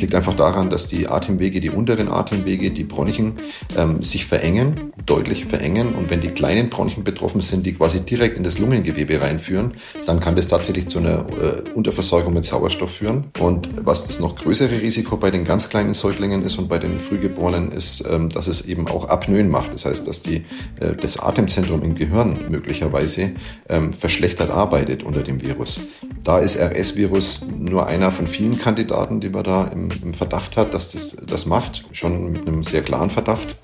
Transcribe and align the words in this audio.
Liegt 0.00 0.14
einfach 0.14 0.34
daran, 0.34 0.70
dass 0.70 0.86
die 0.86 1.08
Atemwege, 1.08 1.60
die 1.60 1.70
unteren 1.70 2.08
Atemwege, 2.08 2.70
die 2.70 2.84
Bronchien, 2.84 3.34
ähm, 3.76 4.02
sich 4.02 4.24
verengen, 4.24 4.92
deutlich 5.06 5.44
verengen. 5.44 5.94
Und 5.94 6.10
wenn 6.10 6.20
die 6.20 6.30
kleinen 6.30 6.70
Bronchien 6.70 7.04
betroffen 7.04 7.40
sind, 7.40 7.66
die 7.66 7.74
quasi 7.74 8.00
direkt 8.00 8.36
in 8.36 8.42
das 8.42 8.58
Lungengewebe 8.58 9.20
reinführen, 9.20 9.74
dann 10.06 10.20
kann 10.20 10.34
das 10.34 10.48
tatsächlich 10.48 10.88
zu 10.88 10.98
einer 10.98 11.26
äh, 11.28 11.70
Unterversorgung 11.74 12.34
mit 12.34 12.44
Sauerstoff 12.44 12.94
führen. 12.96 13.24
Und 13.38 13.68
was 13.84 14.06
das 14.06 14.20
noch 14.20 14.36
größere 14.36 14.80
Risiko 14.80 15.16
bei 15.16 15.30
den 15.30 15.44
ganz 15.44 15.68
kleinen 15.68 15.94
Säuglingen 15.94 16.42
ist 16.42 16.58
und 16.58 16.68
bei 16.68 16.78
den 16.78 16.98
Frühgeborenen 16.98 17.72
ist, 17.72 18.04
ähm, 18.10 18.28
dass 18.28 18.46
es 18.46 18.66
eben 18.66 18.88
auch 18.88 19.08
Apnoen 19.08 19.48
macht. 19.48 19.72
Das 19.72 19.84
heißt, 19.84 20.06
dass 20.06 20.22
die, 20.22 20.44
äh, 20.80 20.94
das 21.00 21.18
Atemzentrum 21.18 21.82
im 21.82 21.94
Gehirn 21.94 22.46
möglicherweise 22.48 23.32
ähm, 23.68 23.92
verschlechtert 23.92 24.50
arbeitet 24.50 25.02
unter 25.02 25.22
dem 25.22 25.42
Virus. 25.42 25.80
Da 26.24 26.38
ist 26.38 26.56
RS-Virus 26.56 27.46
nur 27.58 27.86
einer 27.86 28.12
von 28.12 28.26
vielen 28.26 28.58
Kandidaten, 28.58 29.20
die 29.20 29.30
man 29.30 29.44
da 29.44 29.64
im, 29.64 29.89
im 30.02 30.14
Verdacht 30.14 30.56
hat, 30.56 30.74
dass 30.74 30.92
das 30.92 31.16
das 31.26 31.46
macht. 31.46 31.84
Schon 31.92 32.32
mit 32.32 32.46
einem 32.46 32.62
sehr 32.62 32.82
klaren 32.82 33.10
Verdacht. 33.10 33.56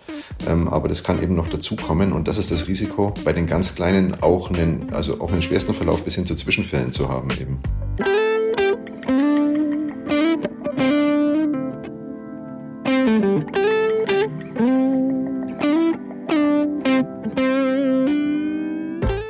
Ähm, 0.46 0.68
aber 0.68 0.88
das 0.88 1.02
kann 1.04 1.22
eben 1.22 1.34
noch 1.34 1.48
dazukommen 1.48 2.12
und 2.12 2.28
das 2.28 2.38
ist 2.38 2.50
das 2.50 2.68
Risiko, 2.68 3.14
bei 3.24 3.32
den 3.32 3.46
ganz 3.46 3.74
Kleinen 3.74 4.22
auch 4.22 4.50
einen, 4.50 4.92
also 4.92 5.20
auch 5.20 5.30
einen 5.30 5.42
schwersten 5.42 5.72
Verlauf 5.72 6.04
bis 6.04 6.14
hin 6.14 6.26
zu 6.26 6.34
Zwischenfällen 6.34 6.92
zu 6.92 7.08
haben 7.08 7.28
eben. 7.40 7.58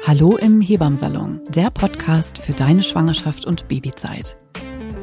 Hallo 0.04 0.36
im 0.36 0.60
Hebammsalon, 0.60 1.40
der 1.48 1.70
Podcast 1.70 2.38
für 2.38 2.52
deine 2.52 2.82
Schwangerschaft 2.82 3.44
und 3.44 3.68
Babyzeit. 3.68 4.36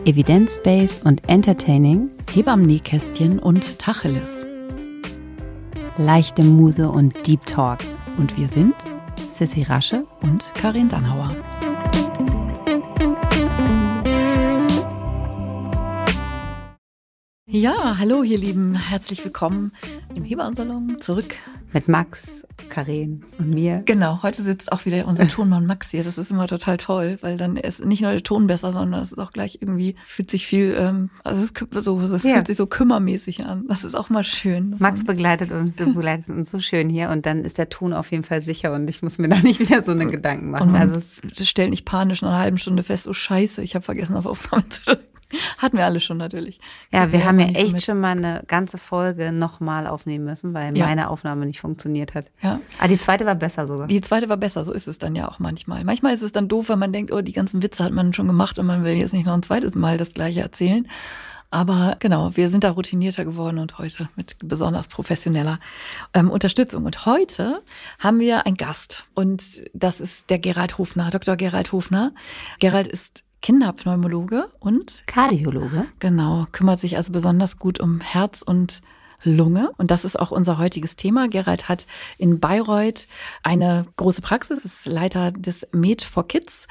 Evidence-based 0.06 1.06
und 1.06 1.30
entertaining, 1.30 2.10
Hebammen-Nähkästchen 2.34 3.40
und 3.40 3.80
Tacheles. 3.80 4.46
leichte 5.98 6.44
Muse 6.44 6.90
und 6.90 7.16
Deep 7.26 7.46
Talk. 7.46 7.80
Und 8.18 8.38
wir 8.38 8.48
sind 8.50 8.76
Sissy 9.32 9.64
Rasche 9.64 10.06
und 10.22 10.52
Karin 10.56 10.90
Dannhauer. 10.90 11.36
Ja, 17.56 17.98
hallo 18.00 18.24
ihr 18.24 18.40
Lieben, 18.40 18.74
herzlich 18.74 19.24
willkommen 19.24 19.74
im 20.16 20.24
Hebammsalon 20.24 21.00
zurück. 21.02 21.36
Mit 21.72 21.88
Max, 21.88 22.48
Karin 22.70 23.24
und 23.38 23.52
mir. 23.52 23.84
Genau, 23.86 24.24
heute 24.24 24.42
sitzt 24.42 24.72
auch 24.72 24.86
wieder 24.86 25.06
unser 25.06 25.28
Tonmann 25.28 25.68
Max 25.68 25.92
hier. 25.92 26.04
Das 26.04 26.18
ist 26.18 26.32
immer 26.32 26.48
total 26.48 26.78
toll, 26.78 27.20
weil 27.22 27.38
dann 27.38 27.56
ist 27.56 27.86
nicht 27.86 28.02
nur 28.02 28.10
der 28.10 28.24
Ton 28.24 28.48
besser, 28.48 28.72
sondern 28.72 29.00
es 29.04 29.12
ist 29.12 29.20
auch 29.20 29.32
gleich 29.32 29.60
irgendwie, 29.62 29.96
fühlt 30.04 30.32
sich 30.32 30.48
viel, 30.48 30.76
ähm, 30.80 31.12
also 31.24 31.44
es, 31.44 31.54
so, 31.84 32.00
es 32.00 32.24
Ja. 32.24 32.34
fühlt 32.34 32.48
sich 32.48 32.58
so 32.58 32.66
kümmermäßig 32.66 33.46
an. 33.46 33.66
Das 33.68 33.84
ist 33.84 33.94
auch 33.94 34.10
mal 34.10 34.24
schön. 34.24 34.76
Max 34.80 35.04
begleitet 35.04 35.52
uns, 35.52 35.76
begleitet 35.78 36.30
uns 36.30 36.50
so 36.50 36.60
schön 36.60 36.90
hier 36.90 37.12
und 37.12 37.28
dann 37.28 37.46
ist 37.46 37.60
der 37.60 37.70
Ton 37.70 37.94
auf 37.94 38.10
jeden 38.10 38.24
Fall 38.24 38.42
sicher 38.42 38.74
und 38.74 38.90
ich 38.90 39.04
muss 39.04 39.20
mir 39.20 39.30
da 39.30 39.38
nicht 39.44 39.60
wieder 39.60 39.84
so 39.84 39.92
eine 39.92 40.08
Gedanken 40.08 40.46
und 40.46 40.52
machen. 40.54 40.72
man 40.72 40.82
Also 40.82 40.96
es, 40.96 41.48
stellt 41.48 41.70
nicht 41.70 41.86
panisch 41.86 42.24
nach 42.24 42.30
einer 42.30 42.40
halben 42.40 42.58
Stunde 42.58 42.82
fest, 42.82 43.08
oh 43.08 43.14
scheiße, 43.14 43.62
ich 43.62 43.76
habe 43.76 43.86
vergessen 43.86 44.16
auf 44.16 44.26
Aufnahme 44.26 44.68
zu 44.70 44.82
drücken. 44.86 45.04
Hatten 45.58 45.78
wir 45.78 45.86
alle 45.86 46.00
schon 46.00 46.18
natürlich. 46.18 46.60
ja, 46.92 47.12
wir 47.12 47.26
haben 47.26 47.40
ja 47.40 47.48
so 47.48 47.54
echt 47.54 47.84
schon 47.84 48.00
mal 48.00 48.18
eine 48.18 48.44
ganze 48.48 48.78
Folge 48.78 49.32
nochmal 49.32 49.88
aufnehmen 49.88 50.26
müssen, 50.26 50.54
weil 50.54 50.76
Ja. 50.78 50.86
meine 50.86 51.10
Aufnahme 51.10 51.46
nicht 51.46 51.60
funktioniert 51.60 52.14
hat. 52.16 52.26
Ja. 52.42 52.60
Ah, 52.80 52.88
die 52.88 52.98
zweite 52.98 53.26
war 53.26 53.36
besser 53.36 53.68
sogar. 53.68 53.88
Die 53.88 54.02
zweite 54.02 54.30
war 54.30 54.38
besser, 54.38 54.64
so 54.64 54.74
ist 54.74 54.88
es 54.88 54.98
dann 54.98 55.16
ja 55.16 55.28
auch 55.30 55.40
manchmal. 55.40 55.84
Manchmal 55.84 56.14
ist 56.14 56.22
es 56.22 56.32
dann 56.32 56.48
doof, 56.48 56.70
weil 56.70 56.78
man 56.78 56.94
denkt, 56.94 57.12
oh, 57.12 57.22
die 57.22 57.34
ganzen 57.34 57.62
Witze 57.64 57.84
hat 57.84 57.92
man 57.94 58.14
schon 58.14 58.28
gemacht 58.28 58.60
und 58.60 58.66
man 58.66 58.84
will 58.84 58.94
jetzt 58.94 59.14
nicht 59.14 59.26
noch 59.26 59.34
ein 59.34 59.44
zweites 59.44 59.76
Mal 59.76 59.98
das 59.98 60.14
gleiche 60.14 60.42
erzählen. 60.42 60.88
Aber 61.50 61.98
genau, 62.00 62.32
wir 62.36 62.50
sind 62.50 62.64
da 62.64 62.72
routinierter 62.72 63.26
geworden 63.26 63.60
und 63.60 63.78
heute 63.78 64.10
mit 64.16 64.38
besonders 64.44 64.88
professioneller 64.88 65.60
ähm, 66.16 66.32
Unterstützung. 66.32 66.84
Und 66.86 67.06
heute 67.06 67.62
haben 68.00 68.20
wir 68.20 68.48
einen 68.48 68.58
Gast 68.58 69.04
und 69.14 69.64
das 69.76 70.02
ist 70.02 70.32
der 70.32 70.40
Gerald 70.40 70.80
Hofner, 70.80 71.12
Dr. 71.12 71.36
Gerald 71.36 71.72
Hofner. 71.72 72.12
Gerald 72.60 72.88
ist 72.88 73.24
Kinderpneumologe 73.44 74.50
und 74.60 75.04
Kardiologe. 75.06 75.86
Genau, 76.00 76.48
kümmert 76.54 76.80
sich 76.80 76.96
also 76.96 77.12
besonders 77.12 77.60
gut 77.60 77.80
um 77.80 78.00
Herz 78.00 78.42
und 78.42 78.82
Lunge. 79.24 79.72
Und 79.78 79.92
das 79.92 80.06
ist 80.06 80.20
auch 80.20 80.32
unser 80.32 80.58
heutiges 80.58 80.96
Thema. 80.96 81.28
Gerald 81.28 81.70
hat 81.70 81.88
in 82.18 82.40
Bayreuth 82.40 83.08
eine 83.42 83.86
große 83.98 84.22
Praxis, 84.22 84.66
ist 84.66 84.86
Leiter 84.86 85.32
des 85.32 85.68
Med 85.72 86.02
for 86.02 86.28
Kids 86.28 86.68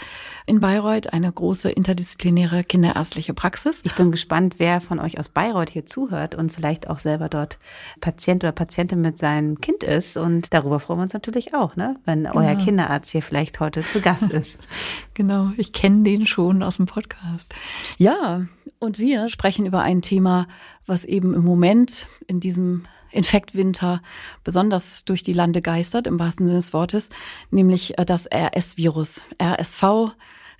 in 0.47 0.61
Bayreuth, 0.61 1.13
eine 1.13 1.33
große 1.33 1.71
interdisziplinäre 1.71 2.65
kinderärztliche 2.65 3.35
Praxis. 3.35 3.83
Ich 3.85 3.95
bin 3.95 4.11
gespannt, 4.11 4.57
wer 4.59 4.81
von 4.81 4.99
euch 4.99 5.19
aus 5.19 5.29
Bayreuth 5.29 5.71
hier 5.71 5.87
zuhört 5.87 6.35
und 6.35 6.53
vielleicht 6.53 6.89
auch 6.89 6.99
selber 6.99 7.29
dort 7.29 7.59
Patient 8.01 8.45
oder 8.45 8.53
Patientin 8.53 9.01
mit 9.01 9.19
seinem 9.19 9.61
Kind 9.61 9.83
ist. 9.83 10.17
Und 10.17 10.53
darüber 10.53 10.81
freuen 10.81 11.01
wir 11.01 11.05
uns 11.05 11.15
natürlich 11.15 11.55
auch, 11.55 11.77
ne? 11.77 11.97
wenn 12.05 12.27
euer 12.27 12.55
Kinderarzt 12.57 13.11
hier 13.11 13.23
vielleicht 13.23 13.61
heute 13.61 13.83
zu 13.83 14.01
Gast 14.01 14.31
ist. 14.31 14.59
Genau, 15.15 15.51
ich 15.57 15.73
kenne 15.73 16.05
den 16.05 16.27
schon 16.27 16.63
aus 16.63 16.79
dem 16.79 16.87
Podcast. 16.87 17.55
Ja, 17.99 18.47
und 18.79 18.99
wir 18.99 19.29
sprechen 19.29 19.67
über 19.67 19.81
ein 19.81 20.03
Thema, 20.03 20.47
was 20.87 21.05
eben 21.05 21.35
im 21.35 21.45
Moment 21.45 22.07
in 22.27 22.41
diesem 22.41 22.85
Infektwinter 23.11 24.03
besonders 24.43 25.05
durch 25.05 25.23
die 25.23 25.35
Lande 25.35 25.61
geistert, 25.61 26.07
im 26.07 26.19
wahrsten 26.19 26.49
Sinne 26.49 26.59
des 26.59 26.73
Wortes, 26.73 27.11
nämlich 27.51 27.99
äh, 27.99 28.05
das 28.05 28.27
RS-Virus. 28.27 29.25
RSV, 29.41 30.15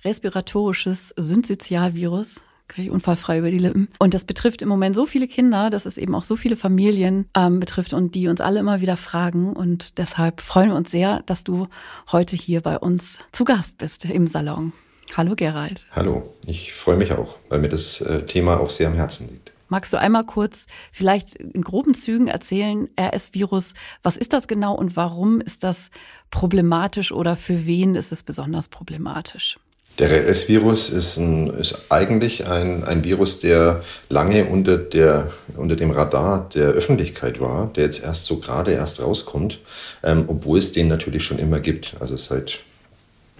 respiratorisches 0.05 1.13
Synzytialvirus. 1.17 2.43
Kriege 2.67 2.87
ich 2.87 2.93
unfallfrei 2.93 3.39
über 3.39 3.51
die 3.51 3.57
Lippen. 3.57 3.89
Und 3.99 4.13
das 4.13 4.25
betrifft 4.25 4.61
im 4.61 4.69
Moment 4.69 4.95
so 4.95 5.05
viele 5.05 5.27
Kinder, 5.27 5.69
dass 5.69 5.85
es 5.85 5.97
eben 5.97 6.15
auch 6.15 6.23
so 6.23 6.35
viele 6.35 6.55
Familien 6.55 7.29
ähm, 7.35 7.59
betrifft 7.59 7.93
und 7.93 8.15
die 8.15 8.27
uns 8.27 8.41
alle 8.41 8.59
immer 8.59 8.81
wieder 8.81 8.97
fragen. 8.97 9.53
Und 9.53 9.97
deshalb 9.97 10.41
freuen 10.41 10.69
wir 10.69 10.75
uns 10.75 10.91
sehr, 10.91 11.21
dass 11.25 11.43
du 11.43 11.67
heute 12.11 12.35
hier 12.35 12.61
bei 12.61 12.77
uns 12.77 13.19
zu 13.31 13.43
Gast 13.43 13.77
bist 13.77 14.05
im 14.05 14.27
Salon. 14.27 14.73
Hallo 15.15 15.35
Gerald. 15.35 15.85
Hallo, 15.91 16.33
ich 16.47 16.73
freue 16.73 16.95
mich 16.95 17.11
auch, 17.11 17.37
weil 17.49 17.59
mir 17.59 17.69
das 17.69 18.01
äh, 18.01 18.25
Thema 18.25 18.59
auch 18.59 18.69
sehr 18.69 18.87
am 18.87 18.95
Herzen 18.95 19.29
liegt. 19.29 19.51
Magst 19.73 19.91
du 19.91 19.97
einmal 19.97 20.23
kurz 20.23 20.67
vielleicht 20.91 21.35
in 21.35 21.63
groben 21.63 21.93
Zügen 21.93 22.27
erzählen, 22.27 22.89
RS-Virus, 22.99 23.73
was 24.03 24.17
ist 24.17 24.33
das 24.33 24.47
genau 24.47 24.75
und 24.75 24.95
warum 24.95 25.41
ist 25.41 25.63
das 25.63 25.89
problematisch 26.29 27.11
oder 27.11 27.35
für 27.35 27.65
wen 27.65 27.95
ist 27.95 28.11
es 28.11 28.23
besonders 28.23 28.67
problematisch? 28.67 29.57
Der 29.99 30.09
RS-Virus 30.27 30.89
ist, 30.89 31.17
ist 31.17 31.85
eigentlich 31.89 32.47
ein, 32.47 32.83
ein 32.83 33.03
Virus, 33.03 33.39
der 33.39 33.83
lange 34.09 34.45
unter, 34.45 34.77
der, 34.77 35.31
unter 35.55 35.75
dem 35.75 35.91
Radar 35.91 36.49
der 36.49 36.69
Öffentlichkeit 36.69 37.39
war, 37.39 37.71
der 37.75 37.83
jetzt 37.83 38.03
erst 38.03 38.25
so 38.25 38.37
gerade 38.39 38.71
erst 38.71 39.01
rauskommt, 39.01 39.59
ähm, 40.03 40.23
obwohl 40.27 40.57
es 40.57 40.71
den 40.71 40.87
natürlich 40.87 41.23
schon 41.23 41.37
immer 41.37 41.59
gibt. 41.59 41.95
Also 41.99 42.17
seit 42.17 42.63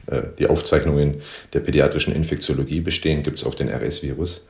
äh, 0.06 0.22
die 0.38 0.46
Aufzeichnungen 0.46 1.22
der 1.54 1.62
pädiatrischen 1.62 2.14
Infektiologie 2.14 2.82
bestehen, 2.82 3.24
gibt 3.24 3.40
es 3.40 3.46
auch 3.46 3.56
den 3.56 3.70
RS-Virus. 3.70 4.44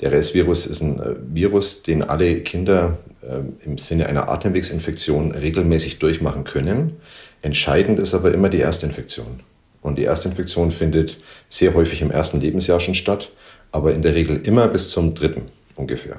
Der 0.00 0.12
RS-Virus 0.12 0.66
ist 0.66 0.82
ein 0.82 1.00
äh, 1.00 1.16
Virus, 1.32 1.82
den 1.82 2.04
alle 2.04 2.42
Kinder 2.42 2.98
äh, 3.22 3.40
im 3.64 3.76
Sinne 3.76 4.06
einer 4.06 4.28
Atemwegsinfektion 4.28 5.32
regelmäßig 5.32 5.98
durchmachen 5.98 6.44
können. 6.44 6.98
Entscheidend 7.42 7.98
ist 7.98 8.14
aber 8.14 8.32
immer 8.32 8.50
die 8.50 8.60
Erstinfektion. 8.60 9.40
Und 9.82 9.96
die 9.96 10.04
Erstinfektion 10.04 10.72
findet 10.72 11.18
sehr 11.48 11.74
häufig 11.74 12.02
im 12.02 12.10
ersten 12.10 12.40
Lebensjahr 12.40 12.80
schon 12.80 12.94
statt, 12.94 13.32
aber 13.72 13.92
in 13.92 14.02
der 14.02 14.14
Regel 14.14 14.46
immer 14.46 14.68
bis 14.68 14.90
zum 14.90 15.14
dritten 15.14 15.42
ungefähr. 15.74 16.18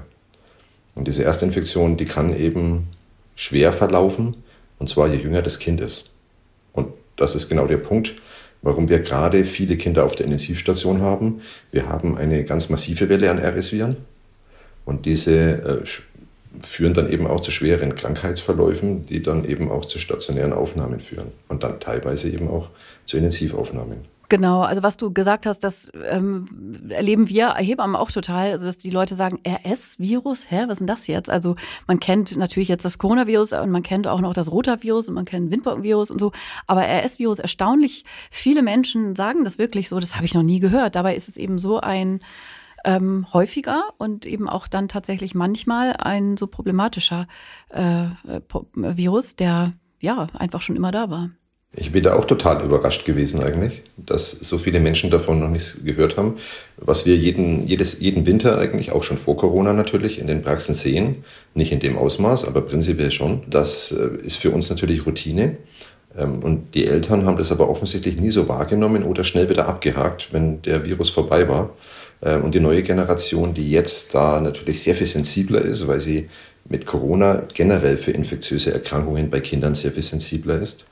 Und 0.96 1.08
diese 1.08 1.24
Erstinfektion, 1.24 1.98
die 1.98 2.06
kann 2.06 2.36
eben 2.36 2.88
schwer 3.36 3.72
verlaufen, 3.74 4.36
und 4.80 4.90
zwar 4.90 5.08
je 5.08 5.18
jünger 5.18 5.42
das 5.42 5.60
Kind 5.60 5.80
ist. 5.80 6.12
Und 6.74 6.88
das 7.16 7.36
ist 7.36 7.50
genau 7.50 7.68
der 7.68 7.78
Punkt, 7.78 8.16
warum 8.62 8.90
wir 8.90 9.00
gerade 9.00 9.46
viele 9.46 9.78
Kinder 9.78 10.06
auf 10.06 10.16
der 10.16 10.26
Intensivstation 10.26 11.02
haben. 11.02 11.42
Wir 11.72 11.88
haben 11.88 12.18
eine 12.18 12.44
ganz 12.44 12.70
massive 12.70 13.10
Welle 13.10 13.30
an 13.30 13.40
RS-Viren 13.40 13.98
und 14.86 15.06
diese 15.06 15.34
äh, 15.34 15.86
führen 16.62 16.94
dann 16.94 17.10
eben 17.10 17.28
auch 17.28 17.40
zu 17.40 17.52
schweren 17.52 17.96
Krankheitsverläufen, 17.96 19.06
die 19.06 19.24
dann 19.24 19.46
eben 19.46 19.72
auch 19.72 19.86
zu 19.86 20.00
stationären 20.00 20.54
Aufnahmen 20.54 21.00
führen 21.00 21.32
und 21.48 21.64
dann 21.64 21.80
teilweise 21.80 22.30
eben 22.30 22.48
auch 22.50 22.70
zu 23.06 23.18
Intensivaufnahmen. 23.18 24.12
Genau, 24.32 24.62
also 24.62 24.82
was 24.82 24.96
du 24.96 25.12
gesagt 25.12 25.46
hast, 25.46 25.60
das 25.60 25.92
ähm, 26.10 26.88
erleben 26.88 27.28
wir 27.28 27.54
Hebammen 27.56 27.98
auch 27.98 28.12
total, 28.12 28.52
also 28.52 28.64
dass 28.64 28.78
die 28.78 28.90
Leute 28.90 29.16
sagen, 29.16 29.40
RS-Virus, 29.46 30.50
hä, 30.50 30.64
was 30.68 30.76
ist 30.76 30.80
denn 30.80 30.88
das 30.88 31.08
jetzt? 31.08 31.30
Also 31.30 31.58
man 31.86 32.00
kennt 32.00 32.38
natürlich 32.38 32.70
jetzt 32.70 32.86
das 32.86 32.98
Coronavirus 32.98 33.52
und 33.52 33.72
man 33.72 33.84
kennt 33.84 34.08
auch 34.08 34.22
noch 34.22 34.34
das 34.34 34.50
Rotavirus 34.50 35.10
und 35.10 35.16
man 35.16 35.26
kennt 35.26 35.52
Windbockenvirus 35.52 36.12
und 36.12 36.20
so, 36.20 36.32
aber 36.66 36.84
RS-Virus, 36.84 37.40
erstaunlich 37.40 38.06
viele 38.30 38.64
Menschen 38.64 39.18
sagen 39.18 39.44
das 39.44 39.58
wirklich 39.58 39.90
so, 39.90 40.00
das 40.00 40.16
habe 40.16 40.24
ich 40.24 40.34
noch 40.34 40.44
nie 40.44 40.62
gehört. 40.62 40.96
Dabei 40.96 41.14
ist 41.14 41.28
es 41.28 41.36
eben 41.36 41.60
so 41.60 41.82
ein 41.82 42.22
ähm, 42.86 43.28
häufiger 43.34 43.84
und 43.98 44.26
eben 44.26 44.50
auch 44.50 44.68
dann 44.68 44.88
tatsächlich 44.88 45.36
manchmal 45.36 45.94
ein 45.94 46.38
so 46.38 46.48
problematischer 46.48 47.28
äh, 47.70 48.06
äh, 48.06 48.40
Po- 48.48 48.68
Virus, 48.74 49.36
der 49.36 49.74
ja 50.00 50.28
einfach 50.38 50.62
schon 50.62 50.76
immer 50.76 50.92
da 50.92 51.10
war. 51.10 51.30
Ich 51.74 51.94
bin 51.94 52.04
da 52.04 52.16
auch 52.16 52.26
total 52.26 52.62
überrascht 52.66 53.06
gewesen 53.06 53.42
eigentlich, 53.42 53.84
dass 53.96 54.32
so 54.32 54.58
viele 54.58 54.82
Menschen 54.82 55.10
davon 55.10 55.40
noch 55.40 55.48
nichts 55.48 55.86
gehört 55.86 56.18
haben. 56.18 56.36
Was 56.76 57.06
wir 57.06 57.16
jeden, 57.16 57.66
jedes, 57.66 58.02
jeden 58.02 58.26
Winter 58.26 58.58
eigentlich, 58.58 58.92
auch 58.92 59.04
schon 59.04 59.18
vor 59.18 59.38
Corona 59.38 59.72
natürlich, 59.72 60.20
in 60.20 60.28
den 60.28 60.42
Praxen 60.42 60.76
sehen, 60.76 61.24
nicht 61.54 61.72
in 61.72 61.80
dem 61.80 61.98
Ausmaß, 61.98 62.46
aber 62.46 62.60
prinzipiell 62.60 63.10
schon, 63.10 63.44
das 63.50 63.94
äh, 63.94 64.18
ist 64.22 64.36
für 64.36 64.52
uns 64.52 64.70
natürlich 64.70 65.06
Routine. 65.06 65.60
Ähm, 66.18 66.40
und 66.44 66.76
die 66.76 66.88
Eltern 66.88 67.26
haben 67.26 67.38
das 67.38 67.54
aber 67.54 67.70
offensichtlich 67.70 68.20
nie 68.20 68.32
so 68.32 68.50
wahrgenommen 68.50 69.04
oder 69.04 69.24
schnell 69.24 69.48
wieder 69.48 69.70
abgehakt, 69.70 70.34
wenn 70.34 70.62
der 70.64 70.86
Virus 70.86 71.10
vorbei 71.10 71.48
war. 71.48 71.70
Äh, 72.22 72.38
und 72.38 72.56
die 72.56 72.60
neue 72.60 72.84
Generation, 72.84 73.54
die 73.54 73.70
jetzt 73.70 74.14
da 74.14 74.40
natürlich 74.40 74.82
sehr 74.82 74.96
viel 74.96 75.08
sensibler 75.08 75.62
ist, 75.62 75.88
weil 75.88 76.00
sie 76.00 76.30
mit 76.66 76.86
Corona 76.86 77.44
generell 77.54 77.98
für 77.98 78.12
infektiöse 78.12 78.74
Erkrankungen 78.74 79.30
bei 79.30 79.40
Kindern 79.40 79.76
sehr 79.76 79.92
viel 79.92 80.04
sensibler 80.04 80.62
ist, 80.62 80.86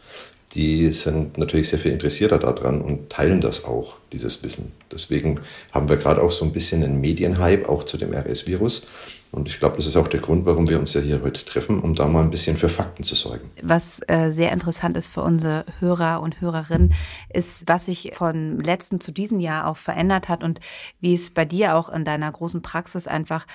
die 0.56 0.92
sind 0.92 1.38
natürlich 1.38 1.70
sehr 1.70 1.78
viel 1.78 1.92
interessierter 1.92 2.40
daran 2.40 2.82
und 2.82 3.10
teilen 3.10 3.40
das 3.40 3.66
auch, 3.66 3.98
dieses 4.12 4.44
Wissen. 4.44 4.72
Deswegen 4.92 5.40
haben 5.72 5.90
wir 5.90 5.98
gerade 5.98 6.24
auch 6.24 6.32
so 6.32 6.44
ein 6.44 6.52
bisschen 6.52 6.84
einen 6.84 7.00
Medienhype 7.00 7.70
auch 7.70 7.84
zu 7.84 7.98
dem 7.98 8.14
RS-Virus. 8.14 8.88
Und 9.32 9.48
ich 9.48 9.60
glaube, 9.60 9.76
das 9.76 9.86
ist 9.86 9.96
auch 9.96 10.08
der 10.08 10.22
Grund, 10.22 10.46
warum 10.48 10.68
wir 10.70 10.80
uns 10.80 10.94
ja 10.96 11.02
hier 11.02 11.22
heute 11.22 11.46
treffen, 11.46 11.80
um 11.80 11.94
da 11.94 12.08
mal 12.08 12.24
ein 12.24 12.32
bisschen 12.32 12.58
für 12.58 12.68
Fakten 12.68 13.04
zu 13.04 13.14
sorgen. 13.14 13.52
Was 13.62 14.02
äh, 14.08 14.32
sehr 14.32 14.52
interessant 14.52 14.98
ist 14.98 15.08
für 15.08 15.22
unsere 15.22 15.66
Hörer 15.80 16.22
und 16.22 16.42
Hörerinnen, 16.42 16.96
ist, 17.32 17.68
was 17.68 17.86
sich 17.86 18.12
von 18.16 18.60
letzten 18.60 19.00
zu 19.00 19.12
diesem 19.12 19.40
Jahr 19.40 19.68
auch 19.68 19.78
verändert 19.78 20.30
hat 20.30 20.44
und 20.44 20.60
wie 21.00 21.14
es 21.14 21.30
bei 21.30 21.46
dir 21.46 21.76
auch 21.76 21.90
in 21.90 22.06
deiner 22.06 22.32
großen 22.32 22.64
Praxis 22.64 23.06
einfach, 23.06 23.46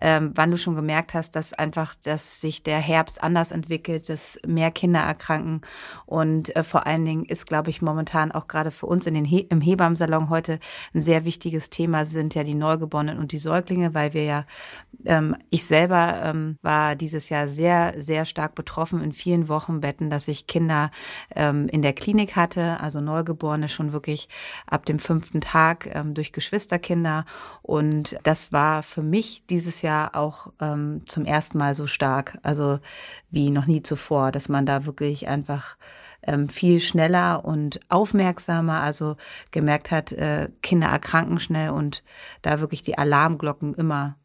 ähm, 0.00 0.30
wann 0.36 0.52
du 0.52 0.56
schon 0.56 0.76
gemerkt 0.76 1.14
hast, 1.14 1.34
dass 1.34 1.52
einfach, 1.52 1.96
dass 2.04 2.40
sich 2.40 2.62
der 2.62 2.78
Herbst 2.78 3.20
anders 3.20 3.50
entwickelt, 3.50 4.08
dass 4.08 4.38
mehr 4.46 4.70
Kinder 4.70 5.00
erkranken 5.00 5.62
und 6.06 6.54
äh, 6.54 6.62
vor 6.62 6.86
allen 6.86 7.04
Dingen 7.04 7.24
ist, 7.24 7.46
glaube 7.46 7.70
ich, 7.70 7.82
momentan 7.82 8.30
auch 8.30 8.46
gerade 8.46 8.70
für 8.70 8.86
uns 8.86 9.06
in 9.06 9.14
den 9.14 9.24
He 9.24 9.40
im 9.50 9.60
Hebammensalon 9.60 10.30
heute 10.30 10.60
ein 10.94 11.00
sehr 11.00 11.24
wichtiges 11.24 11.70
Thema 11.70 12.04
sind 12.04 12.36
ja 12.36 12.44
die 12.44 12.54
Neugeborenen 12.54 13.18
und 13.18 13.32
die 13.32 13.38
Säuglinge, 13.38 13.94
weil 13.94 14.14
wir 14.14 14.22
ja 14.22 14.44
ähm, 15.04 15.23
ähm, 15.24 15.36
ich 15.50 15.64
selber 15.64 16.20
ähm, 16.22 16.58
war 16.62 16.96
dieses 16.96 17.28
Jahr 17.28 17.48
sehr, 17.48 17.94
sehr 17.96 18.24
stark 18.24 18.54
betroffen 18.54 19.02
in 19.02 19.12
vielen 19.12 19.48
Wochenbetten, 19.48 20.10
dass 20.10 20.28
ich 20.28 20.46
Kinder 20.46 20.90
ähm, 21.34 21.68
in 21.68 21.82
der 21.82 21.92
Klinik 21.92 22.36
hatte, 22.36 22.80
also 22.80 23.00
Neugeborene 23.00 23.68
schon 23.68 23.92
wirklich 23.92 24.28
ab 24.66 24.84
dem 24.86 24.98
fünften 24.98 25.40
Tag 25.40 25.88
ähm, 25.94 26.14
durch 26.14 26.32
Geschwisterkinder. 26.32 27.24
Und 27.62 28.16
das 28.22 28.52
war 28.52 28.82
für 28.82 29.02
mich 29.02 29.44
dieses 29.48 29.82
Jahr 29.82 30.14
auch 30.14 30.52
ähm, 30.60 31.02
zum 31.06 31.24
ersten 31.24 31.58
Mal 31.58 31.74
so 31.74 31.86
stark, 31.86 32.38
also 32.42 32.78
wie 33.30 33.50
noch 33.50 33.66
nie 33.66 33.82
zuvor, 33.82 34.32
dass 34.32 34.48
man 34.48 34.66
da 34.66 34.86
wirklich 34.86 35.28
einfach 35.28 35.76
ähm, 36.26 36.48
viel 36.48 36.80
schneller 36.80 37.44
und 37.44 37.80
aufmerksamer, 37.88 38.80
also 38.80 39.16
gemerkt 39.50 39.90
hat, 39.90 40.12
äh, 40.12 40.48
Kinder 40.62 40.88
erkranken 40.88 41.38
schnell 41.38 41.70
und 41.70 42.02
da 42.42 42.60
wirklich 42.60 42.82
die 42.82 42.96
Alarmglocken 42.96 43.74
immer 43.74 44.16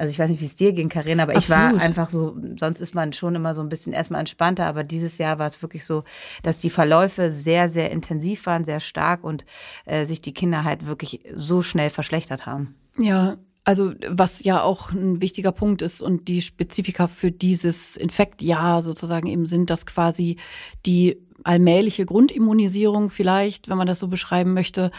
also 0.00 0.10
ich 0.10 0.18
weiß 0.18 0.30
nicht, 0.30 0.40
wie 0.40 0.46
es 0.46 0.54
dir 0.54 0.72
ging, 0.72 0.88
Karina, 0.88 1.24
aber 1.24 1.36
Absolut. 1.36 1.72
ich 1.72 1.74
war 1.74 1.80
einfach 1.82 2.08
so, 2.08 2.34
sonst 2.58 2.80
ist 2.80 2.94
man 2.94 3.12
schon 3.12 3.34
immer 3.34 3.54
so 3.54 3.60
ein 3.60 3.68
bisschen 3.68 3.92
erstmal 3.92 4.20
entspannter, 4.20 4.64
aber 4.64 4.82
dieses 4.82 5.18
Jahr 5.18 5.38
war 5.38 5.46
es 5.46 5.60
wirklich 5.60 5.84
so, 5.84 6.04
dass 6.42 6.58
die 6.58 6.70
Verläufe 6.70 7.30
sehr, 7.30 7.68
sehr 7.68 7.90
intensiv 7.90 8.46
waren, 8.46 8.64
sehr 8.64 8.80
stark 8.80 9.22
und 9.22 9.44
äh, 9.84 10.06
sich 10.06 10.22
die 10.22 10.32
Kinder 10.32 10.64
halt 10.64 10.86
wirklich 10.86 11.20
so 11.34 11.60
schnell 11.60 11.90
verschlechtert 11.90 12.46
haben. 12.46 12.76
Ja, 12.98 13.36
also 13.64 13.92
was 14.08 14.42
ja 14.42 14.62
auch 14.62 14.90
ein 14.90 15.20
wichtiger 15.20 15.52
Punkt 15.52 15.82
ist 15.82 16.00
und 16.00 16.28
die 16.28 16.40
Spezifika 16.40 17.06
für 17.06 17.30
dieses 17.30 17.98
Infektjahr 17.98 18.80
sozusagen 18.80 19.26
eben 19.26 19.44
sind, 19.44 19.68
dass 19.68 19.84
quasi 19.84 20.38
die 20.86 21.18
allmähliche 21.44 22.06
Grundimmunisierung 22.06 23.10
vielleicht, 23.10 23.68
wenn 23.68 23.76
man 23.76 23.86
das 23.86 23.98
so 23.98 24.08
beschreiben 24.08 24.54
möchte, 24.54 24.90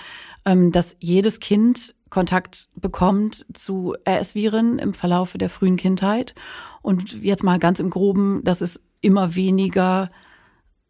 ähm, 0.46 0.72
dass 0.72 0.96
jedes 1.00 1.40
Kind 1.40 1.96
Kontakt 2.12 2.70
bekommt 2.76 3.48
zu 3.54 3.96
RS-Viren 4.08 4.78
im 4.78 4.94
Verlaufe 4.94 5.40
der 5.40 5.50
frühen 5.50 5.78
Kindheit. 5.78 6.36
Und 6.84 7.24
jetzt 7.24 7.44
mal 7.44 7.58
ganz 7.58 7.80
im 7.80 7.90
Groben, 7.90 8.44
dass 8.44 8.62
es 8.62 8.80
immer 9.02 9.36
weniger 9.36 10.12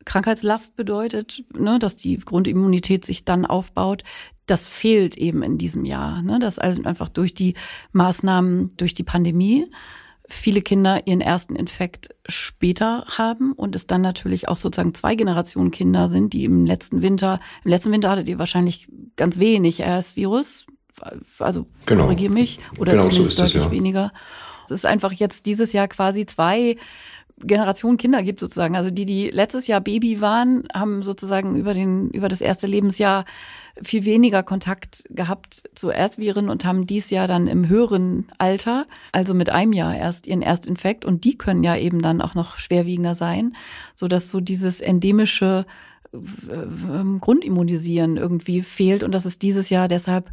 Krankheitslast 0.04 0.76
bedeutet, 0.76 1.46
ne, 1.58 1.80
dass 1.80 1.96
die 1.96 2.18
Grundimmunität 2.18 3.06
sich 3.06 3.24
dann 3.24 3.46
aufbaut. 3.46 4.04
Das 4.48 4.68
fehlt 4.68 5.16
eben 5.16 5.44
in 5.44 5.58
diesem 5.58 5.86
Jahr. 5.86 6.22
Ne, 6.24 6.40
dass 6.40 6.60
also 6.60 6.84
einfach 6.84 7.08
durch 7.08 7.34
die 7.34 7.54
Maßnahmen, 7.94 8.76
durch 8.76 8.94
die 8.94 9.04
Pandemie 9.04 9.72
viele 10.28 10.62
Kinder 10.62 11.06
ihren 11.06 11.22
ersten 11.22 11.56
Infekt 11.56 12.10
später 12.28 13.06
haben 13.18 13.54
und 13.54 13.76
es 13.76 13.86
dann 13.86 14.02
natürlich 14.02 14.48
auch 14.48 14.58
sozusagen 14.58 14.94
zwei 14.94 15.16
Generationen 15.16 15.72
Kinder 15.72 16.08
sind, 16.08 16.34
die 16.34 16.46
im 16.46 16.66
letzten 16.66 17.02
Winter, 17.02 17.40
im 17.64 17.70
letzten 17.70 17.92
Winter 17.92 18.10
hattet 18.10 18.30
ihr 18.30 18.40
wahrscheinlich 18.40 18.88
ganz 19.18 19.40
wenig 19.40 19.82
RS-Virus, 19.82 20.66
also 21.40 21.66
genau. 21.86 22.04
korrigiere 22.04 22.34
mich, 22.34 22.60
oder 22.78 22.94
genau, 22.94 23.10
zumindest 23.10 23.38
so 23.38 23.44
deutlich 23.44 23.62
das, 23.62 23.66
ja. 23.66 23.72
weniger. 23.72 24.12
Es 24.66 24.72
ist 24.72 24.86
einfach 24.86 25.12
jetzt 25.12 25.46
dieses 25.46 25.74
Jahr 25.74 25.88
quasi 25.88 26.26
zwei 26.26 26.78
Generationen 27.44 27.98
Kinder 27.98 28.24
gibt 28.24 28.40
sozusagen. 28.40 28.76
Also 28.76 28.92
die, 28.92 29.06
die 29.06 29.30
letztes 29.30 29.68
Jahr 29.68 29.82
Baby 29.82 30.22
waren, 30.22 30.68
haben 30.74 31.04
sozusagen 31.04 31.56
über 31.56 31.74
den, 31.74 32.10
über 32.10 32.28
das 32.28 32.42
erste 32.42 32.68
Lebensjahr 32.68 33.26
viel 33.82 34.06
weniger 34.06 34.44
Kontakt 34.44 35.06
gehabt 35.10 35.64
zu 35.76 35.90
Erstviren 35.90 36.50
und 36.50 36.66
haben 36.66 36.86
dies 36.86 37.10
Jahr 37.10 37.28
dann 37.28 37.48
im 37.48 37.68
höheren 37.68 38.28
Alter, 38.38 38.86
also 39.12 39.34
mit 39.34 39.50
einem 39.50 39.74
Jahr 39.74 39.96
erst 39.96 40.28
ihren 40.28 40.42
Erstinfekt 40.42 41.06
und 41.06 41.24
die 41.24 41.38
können 41.38 41.64
ja 41.64 41.76
eben 41.76 42.02
dann 42.02 42.22
auch 42.22 42.36
noch 42.36 42.58
schwerwiegender 42.58 43.16
sein, 43.16 43.56
so 43.96 44.08
dass 44.08 44.30
so 44.30 44.40
dieses 44.40 44.82
endemische 44.82 45.66
äh, 46.14 47.20
Grundimmunisieren 47.20 48.18
irgendwie 48.18 48.62
fehlt 48.62 49.04
und 49.04 49.14
dass 49.14 49.26
es 49.26 49.40
dieses 49.40 49.70
Jahr 49.70 49.88
deshalb 49.88 50.32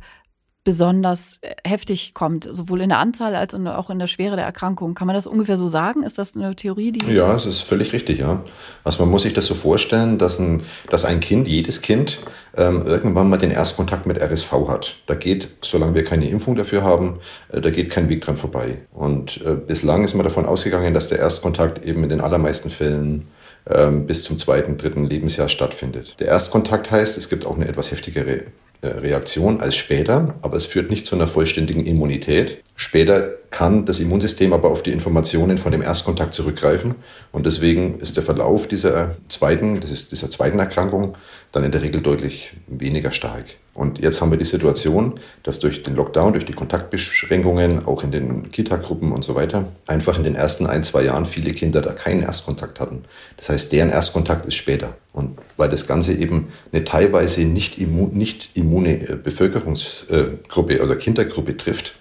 besonders 0.64 1.38
äh, 1.40 1.54
heftig 1.66 2.14
kommt, 2.14 2.48
sowohl 2.50 2.82
in 2.82 2.90
der 2.90 2.98
Anzahl 2.98 3.34
als 3.34 3.54
auch 3.54 3.90
in 3.90 3.98
der 3.98 4.06
Schwere 4.06 4.36
der 4.36 4.44
Erkrankung. 4.44 4.94
Kann 4.94 5.06
man 5.06 5.14
das 5.14 5.26
ungefähr 5.26 5.56
so 5.56 5.68
sagen? 5.68 6.02
Ist 6.02 6.18
das 6.18 6.36
eine 6.36 6.54
Theorie, 6.54 6.92
die. 6.92 7.10
Ja, 7.12 7.34
es 7.34 7.46
ist 7.46 7.60
völlig 7.60 7.92
richtig, 7.92 8.18
ja. 8.18 8.42
Also 8.84 9.02
man 9.02 9.10
muss 9.10 9.22
sich 9.22 9.32
das 9.32 9.46
so 9.46 9.54
vorstellen, 9.54 10.18
dass 10.18 10.38
ein, 10.38 10.62
dass 10.90 11.04
ein 11.04 11.20
Kind, 11.20 11.48
jedes 11.48 11.80
Kind, 11.80 12.20
ähm, 12.56 12.82
irgendwann 12.84 13.28
mal 13.28 13.38
den 13.38 13.50
Erstkontakt 13.50 14.06
mit 14.06 14.20
RSV 14.20 14.52
hat. 14.68 14.96
Da 15.06 15.14
geht, 15.14 15.48
solange 15.62 15.94
wir 15.94 16.04
keine 16.04 16.28
Impfung 16.28 16.56
dafür 16.56 16.82
haben, 16.82 17.18
äh, 17.50 17.60
da 17.60 17.70
geht 17.70 17.90
kein 17.90 18.08
Weg 18.08 18.20
dran 18.22 18.36
vorbei. 18.36 18.78
Und 18.92 19.40
äh, 19.46 19.54
bislang 19.54 20.04
ist 20.04 20.14
man 20.14 20.24
davon 20.24 20.44
ausgegangen, 20.44 20.92
dass 20.92 21.08
der 21.08 21.18
Erstkontakt 21.18 21.84
eben 21.84 22.02
in 22.02 22.08
den 22.08 22.20
allermeisten 22.20 22.70
Fällen 22.70 23.28
ähm, 23.70 24.06
bis 24.06 24.24
zum 24.24 24.38
zweiten, 24.38 24.76
dritten 24.76 25.04
Lebensjahr 25.04 25.48
stattfindet. 25.48 26.16
Der 26.20 26.28
Erstkontakt 26.28 26.90
heißt, 26.90 27.18
es 27.18 27.28
gibt 27.28 27.46
auch 27.46 27.56
eine 27.56 27.68
etwas 27.68 27.90
heftigere 27.90 28.44
Reaktion 28.82 29.60
als 29.60 29.74
später, 29.74 30.34
aber 30.40 30.56
es 30.56 30.66
führt 30.66 30.90
nicht 30.90 31.06
zu 31.06 31.16
einer 31.16 31.26
vollständigen 31.26 31.84
Immunität. 31.84 32.62
Später 32.76 33.30
kann 33.50 33.86
das 33.86 33.98
Immunsystem 33.98 34.52
aber 34.52 34.70
auf 34.70 34.82
die 34.82 34.92
Informationen 34.92 35.58
von 35.58 35.72
dem 35.72 35.82
Erstkontakt 35.82 36.32
zurückgreifen 36.32 36.94
und 37.32 37.46
deswegen 37.46 37.98
ist 37.98 38.16
der 38.16 38.22
Verlauf 38.22 38.68
dieser 38.68 39.16
zweiten, 39.28 39.80
dieser 39.80 40.30
zweiten 40.30 40.58
Erkrankung 40.60 41.16
dann 41.52 41.64
in 41.64 41.72
der 41.72 41.82
Regel 41.82 42.00
deutlich 42.00 42.54
weniger 42.66 43.10
stark. 43.10 43.46
Und 43.74 44.00
jetzt 44.00 44.20
haben 44.20 44.32
wir 44.32 44.38
die 44.38 44.44
Situation, 44.44 45.20
dass 45.44 45.60
durch 45.60 45.84
den 45.84 45.94
Lockdown, 45.94 46.32
durch 46.32 46.44
die 46.44 46.52
Kontaktbeschränkungen, 46.52 47.86
auch 47.86 48.02
in 48.02 48.10
den 48.10 48.50
Kita-Gruppen 48.50 49.12
und 49.12 49.22
so 49.22 49.36
weiter, 49.36 49.66
einfach 49.86 50.16
in 50.16 50.24
den 50.24 50.34
ersten 50.34 50.66
ein, 50.66 50.82
zwei 50.82 51.04
Jahren 51.04 51.26
viele 51.26 51.52
Kinder 51.52 51.80
da 51.80 51.92
keinen 51.92 52.22
Erstkontakt 52.22 52.80
hatten. 52.80 53.04
Das 53.36 53.50
heißt, 53.50 53.72
deren 53.72 53.90
Erstkontakt 53.90 54.46
ist 54.46 54.56
später. 54.56 54.96
Und 55.12 55.38
weil 55.56 55.68
das 55.68 55.86
Ganze 55.86 56.12
eben 56.14 56.48
eine 56.72 56.82
teilweise 56.82 57.42
nicht, 57.42 57.78
immun, 57.78 58.14
nicht 58.14 58.50
immune 58.54 59.08
äh, 59.08 59.16
Bevölkerungsgruppe 59.16 60.82
oder 60.82 60.96
Kindergruppe 60.96 61.56
trifft, 61.56 61.94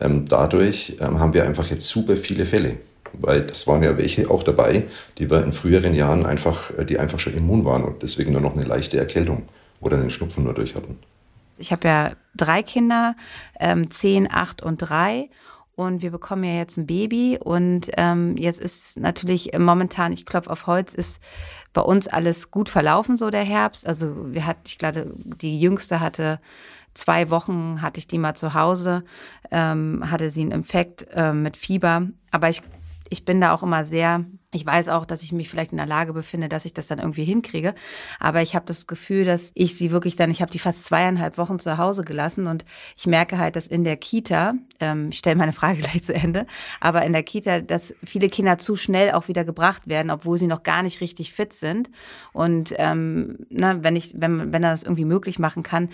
ähm, 0.00 0.26
dadurch 0.28 0.98
ähm, 1.00 1.18
haben 1.18 1.32
wir 1.32 1.44
einfach 1.44 1.70
jetzt 1.70 1.88
super 1.88 2.16
viele 2.16 2.44
Fälle 2.44 2.76
weil 3.14 3.42
das 3.42 3.66
waren 3.66 3.82
ja 3.82 3.96
welche 3.96 4.30
auch 4.30 4.42
dabei, 4.42 4.84
die 5.18 5.30
wir 5.30 5.42
in 5.42 5.52
früheren 5.52 5.94
Jahren 5.94 6.26
einfach, 6.26 6.76
äh, 6.78 6.84
die 6.84 6.98
einfach 6.98 7.18
schon 7.18 7.34
immun 7.34 7.64
waren 7.64 7.84
und 7.84 8.02
deswegen 8.02 8.32
nur 8.32 8.40
noch 8.40 8.54
eine 8.54 8.64
leichte 8.64 8.98
Erkältung 8.98 9.44
oder 9.80 9.96
einen 9.96 10.10
Schnupfen 10.10 10.44
nur 10.44 10.54
durch 10.54 10.74
hatten. 10.74 10.98
Ich 11.58 11.70
habe 11.72 11.86
ja 11.86 12.12
drei 12.34 12.62
Kinder, 12.62 13.14
ähm, 13.60 13.90
zehn, 13.90 14.28
acht 14.30 14.62
und 14.62 14.78
drei. 14.78 15.28
Und 15.74 16.02
wir 16.02 16.10
bekommen 16.10 16.44
ja 16.44 16.54
jetzt 16.54 16.76
ein 16.76 16.86
Baby. 16.86 17.38
Und 17.42 17.90
ähm, 17.96 18.36
jetzt 18.36 18.60
ist 18.60 18.98
natürlich 18.98 19.56
momentan, 19.58 20.12
ich 20.12 20.26
klopfe 20.26 20.50
auf 20.50 20.66
Holz, 20.66 20.92
ist 20.92 21.20
bei 21.72 21.80
uns 21.80 22.08
alles 22.08 22.50
gut 22.50 22.68
verlaufen, 22.68 23.16
so 23.16 23.30
der 23.30 23.44
Herbst. 23.44 23.86
Also 23.86 24.32
wir 24.32 24.46
hatten, 24.46 24.62
ich 24.66 24.78
glaube, 24.78 25.12
die 25.40 25.58
Jüngste 25.58 26.00
hatte 26.00 26.40
zwei 26.94 27.30
Wochen, 27.30 27.80
hatte 27.80 27.98
ich 27.98 28.06
die 28.06 28.18
mal 28.18 28.34
zu 28.34 28.54
Hause, 28.54 29.04
ähm, 29.50 30.10
hatte 30.10 30.28
sie 30.30 30.42
einen 30.42 30.52
Infekt 30.52 31.06
äh, 31.14 31.32
mit 31.32 31.56
Fieber. 31.56 32.08
Aber 32.30 32.50
ich, 32.50 32.62
ich 33.12 33.24
bin 33.24 33.40
da 33.40 33.52
auch 33.52 33.62
immer 33.62 33.84
sehr 33.84 34.24
Ich 34.54 34.66
weiß 34.66 34.90
auch, 34.90 35.06
dass 35.06 35.22
ich 35.22 35.32
mich 35.32 35.48
vielleicht 35.48 35.72
in 35.72 35.78
der 35.78 35.86
Lage 35.86 36.12
befinde, 36.12 36.46
dass 36.46 36.66
ich 36.66 36.74
das 36.74 36.86
dann 36.86 36.98
irgendwie 36.98 37.24
hinkriege. 37.24 37.74
Aber 38.20 38.42
ich 38.42 38.54
habe 38.54 38.66
das 38.66 38.86
Gefühl, 38.86 39.24
dass 39.24 39.50
ich 39.54 39.78
sie 39.78 39.90
wirklich 39.90 40.14
dann, 40.14 40.30
ich 40.30 40.42
habe 40.42 40.52
die 40.52 40.58
fast 40.58 40.84
zweieinhalb 40.84 41.38
Wochen 41.38 41.58
zu 41.58 41.78
Hause 41.78 42.04
gelassen 42.04 42.46
und 42.46 42.66
ich 42.98 43.06
merke 43.06 43.38
halt, 43.38 43.56
dass 43.56 43.66
in 43.66 43.82
der 43.82 43.96
Kita, 43.96 44.52
ähm, 44.78 45.08
ich 45.10 45.18
stelle 45.18 45.36
meine 45.36 45.54
Frage 45.54 45.78
gleich 45.80 46.02
zu 46.02 46.12
Ende, 46.12 46.46
aber 46.80 47.02
in 47.06 47.14
der 47.14 47.22
Kita, 47.22 47.60
dass 47.60 47.94
viele 48.04 48.28
Kinder 48.28 48.58
zu 48.58 48.76
schnell 48.76 49.12
auch 49.12 49.26
wieder 49.26 49.46
gebracht 49.46 49.88
werden, 49.88 50.10
obwohl 50.10 50.36
sie 50.36 50.48
noch 50.48 50.62
gar 50.62 50.82
nicht 50.82 51.00
richtig 51.00 51.32
fit 51.32 51.54
sind. 51.54 51.88
Und 52.34 52.74
ähm, 52.76 53.38
na, 53.48 53.82
wenn 53.82 53.96
ich, 53.96 54.12
wenn, 54.18 54.52
wenn 54.52 54.62
er 54.62 54.72
das 54.72 54.82
irgendwie 54.82 55.06
möglich 55.06 55.38
machen 55.38 55.62
kann, 55.62 55.88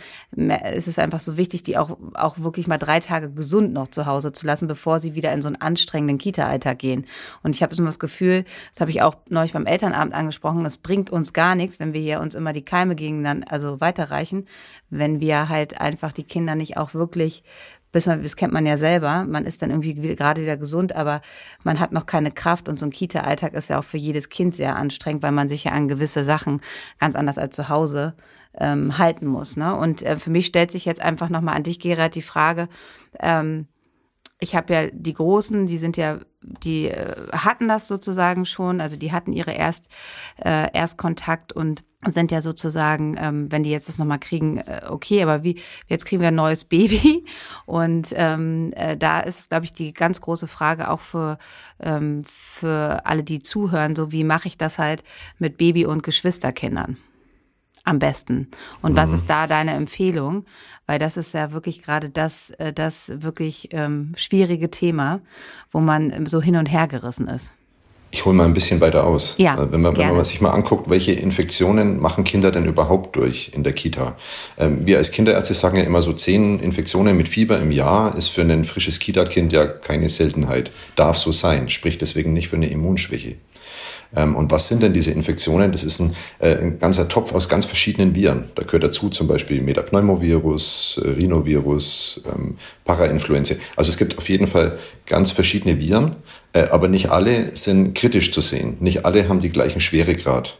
ist 0.74 0.88
es 0.88 0.98
einfach 0.98 1.20
so 1.20 1.36
wichtig, 1.36 1.62
die 1.62 1.78
auch, 1.78 1.96
auch 2.14 2.40
wirklich 2.40 2.66
mal 2.66 2.78
drei 2.78 2.98
Tage 2.98 3.30
gesund 3.30 3.72
noch 3.72 3.86
zu 3.86 4.06
Hause 4.06 4.32
zu 4.32 4.46
lassen, 4.46 4.66
bevor 4.66 4.98
sie 4.98 5.14
wieder 5.14 5.32
in 5.32 5.42
so 5.42 5.48
einen 5.48 5.60
anstrengenden 5.60 6.18
Kita-Alltag 6.18 6.80
gehen. 6.80 7.06
Und 7.44 7.54
ich 7.54 7.62
habe 7.62 7.76
immer 7.76 7.86
das 7.86 8.00
Gefühl, 8.00 8.44
das 8.72 8.80
habe 8.80 8.90
ich 8.90 9.02
auch 9.02 9.16
neulich 9.28 9.52
beim 9.52 9.66
Elternabend 9.66 10.14
angesprochen, 10.14 10.64
es 10.64 10.78
bringt 10.78 11.10
uns 11.10 11.32
gar 11.32 11.54
nichts, 11.54 11.80
wenn 11.80 11.92
wir 11.92 12.00
hier 12.00 12.20
uns 12.20 12.34
immer 12.34 12.52
die 12.52 12.64
Keime 12.64 12.94
gegeneinander, 12.94 13.50
also 13.50 13.80
weiterreichen, 13.80 14.46
wenn 14.90 15.20
wir 15.20 15.48
halt 15.48 15.80
einfach 15.80 16.12
die 16.12 16.24
Kinder 16.24 16.54
nicht 16.54 16.76
auch 16.76 16.94
wirklich 16.94 17.42
bis 17.92 18.06
man, 18.06 18.22
das 18.22 18.36
kennt 18.36 18.52
man 18.52 18.66
ja 18.66 18.76
selber, 18.76 19.24
man 19.24 19.44
ist 19.44 19.62
dann 19.62 19.70
irgendwie 19.70 19.94
gerade 19.94 20.42
wieder 20.42 20.56
gesund, 20.56 20.94
aber 20.94 21.22
man 21.64 21.80
hat 21.80 21.92
noch 21.92 22.06
keine 22.06 22.30
Kraft 22.30 22.68
und 22.68 22.78
so 22.78 22.86
ein 22.86 22.90
Kita-Alltag 22.90 23.54
ist 23.54 23.70
ja 23.70 23.78
auch 23.78 23.84
für 23.84 23.96
jedes 23.96 24.28
Kind 24.28 24.54
sehr 24.54 24.76
anstrengend, 24.76 25.22
weil 25.22 25.32
man 25.32 25.48
sich 25.48 25.64
ja 25.64 25.72
an 25.72 25.88
gewisse 25.88 26.24
Sachen 26.24 26.60
ganz 26.98 27.14
anders 27.14 27.38
als 27.38 27.56
zu 27.56 27.68
Hause 27.68 28.14
ähm, 28.58 28.98
halten 28.98 29.26
muss. 29.26 29.56
Ne? 29.56 29.74
Und 29.74 30.02
äh, 30.02 30.16
für 30.16 30.30
mich 30.30 30.46
stellt 30.46 30.70
sich 30.70 30.84
jetzt 30.84 31.00
einfach 31.00 31.28
nochmal 31.30 31.56
an 31.56 31.62
dich, 31.62 31.80
Gerard, 31.80 32.14
die 32.14 32.22
Frage, 32.22 32.68
ähm, 33.20 33.66
ich 34.40 34.54
habe 34.54 34.72
ja 34.72 34.86
die 34.92 35.14
Großen, 35.14 35.66
die 35.66 35.78
sind 35.78 35.96
ja, 35.96 36.18
die 36.42 36.88
äh, 36.88 37.14
hatten 37.32 37.68
das 37.68 37.88
sozusagen 37.88 38.46
schon, 38.46 38.80
also 38.80 38.96
die 38.96 39.12
hatten 39.12 39.32
ihre 39.32 39.52
Erst, 39.52 39.90
äh, 40.44 40.72
Erstkontakt 40.72 41.52
und 41.52 41.82
sind 42.06 42.30
ja 42.30 42.40
sozusagen, 42.40 43.16
ähm, 43.18 43.50
wenn 43.50 43.64
die 43.64 43.70
jetzt 43.70 43.88
das 43.88 43.98
nochmal 43.98 44.20
kriegen, 44.20 44.58
äh, 44.58 44.82
okay, 44.88 45.22
aber 45.22 45.42
wie, 45.42 45.60
jetzt 45.88 46.06
kriegen 46.06 46.20
wir 46.20 46.28
ein 46.28 46.36
neues 46.36 46.64
Baby 46.64 47.24
und 47.66 48.12
ähm, 48.14 48.72
äh, 48.76 48.96
da 48.96 49.20
ist, 49.20 49.50
glaube 49.50 49.64
ich, 49.64 49.72
die 49.72 49.92
ganz 49.92 50.20
große 50.20 50.46
Frage 50.46 50.90
auch 50.90 51.00
für, 51.00 51.38
ähm, 51.80 52.22
für 52.24 53.04
alle, 53.04 53.24
die 53.24 53.40
zuhören, 53.40 53.96
so 53.96 54.12
wie 54.12 54.22
mache 54.22 54.46
ich 54.46 54.56
das 54.56 54.78
halt 54.78 55.02
mit 55.38 55.58
Baby- 55.58 55.86
und 55.86 56.04
Geschwisterkindern? 56.04 56.98
Am 57.84 57.98
besten? 57.98 58.48
Und 58.82 58.92
mhm. 58.92 58.96
was 58.96 59.12
ist 59.12 59.28
da 59.28 59.46
deine 59.46 59.72
Empfehlung? 59.72 60.44
Weil 60.86 60.98
das 60.98 61.16
ist 61.16 61.34
ja 61.34 61.52
wirklich 61.52 61.82
gerade 61.82 62.10
das, 62.10 62.50
äh, 62.58 62.72
das 62.72 63.12
wirklich 63.14 63.68
ähm, 63.72 64.10
schwierige 64.16 64.70
Thema, 64.70 65.20
wo 65.70 65.80
man 65.80 66.26
so 66.26 66.40
hin 66.40 66.56
und 66.56 66.66
her 66.66 66.88
gerissen 66.88 67.28
ist. 67.28 67.52
Ich 68.10 68.24
hole 68.24 68.34
mal 68.34 68.46
ein 68.46 68.54
bisschen 68.54 68.80
weiter 68.80 69.04
aus. 69.04 69.34
Ja, 69.36 69.62
äh, 69.62 69.70
wenn, 69.70 69.82
man, 69.82 69.96
wenn 69.96 70.16
man 70.16 70.24
sich 70.24 70.40
mal 70.40 70.50
anguckt, 70.50 70.88
welche 70.88 71.12
Infektionen 71.12 72.00
machen 72.00 72.24
Kinder 72.24 72.50
denn 72.50 72.64
überhaupt 72.64 73.16
durch 73.16 73.50
in 73.54 73.64
der 73.64 73.74
Kita? 73.74 74.16
Ähm, 74.56 74.86
wir 74.86 74.96
als 74.96 75.10
Kinderärzte 75.10 75.52
sagen 75.52 75.76
ja 75.76 75.82
immer 75.82 76.00
so 76.00 76.14
zehn 76.14 76.58
Infektionen 76.60 77.16
mit 77.16 77.28
Fieber 77.28 77.58
im 77.60 77.70
Jahr 77.70 78.16
ist 78.16 78.28
für 78.28 78.42
ein 78.42 78.64
frisches 78.64 78.98
Kita-Kind 78.98 79.52
ja 79.52 79.66
keine 79.66 80.08
Seltenheit. 80.08 80.70
Darf 80.96 81.18
so 81.18 81.32
sein, 81.32 81.68
spricht 81.68 82.00
deswegen 82.00 82.32
nicht 82.32 82.48
für 82.48 82.56
eine 82.56 82.70
Immunschwäche. 82.70 83.34
Ähm, 84.16 84.36
und 84.36 84.50
was 84.50 84.68
sind 84.68 84.82
denn 84.82 84.92
diese 84.92 85.10
Infektionen? 85.10 85.72
Das 85.72 85.84
ist 85.84 86.00
ein, 86.00 86.14
äh, 86.38 86.56
ein 86.56 86.78
ganzer 86.78 87.08
Topf 87.08 87.34
aus 87.34 87.48
ganz 87.48 87.64
verschiedenen 87.64 88.14
Viren. 88.14 88.44
Da 88.54 88.62
gehört 88.62 88.84
dazu 88.84 89.08
zum 89.10 89.26
Beispiel 89.28 89.60
Metapneumovirus, 89.62 91.00
äh, 91.04 91.08
Rhinovirus, 91.10 92.22
ähm, 92.26 92.56
Parainfluenza. 92.84 93.54
Also 93.76 93.90
es 93.90 93.96
gibt 93.96 94.18
auf 94.18 94.28
jeden 94.28 94.46
Fall 94.46 94.78
ganz 95.06 95.30
verschiedene 95.30 95.78
Viren, 95.78 96.16
äh, 96.52 96.62
aber 96.68 96.88
nicht 96.88 97.10
alle 97.10 97.54
sind 97.54 97.94
kritisch 97.94 98.32
zu 98.32 98.40
sehen. 98.40 98.76
Nicht 98.80 99.04
alle 99.04 99.28
haben 99.28 99.40
die 99.40 99.50
gleichen 99.50 99.80
Schweregrad. 99.80 100.58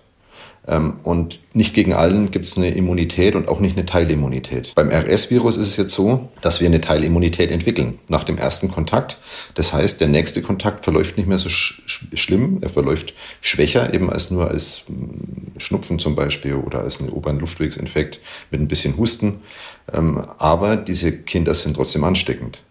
Ähm, 0.68 1.00
und 1.02 1.40
nicht 1.54 1.74
gegen 1.74 1.94
allen 1.94 2.30
gibt 2.30 2.44
es 2.44 2.58
eine 2.58 2.70
Immunität 2.70 3.34
und 3.34 3.48
auch 3.48 3.58
nicht 3.58 3.76
eine 3.76 3.86
Teilimmunität. 3.86 4.74
Beim 4.74 4.90
RS-Virus 4.90 5.56
ist 5.56 5.68
es 5.68 5.76
jetzt 5.78 5.94
so, 5.94 6.28
dass 6.42 6.60
wir 6.60 6.68
eine 6.68 6.80
Teilimmunität 6.80 7.50
entwickeln 7.50 7.98
nach 8.08 8.22
dem 8.22 8.36
ersten 8.36 8.70
Kontakt. 8.70 9.16
Das 9.54 9.72
heißt, 9.72 10.00
der 10.00 10.08
nächste 10.08 10.42
Kontakt 10.42 10.84
verläuft 10.84 11.16
nicht 11.16 11.28
mehr 11.28 11.38
so 11.38 11.48
sch 11.48 11.82
schlimm, 12.12 12.58
er 12.60 12.68
verläuft 12.68 13.14
schwächer, 13.40 13.94
eben 13.94 14.10
als 14.10 14.30
nur 14.30 14.48
als 14.48 14.82
hm, 14.86 15.52
Schnupfen 15.56 15.98
zum 15.98 16.14
Beispiel 16.14 16.54
oder 16.54 16.80
als 16.80 17.00
ein 17.00 17.08
oberen 17.08 17.40
Luftwegsinfekt 17.40 18.20
mit 18.50 18.60
ein 18.60 18.68
bisschen 18.68 18.96
Husten. 18.98 19.40
Ähm, 19.92 20.18
aber 20.36 20.76
diese 20.76 21.12
Kinder 21.12 21.54
sind 21.54 21.76
trotzdem 21.76 22.04
ansteckend. 22.04 22.62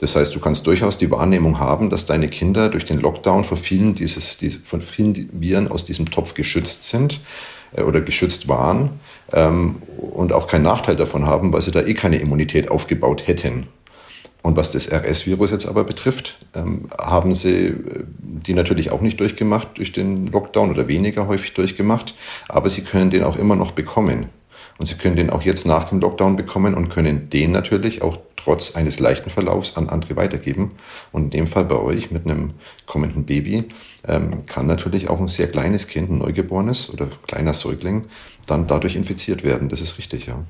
Das 0.00 0.16
heißt, 0.16 0.34
du 0.34 0.40
kannst 0.40 0.66
durchaus 0.66 0.98
die 0.98 1.10
Wahrnehmung 1.10 1.58
haben, 1.58 1.90
dass 1.90 2.06
deine 2.06 2.28
Kinder 2.28 2.68
durch 2.68 2.84
den 2.84 3.00
Lockdown 3.00 3.44
von 3.44 3.58
vielen, 3.58 3.94
dieses, 3.94 4.36
die, 4.38 4.50
von 4.50 4.82
vielen 4.82 5.28
Viren 5.32 5.68
aus 5.68 5.84
diesem 5.84 6.10
Topf 6.10 6.34
geschützt 6.34 6.84
sind 6.84 7.20
äh, 7.76 7.82
oder 7.82 8.00
geschützt 8.00 8.48
waren 8.48 9.00
ähm, 9.32 9.76
und 9.98 10.32
auch 10.32 10.46
keinen 10.46 10.64
Nachteil 10.64 10.96
davon 10.96 11.26
haben, 11.26 11.52
weil 11.52 11.62
sie 11.62 11.70
da 11.70 11.82
eh 11.82 11.94
keine 11.94 12.16
Immunität 12.16 12.70
aufgebaut 12.70 13.26
hätten. 13.26 13.66
Und 14.42 14.58
was 14.58 14.70
das 14.70 14.92
RS-Virus 14.92 15.52
jetzt 15.52 15.66
aber 15.66 15.84
betrifft, 15.84 16.38
ähm, 16.54 16.90
haben 17.00 17.32
sie 17.32 17.66
äh, 17.68 18.04
die 18.18 18.52
natürlich 18.52 18.90
auch 18.90 19.00
nicht 19.00 19.18
durchgemacht 19.18 19.78
durch 19.78 19.92
den 19.92 20.26
Lockdown 20.26 20.70
oder 20.70 20.86
weniger 20.86 21.26
häufig 21.28 21.54
durchgemacht, 21.54 22.14
aber 22.48 22.68
sie 22.68 22.82
können 22.82 23.10
den 23.10 23.24
auch 23.24 23.36
immer 23.36 23.56
noch 23.56 23.70
bekommen. 23.70 24.26
Und 24.78 24.86
Sie 24.86 24.96
können 24.96 25.16
den 25.16 25.30
auch 25.30 25.42
jetzt 25.42 25.66
nach 25.66 25.84
dem 25.84 26.00
Lockdown 26.00 26.36
bekommen 26.36 26.74
und 26.74 26.88
können 26.88 27.30
den 27.30 27.52
natürlich 27.52 28.02
auch 28.02 28.18
trotz 28.36 28.74
eines 28.74 28.98
leichten 28.98 29.30
Verlaufs 29.30 29.76
an 29.76 29.88
andere 29.88 30.16
weitergeben. 30.16 30.72
Und 31.12 31.24
in 31.24 31.30
dem 31.30 31.46
Fall 31.46 31.64
bei 31.64 31.76
euch 31.76 32.10
mit 32.10 32.26
einem 32.26 32.54
kommenden 32.86 33.24
Baby 33.24 33.64
ähm, 34.06 34.46
kann 34.46 34.66
natürlich 34.66 35.08
auch 35.08 35.20
ein 35.20 35.28
sehr 35.28 35.48
kleines 35.48 35.86
Kind, 35.86 36.10
ein 36.10 36.18
Neugeborenes 36.18 36.92
oder 36.92 37.08
kleiner 37.26 37.54
Säugling, 37.54 38.06
dann 38.46 38.66
dadurch 38.66 38.96
infiziert 38.96 39.44
werden. 39.44 39.68
Das 39.68 39.80
ist 39.80 39.96
richtig, 39.96 40.26
ja. 40.26 40.44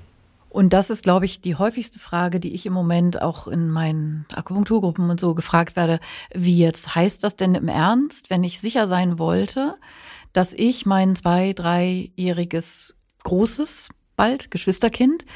Und 0.48 0.72
das 0.72 0.88
ist, 0.88 1.02
glaube 1.02 1.24
ich, 1.24 1.40
die 1.40 1.56
häufigste 1.56 1.98
Frage, 1.98 2.38
die 2.38 2.54
ich 2.54 2.64
im 2.64 2.72
Moment 2.72 3.20
auch 3.20 3.48
in 3.48 3.68
meinen 3.68 4.24
Akupunkturgruppen 4.32 5.10
und 5.10 5.18
so 5.18 5.34
gefragt 5.34 5.74
werde. 5.74 5.98
Wie 6.32 6.58
jetzt 6.58 6.94
heißt 6.94 7.24
das 7.24 7.34
denn 7.34 7.56
im 7.56 7.66
Ernst, 7.66 8.30
wenn 8.30 8.44
ich 8.44 8.60
sicher 8.60 8.86
sein 8.86 9.18
wollte, 9.18 9.74
dass 10.32 10.52
ich 10.52 10.86
mein 10.86 11.16
zwei-, 11.16 11.54
dreijähriges 11.54 12.94
großes 13.24 13.88
bald, 14.16 14.50
Geschwisterkind, 14.50 15.26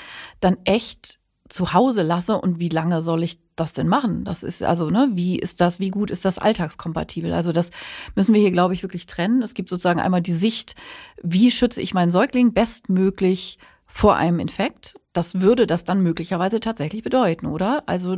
dann 0.41 0.57
echt 0.65 1.19
zu 1.49 1.73
Hause 1.73 2.03
lasse 2.03 2.39
und 2.39 2.59
wie 2.59 2.69
lange 2.69 3.01
soll 3.01 3.23
ich 3.23 3.39
das 3.57 3.73
denn 3.73 3.89
machen? 3.89 4.25
Das 4.25 4.43
ist 4.43 4.63
also, 4.63 4.91
ne, 4.91 5.11
wie 5.13 5.39
ist 5.39 5.61
das, 5.61 5.81
wie 5.81 5.91
gut 5.91 6.11
ist 6.11 6.25
das 6.25 6.39
alltagskompatibel? 6.39 7.33
Also 7.33 7.53
das 7.53 7.71
müssen 8.15 8.35
wir 8.35 8.41
hier, 8.41 8.51
glaube 8.51 8.75
ich, 8.75 8.83
wirklich 8.83 9.07
trennen. 9.07 9.43
Es 9.43 9.55
gibt 9.55 9.69
sozusagen 9.69 10.01
einmal 10.01 10.23
die 10.23 10.33
Sicht, 10.33 10.75
wie 11.23 11.51
schütze 11.51 11.81
ich 11.81 11.95
meinen 11.95 12.11
Säugling 12.11 12.53
bestmöglich 12.53 13.59
vor 13.87 14.17
einem 14.17 14.39
Infekt? 14.39 14.97
Das 15.13 15.41
würde 15.41 15.67
das 15.67 15.85
dann 15.85 16.03
möglicherweise 16.03 16.61
tatsächlich 16.61 17.03
bedeuten, 17.03 17.47
oder? 17.47 17.83
Also 17.87 18.17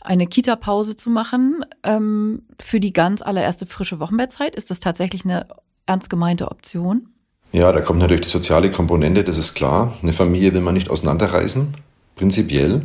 eine 0.00 0.26
Kita-Pause 0.26 0.96
zu 0.96 1.10
machen 1.10 1.64
ähm, 1.82 2.42
für 2.60 2.80
die 2.80 2.92
ganz 2.92 3.22
allererste 3.22 3.66
frische 3.66 4.00
Wochenbettzeit, 4.00 4.54
ist 4.54 4.70
das 4.70 4.80
tatsächlich 4.80 5.24
eine 5.24 5.46
ernst 5.86 6.10
gemeinte 6.10 6.50
Option? 6.50 7.15
Ja, 7.56 7.72
da 7.72 7.80
kommt 7.80 8.00
natürlich 8.00 8.20
die 8.20 8.28
soziale 8.28 8.70
Komponente, 8.70 9.24
das 9.24 9.38
ist 9.38 9.54
klar. 9.54 9.94
Eine 10.02 10.12
Familie 10.12 10.52
will 10.52 10.60
man 10.60 10.74
nicht 10.74 10.90
auseinanderreißen, 10.90 11.74
prinzipiell. 12.14 12.82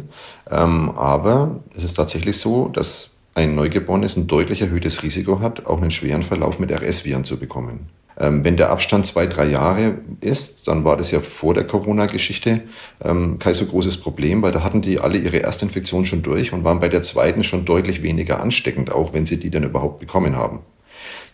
Ähm, 0.49 0.91
aber 0.91 1.59
es 1.75 1.83
ist 1.83 1.95
tatsächlich 1.95 2.37
so, 2.37 2.69
dass 2.69 3.09
ein 3.35 3.53
Neugeborenes 3.53 4.15
ein 4.15 4.27
deutlich 4.27 4.61
erhöhtes 4.61 5.03
Risiko 5.03 5.41
hat, 5.41 5.65
auch 5.65 5.81
einen 5.81 5.91
schweren 5.91 6.23
Verlauf 6.23 6.57
mit 6.57 6.71
RS-Viren 6.71 7.25
zu 7.25 7.37
bekommen. 7.37 7.89
Ähm, 8.17 8.45
wenn 8.45 8.55
der 8.55 8.69
Abstand 8.69 9.05
zwei, 9.05 9.27
drei 9.27 9.47
Jahre 9.47 9.95
ist, 10.21 10.69
dann 10.69 10.85
war 10.85 10.95
das 10.95 11.11
ja 11.11 11.19
vor 11.19 11.53
der 11.53 11.65
Corona-Geschichte 11.65 12.61
ähm, 13.03 13.39
kein 13.39 13.53
so 13.53 13.65
großes 13.65 13.97
Problem, 13.97 14.41
weil 14.41 14.53
da 14.53 14.63
hatten 14.63 14.79
die 14.79 15.01
alle 15.01 15.17
ihre 15.17 15.43
Erstinfektion 15.43 16.05
schon 16.05 16.23
durch 16.23 16.53
und 16.53 16.63
waren 16.63 16.79
bei 16.79 16.87
der 16.87 17.01
zweiten 17.01 17.43
schon 17.43 17.65
deutlich 17.65 18.03
weniger 18.03 18.39
ansteckend, 18.39 18.89
auch 18.89 19.13
wenn 19.13 19.25
sie 19.25 19.37
die 19.37 19.49
dann 19.49 19.63
überhaupt 19.63 19.99
bekommen 19.99 20.37
haben. 20.37 20.59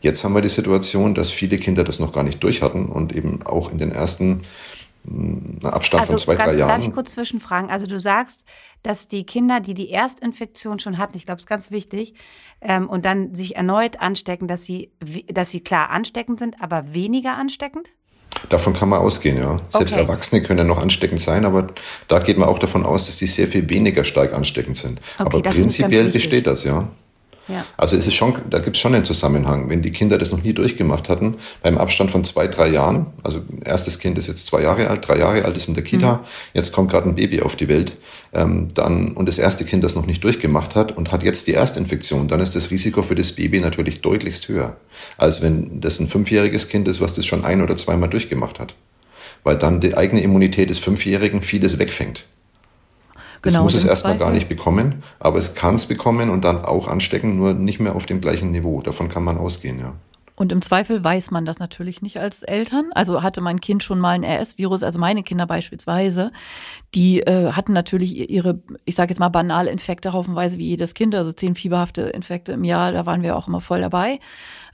Jetzt 0.01 0.23
haben 0.23 0.33
wir 0.33 0.41
die 0.41 0.47
Situation, 0.47 1.15
dass 1.15 1.29
viele 1.29 1.57
Kinder 1.57 1.83
das 1.83 1.99
noch 1.99 2.13
gar 2.13 2.23
nicht 2.23 2.41
durch 2.43 2.61
hatten 2.61 2.87
und 2.87 3.15
eben 3.15 3.41
auch 3.43 3.71
in 3.71 3.77
den 3.77 3.91
ersten 3.91 4.41
hm, 5.05 5.59
Abstand 5.63 6.01
also, 6.01 6.13
von 6.13 6.19
zwei, 6.19 6.35
drei 6.35 6.55
Jahren. 6.55 6.69
Darf 6.69 6.87
ich 6.87 6.93
kurz 6.93 7.11
zwischenfragen? 7.11 7.69
Also 7.69 7.87
du 7.87 7.99
sagst, 7.99 8.43
dass 8.83 9.07
die 9.07 9.25
Kinder, 9.25 9.59
die 9.59 9.73
die 9.73 9.89
Erstinfektion 9.89 10.79
schon 10.79 10.97
hatten, 10.97 11.17
ich 11.17 11.25
glaube, 11.25 11.37
es 11.37 11.43
ist 11.43 11.49
ganz 11.49 11.71
wichtig, 11.71 12.13
ähm, 12.61 12.89
und 12.89 13.05
dann 13.05 13.33
sich 13.33 13.55
erneut 13.55 13.99
anstecken, 13.99 14.47
dass 14.47 14.65
sie, 14.65 14.91
dass 15.27 15.51
sie 15.51 15.61
klar 15.61 15.89
ansteckend 15.89 16.39
sind, 16.39 16.61
aber 16.61 16.93
weniger 16.93 17.37
ansteckend? 17.37 17.87
Davon 18.49 18.73
kann 18.73 18.89
man 18.89 18.99
ausgehen, 18.99 19.37
ja. 19.37 19.57
Selbst 19.69 19.93
okay. 19.93 20.01
Erwachsene 20.01 20.43
können 20.43 20.59
ja 20.59 20.63
noch 20.63 20.77
ansteckend 20.77 21.19
sein, 21.19 21.43
aber 21.43 21.67
da 22.07 22.19
geht 22.19 22.37
man 22.37 22.47
auch 22.47 22.59
davon 22.59 22.85
aus, 22.85 23.07
dass 23.07 23.17
die 23.17 23.27
sehr 23.27 23.47
viel 23.47 23.67
weniger 23.69 24.03
stark 24.03 24.33
ansteckend 24.33 24.77
sind. 24.77 24.99
Okay, 25.17 25.37
aber 25.37 25.41
prinzipiell 25.41 26.11
besteht 26.11 26.45
das, 26.45 26.63
ja. 26.63 26.87
Ja. 27.47 27.65
Also 27.77 27.95
ist 27.95 28.07
es 28.07 28.13
schon, 28.13 28.35
da 28.49 28.59
gibt 28.59 28.75
es 28.75 28.81
schon 28.81 28.93
einen 28.93 29.05
Zusammenhang. 29.05 29.69
Wenn 29.69 29.81
die 29.81 29.91
Kinder 29.91 30.17
das 30.17 30.31
noch 30.31 30.43
nie 30.43 30.53
durchgemacht 30.53 31.07
hatten, 31.09 31.35
beim 31.61 31.77
Abstand 31.77 32.11
von 32.11 32.23
zwei, 32.23 32.47
drei 32.47 32.67
Jahren, 32.67 33.07
also 33.23 33.41
erstes 33.63 33.99
Kind 33.99 34.17
ist 34.17 34.27
jetzt 34.27 34.45
zwei 34.45 34.61
Jahre 34.61 34.89
alt, 34.89 35.07
drei 35.07 35.17
Jahre 35.17 35.45
alt 35.45 35.55
ist 35.55 35.67
in 35.67 35.73
der 35.73 35.83
Kita, 35.83 36.15
mhm. 36.15 36.19
jetzt 36.53 36.73
kommt 36.73 36.91
gerade 36.91 37.07
ein 37.07 37.15
Baby 37.15 37.41
auf 37.41 37.55
die 37.55 37.67
Welt, 37.67 37.93
ähm, 38.33 38.67
dann 38.73 39.13
und 39.13 39.27
das 39.27 39.37
erste 39.37 39.63
Kind 39.65 39.83
das 39.83 39.95
noch 39.95 40.05
nicht 40.05 40.23
durchgemacht 40.23 40.75
hat 40.75 40.95
und 40.95 41.11
hat 41.11 41.23
jetzt 41.23 41.47
die 41.47 41.53
Erstinfektion, 41.53 42.27
dann 42.27 42.41
ist 42.41 42.55
das 42.55 42.71
Risiko 42.71 43.03
für 43.03 43.15
das 43.15 43.31
Baby 43.31 43.59
natürlich 43.59 44.01
deutlichst 44.01 44.47
höher, 44.49 44.77
als 45.17 45.41
wenn 45.41 45.79
das 45.79 45.99
ein 45.99 46.07
fünfjähriges 46.07 46.67
Kind 46.67 46.87
ist, 46.87 46.99
was 46.99 47.13
das 47.13 47.25
schon 47.25 47.45
ein 47.45 47.61
oder 47.61 47.75
zweimal 47.77 48.09
durchgemacht 48.09 48.59
hat, 48.59 48.75
weil 49.43 49.57
dann 49.57 49.79
die 49.79 49.95
eigene 49.95 50.21
Immunität 50.21 50.69
des 50.69 50.79
Fünfjährigen 50.79 51.41
vieles 51.41 51.79
wegfängt. 51.79 52.25
Das 53.47 53.53
genau, 53.53 53.63
muss 53.63 53.75
es 53.75 53.85
erstmal 53.85 54.17
gar 54.17 54.31
nicht 54.31 54.49
bekommen, 54.49 55.03
aber 55.19 55.37
es 55.37 55.55
kann 55.55 55.75
es 55.75 55.85
bekommen 55.85 56.29
und 56.29 56.43
dann 56.43 56.65
auch 56.65 56.89
anstecken, 56.89 57.37
nur 57.37 57.53
nicht 57.53 57.79
mehr 57.79 57.95
auf 57.95 58.05
dem 58.05 58.19
gleichen 58.19 58.51
Niveau. 58.51 58.81
Davon 58.81 59.07
kann 59.07 59.23
man 59.23 59.37
ausgehen, 59.37 59.79
ja. 59.79 59.93
Und 60.35 60.51
im 60.51 60.61
Zweifel 60.61 61.01
weiß 61.03 61.31
man 61.31 61.45
das 61.45 61.57
natürlich 61.57 62.01
nicht 62.01 62.19
als 62.19 62.43
Eltern. 62.43 62.91
Also 62.93 63.23
hatte 63.23 63.39
mein 63.39 63.61
Kind 63.61 63.83
schon 63.83 63.99
mal 63.99 64.11
ein 64.11 64.25
RS-Virus, 64.25 64.83
also 64.83 64.99
meine 64.99 65.23
Kinder 65.23 65.47
beispielsweise, 65.47 66.31
die 66.93 67.21
äh, 67.21 67.53
hatten 67.53 67.73
natürlich 67.73 68.29
ihre, 68.29 68.59
ich 68.85 68.95
sage 68.95 69.09
jetzt 69.11 69.19
mal 69.19 69.29
banale 69.29 69.71
Infekte 69.71 70.13
haufenweise 70.13 70.59
wie 70.59 70.67
jedes 70.67 70.93
Kind, 70.93 71.15
also 71.15 71.31
zehn 71.31 71.55
fieberhafte 71.55 72.01
Infekte 72.01 72.51
im 72.51 72.65
Jahr, 72.65 72.91
da 72.91 73.07
waren 73.07 73.23
wir 73.23 73.35
auch 73.35 73.47
immer 73.47 73.61
voll 73.61 73.81
dabei. 73.81 74.19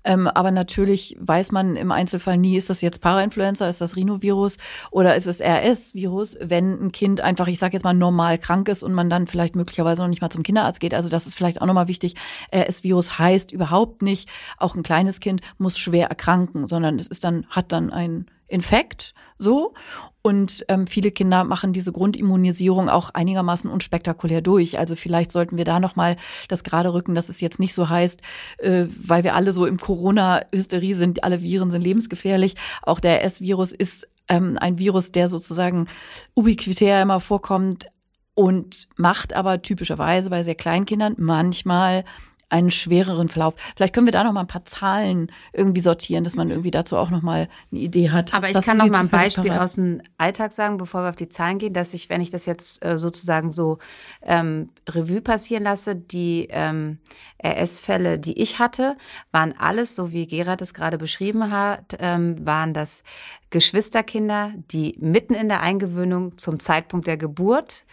Ähm, 0.04 0.28
aber 0.28 0.52
natürlich 0.52 1.16
weiß 1.20 1.52
man 1.52 1.76
im 1.76 1.92
Einzelfall 1.92 2.38
nie, 2.38 2.58
ist 2.58 2.70
das 2.70 2.82
jetzt 2.82 3.02
Parainfluenza, 3.02 3.68
ist 3.68 3.82
das 3.82 3.96
Rhinovirus 3.96 4.58
oder 4.92 5.16
ist 5.16 5.28
es 5.28 5.42
RS-Virus, 5.42 6.38
wenn 6.42 6.86
ein 6.86 6.92
Kind 6.92 7.22
einfach, 7.22 7.48
ich 7.48 7.60
sage 7.60 7.74
jetzt 7.74 7.84
mal, 7.84 7.94
normal 7.94 8.38
krank 8.38 8.68
ist 8.68 8.84
und 8.84 8.94
man 8.94 9.10
dann 9.10 9.28
vielleicht 9.28 9.56
möglicherweise 9.56 10.02
noch 10.02 10.10
nicht 10.10 10.22
mal 10.22 10.30
zum 10.30 10.44
Kinderarzt 10.44 10.80
geht. 10.80 10.94
Also 10.94 11.10
das 11.10 11.26
ist 11.26 11.36
vielleicht 11.36 11.62
auch 11.62 11.68
nochmal 11.68 11.88
wichtig. 11.88 12.16
RS-Virus 12.54 13.18
heißt 13.20 13.52
überhaupt 13.52 14.02
nicht, 14.02 14.30
auch 14.58 14.76
ein 14.76 14.84
kleines 14.84 15.20
Kind 15.20 15.42
muss 15.58 15.78
schwer 15.78 16.08
erkranken, 16.08 16.68
sondern 16.68 17.00
es 17.00 17.08
ist 17.08 17.24
dann, 17.24 17.46
hat 17.50 17.72
dann 17.72 17.92
ein 17.92 18.26
Infekt, 18.54 19.14
so. 19.38 19.74
Und 20.22 20.64
ähm, 20.70 20.88
viele 20.88 21.12
Kinder 21.12 21.44
machen 21.44 21.74
diese 21.74 21.92
Grundimmunisierung 21.92 22.88
auch 22.88 23.10
einigermaßen 23.10 23.70
unspektakulär 23.70 24.42
durch. 24.42 24.80
Also 24.80 24.96
vielleicht 24.96 25.34
sollten 25.34 25.58
wir 25.58 25.66
da 25.66 25.82
nochmal 25.82 26.16
das 26.48 26.64
gerade 26.64 26.94
rücken, 26.94 27.14
dass 27.14 27.28
es 27.28 27.42
jetzt 27.42 27.60
nicht 27.60 27.74
so 27.74 27.90
heißt, 27.90 28.22
äh, 28.60 28.86
weil 28.88 29.26
wir 29.26 29.36
alle 29.36 29.52
so 29.52 29.66
im 29.66 29.78
Corona-Hysterie 29.78 30.94
sind, 30.94 31.26
alle 31.26 31.42
Viren 31.42 31.72
sind 31.72 31.84
lebensgefährlich. 31.84 32.56
Auch 32.84 33.02
der 33.02 33.24
S-Virus 33.26 33.74
ist 33.74 34.08
ähm, 34.30 34.58
ein 34.62 34.78
Virus, 34.80 35.12
der 35.12 35.28
sozusagen 35.28 35.88
ubiquitär 36.36 37.02
immer 37.02 37.20
vorkommt 37.20 37.88
und 38.36 38.88
macht 38.96 39.34
aber 39.34 39.62
typischerweise 39.62 40.30
bei 40.30 40.44
sehr 40.44 40.56
kleinen 40.56 40.86
Kindern 40.86 41.16
manchmal 41.18 42.06
einen 42.54 42.70
schwereren 42.70 43.30
Verlauf. 43.30 43.56
Vielleicht 43.76 43.96
können 43.96 44.06
wir 44.06 44.12
da 44.12 44.24
noch 44.24 44.32
mal 44.32 44.42
ein 44.42 44.48
paar 44.48 44.64
Zahlen 44.66 45.32
irgendwie 45.54 45.82
sortieren, 45.82 46.24
dass 46.24 46.36
man 46.36 46.52
irgendwie 46.52 46.70
dazu 46.70 46.98
auch 46.98 47.10
noch 47.10 47.24
mal 47.24 47.50
eine 47.72 47.82
Idee 47.82 48.12
hat. 48.12 48.32
Aber 48.32 48.48
ich 48.48 48.62
kann 48.62 48.78
noch 48.78 48.88
mal 48.90 49.00
ein 49.00 49.10
Beispiel 49.10 49.50
parat? 49.50 49.62
aus 49.62 49.74
dem 49.74 50.02
Alltag 50.20 50.54
sagen, 50.54 50.78
bevor 50.78 51.02
wir 51.02 51.10
auf 51.10 51.16
die 51.16 51.30
Zahlen 51.30 51.58
gehen, 51.58 51.74
dass 51.74 51.96
ich, 51.96 52.10
wenn 52.10 52.22
ich 52.22 52.30
das 52.30 52.46
jetzt 52.46 52.86
äh, 52.86 53.00
sozusagen 53.00 53.52
so 53.52 53.80
ähm, 54.22 54.70
Revue 54.88 55.22
passieren 55.22 55.64
lasse, 55.64 55.96
die 55.96 56.48
ähm, 56.52 57.00
RS-Fälle, 57.44 58.20
die 58.20 58.40
ich 58.40 58.60
hatte, 58.60 58.98
waren 59.32 59.58
alles, 59.58 59.96
so 59.96 60.12
wie 60.12 60.28
Gerhard 60.28 60.62
es 60.62 60.76
gerade 60.76 61.00
beschrieben 61.00 61.50
hat, 61.50 61.98
ähm, 62.00 62.46
waren 62.46 62.76
das 62.76 63.04
Geschwisterkinder, 63.50 64.52
die 64.72 64.96
mitten 65.00 65.34
in 65.34 65.50
der 65.50 65.62
Eingewöhnung 65.62 66.38
zum 66.38 66.60
Zeitpunkt 66.60 67.08
der 67.08 67.18
Geburt 67.18 67.86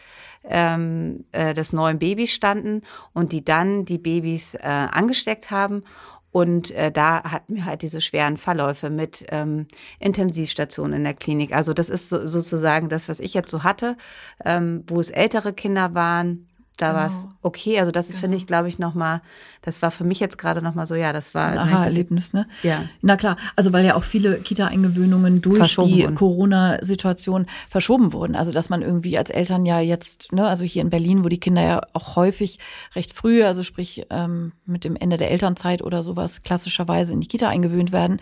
ähm, 0.45 1.25
äh, 1.33 1.55
des 1.55 1.73
neuen 1.73 1.99
Babys 1.99 2.33
standen 2.33 2.83
und 3.13 3.33
die 3.33 3.45
dann 3.45 3.85
die 3.85 3.99
Babys 3.99 4.55
äh, 4.55 4.61
angesteckt 4.61 5.51
haben. 5.51 5.85
Und 6.33 6.71
äh, 6.73 6.93
da 6.93 7.25
hatten 7.25 7.57
wir 7.57 7.65
halt 7.65 7.83
diese 7.83 8.01
schweren 8.01 8.37
Verläufe 8.37 8.89
mit 8.89 9.27
ähm, 9.31 9.67
Intensivstationen 9.99 10.99
in 10.99 11.05
der 11.05 11.15
Klinik. 11.15 11.53
Also 11.53 11.75
das 11.75 11.91
ist 11.91 12.09
so, 12.09 12.27
sozusagen 12.27 12.89
das, 12.89 13.09
was 13.09 13.19
ich 13.19 13.35
jetzt 13.35 13.51
so 13.51 13.65
hatte, 13.65 13.97
ähm, 14.45 14.85
wo 14.87 15.01
es 15.01 15.11
ältere 15.11 15.53
Kinder 15.53 15.95
waren, 15.95 16.47
da 16.81 16.89
genau. 16.89 17.01
war 17.01 17.09
es 17.09 17.29
okay. 17.43 17.79
Also 17.79 17.93
das 17.93 18.07
ist, 18.07 18.13
genau. 18.13 18.21
finde 18.21 18.37
ich, 18.39 18.47
glaube 18.47 18.69
ich, 18.69 18.79
nochmal, 18.79 19.21
das 19.63 19.83
war 19.83 19.91
für 19.91 20.05
mich 20.05 20.21
jetzt 20.21 20.39
gerade 20.39 20.63
nochmal 20.63 20.87
so, 20.87 20.95
ja, 20.95 21.13
das 21.13 21.35
war 21.35 21.47
ein 21.47 21.59
also 21.59 21.75
Aha-Erlebnis, 21.75 22.33
ne? 22.33 22.47
Ja. 22.63 22.85
Na 23.03 23.17
klar, 23.17 23.37
also 23.57 23.73
weil 23.73 23.85
ja 23.85 23.95
auch 23.95 24.05
viele 24.05 24.41
Kita-Eingewöhnungen 24.41 25.43
durch 25.43 25.59
verschoben 25.59 25.93
die 25.93 26.07
Corona-Situation 26.15 27.47
verschoben 27.69 28.13
wurden. 28.13 28.35
Also 28.35 28.53
dass 28.53 28.71
man 28.71 28.83
irgendwie 28.83 29.19
als 29.19 29.31
Eltern 29.31 29.67
ja 29.67 29.81
jetzt, 29.81 30.33
ne, 30.33 30.47
also 30.47 30.65
hier 30.65 30.83
in 30.83 30.91
Berlin, 30.91 31.25
wo 31.25 31.29
die 31.29 31.41
Kinder 31.41 31.63
ja 31.63 31.81
auch 31.93 32.17
häufig 32.17 32.59
recht 32.95 33.13
früh, 33.13 33.45
also 33.45 33.63
sprich 33.63 34.07
ähm, 34.11 34.53
mit 34.65 34.85
dem 34.85 34.97
Ende 34.97 35.17
der 35.17 35.31
Elternzeit 35.31 35.83
oder 35.83 36.03
sowas 36.03 36.43
klassischerweise 36.43 37.13
in 37.13 37.21
die 37.21 37.29
Kita 37.29 37.49
eingewöhnt 37.49 37.93
werden, 37.93 38.21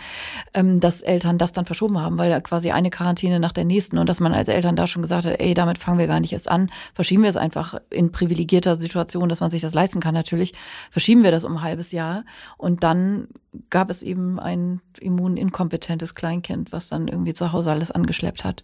ähm, 0.55 0.81
dass 0.81 1.03
Eltern 1.03 1.39
das 1.39 1.53
dann 1.53 1.67
verschoben 1.67 2.01
haben, 2.01 2.19
weil 2.19 2.31
ja 2.31 2.41
quasi 2.41 2.73
eine 2.73 2.91
Quarantäne 2.91 3.39
nach 3.39 3.53
der 3.53 3.65
nächsten 3.65 3.99
und 3.99 4.09
dass 4.09 4.21
man 4.21 4.35
als 4.35 4.49
Eltern 4.49 4.75
da 4.77 4.87
schon 4.87 5.03
gesagt 5.03 5.27
hat, 5.27 5.39
ey, 5.39 5.55
damit 5.55 5.79
fangen 5.79 5.99
wir 5.99 6.09
gar 6.09 6.21
nicht 6.21 6.33
erst 6.33 6.51
an, 6.51 6.71
verschieben 6.95 7.23
wir 7.23 7.31
es 7.31 7.37
einfach 7.37 7.81
in 7.91 8.11
Privilegien 8.11 8.48
privilegierter 8.49 8.77
Situation, 8.77 9.29
dass 9.29 9.41
man 9.41 9.51
sich 9.51 9.63
das 9.63 9.75
leisten 9.75 10.01
kann 10.01 10.15
natürlich, 10.15 10.53
verschieben 10.91 11.23
wir 11.23 11.31
das 11.31 11.45
um 11.45 11.59
ein 11.59 11.63
halbes 11.63 11.93
Jahr. 11.93 12.25
Und 12.57 12.83
dann 12.83 13.29
gab 13.71 13.91
es 13.91 14.03
eben 14.03 14.41
ein 14.41 14.81
immuninkompetentes 15.01 16.15
Kleinkind, 16.15 16.73
was 16.73 16.89
dann 16.89 17.09
irgendwie 17.09 17.35
zu 17.35 17.53
Hause 17.53 17.71
alles 17.71 17.91
angeschleppt 17.91 18.45
hat. 18.45 18.63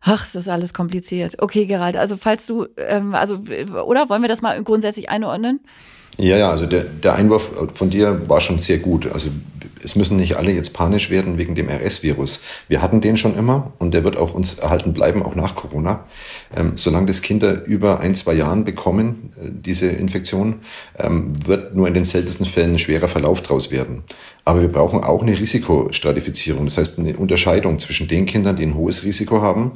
Ach, 0.00 0.24
es 0.24 0.34
ist 0.34 0.48
alles 0.48 0.74
kompliziert. 0.74 1.36
Okay, 1.38 1.66
Gerald, 1.66 1.96
also 1.96 2.16
falls 2.16 2.46
du, 2.46 2.66
ähm, 2.76 3.14
also, 3.14 3.36
oder 3.36 4.08
wollen 4.08 4.22
wir 4.22 4.28
das 4.28 4.42
mal 4.42 4.62
grundsätzlich 4.62 5.08
einordnen? 5.08 5.60
Ja, 6.16 6.36
ja, 6.36 6.50
also 6.50 6.66
der, 6.66 6.84
der 6.84 7.14
Einwurf 7.14 7.52
von 7.74 7.90
dir 7.90 8.28
war 8.28 8.40
schon 8.40 8.58
sehr 8.58 8.78
gut. 8.78 9.10
Also 9.12 9.30
es 9.84 9.96
müssen 9.96 10.16
nicht 10.16 10.36
alle 10.36 10.52
jetzt 10.52 10.72
panisch 10.72 11.10
werden 11.10 11.38
wegen 11.38 11.54
dem 11.54 11.68
RS-Virus. 11.68 12.40
Wir 12.68 12.80
hatten 12.80 13.00
den 13.00 13.16
schon 13.16 13.36
immer 13.36 13.72
und 13.78 13.92
der 13.92 14.02
wird 14.02 14.16
auch 14.16 14.32
uns 14.34 14.54
erhalten 14.54 14.92
bleiben, 14.94 15.22
auch 15.22 15.34
nach 15.34 15.54
Corona. 15.54 16.04
Ähm, 16.56 16.72
solange 16.76 17.06
das 17.06 17.20
Kinder 17.20 17.64
über 17.64 18.00
ein, 18.00 18.14
zwei 18.14 18.32
Jahren 18.32 18.64
bekommen, 18.64 19.32
äh, 19.36 19.48
diese 19.50 19.88
Infektion, 19.88 20.60
ähm, 20.98 21.34
wird 21.46 21.74
nur 21.74 21.86
in 21.86 21.94
den 21.94 22.04
seltensten 22.04 22.46
Fällen 22.46 22.72
ein 22.72 22.78
schwerer 22.78 23.08
Verlauf 23.08 23.42
daraus 23.42 23.70
werden. 23.70 24.04
Aber 24.46 24.60
wir 24.60 24.68
brauchen 24.68 25.02
auch 25.02 25.22
eine 25.22 25.38
Risikostratifizierung, 25.38 26.66
das 26.66 26.76
heißt 26.76 26.98
eine 26.98 27.16
Unterscheidung 27.16 27.78
zwischen 27.78 28.08
den 28.08 28.26
Kindern, 28.26 28.56
die 28.56 28.64
ein 28.64 28.74
hohes 28.74 29.02
Risiko 29.04 29.40
haben. 29.40 29.72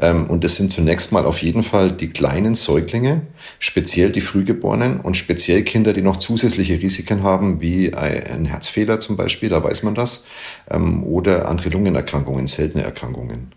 Ähm, 0.00 0.26
und 0.26 0.44
das 0.44 0.56
sind 0.56 0.70
zunächst 0.70 1.10
mal 1.10 1.24
auf 1.24 1.42
jeden 1.42 1.64
Fall 1.64 1.90
die 1.90 2.08
kleinen 2.08 2.54
Säuglinge, 2.54 3.22
speziell 3.58 4.12
die 4.12 4.20
Frühgeborenen 4.20 5.00
und 5.00 5.16
speziell 5.16 5.62
Kinder, 5.64 5.92
die 5.92 6.02
noch 6.02 6.16
zusätzliche 6.16 6.80
Risiken 6.80 7.24
haben, 7.24 7.60
wie 7.60 7.94
ein 7.94 8.44
Herzfehler 8.44 9.00
zum 9.00 9.16
Beispiel, 9.16 9.48
da 9.48 9.62
weiß 9.62 9.82
man 9.82 9.96
das, 9.96 10.24
ähm, 10.70 11.02
oder 11.02 11.48
andere 11.48 11.70
Lungenerkrankungen, 11.70 12.46
seltene 12.46 12.84
Erkrankungen. 12.84 13.52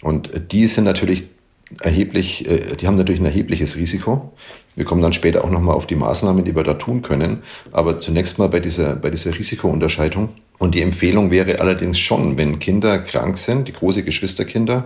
Und 0.00 0.30
die 0.52 0.66
sind 0.66 0.84
natürlich 0.84 1.31
erheblich, 1.80 2.48
äh, 2.48 2.76
die 2.76 2.86
haben 2.86 2.96
natürlich 2.96 3.20
ein 3.20 3.26
erhebliches 3.26 3.76
Risiko. 3.76 4.32
Wir 4.74 4.84
kommen 4.84 5.02
dann 5.02 5.12
später 5.12 5.44
auch 5.44 5.50
nochmal 5.50 5.74
auf 5.74 5.86
die 5.86 5.96
Maßnahmen, 5.96 6.44
die 6.44 6.56
wir 6.56 6.62
da 6.62 6.74
tun 6.74 7.02
können. 7.02 7.42
Aber 7.72 7.98
zunächst 7.98 8.38
mal 8.38 8.48
bei 8.48 8.60
dieser, 8.60 8.96
bei 8.96 9.10
dieser 9.10 9.36
Risikounterscheidung. 9.38 10.30
Und 10.58 10.76
die 10.76 10.82
Empfehlung 10.82 11.32
wäre 11.32 11.58
allerdings 11.58 11.98
schon, 11.98 12.38
wenn 12.38 12.60
Kinder 12.60 13.00
krank 13.00 13.36
sind, 13.36 13.66
die 13.66 13.72
große 13.72 14.04
Geschwisterkinder 14.04 14.84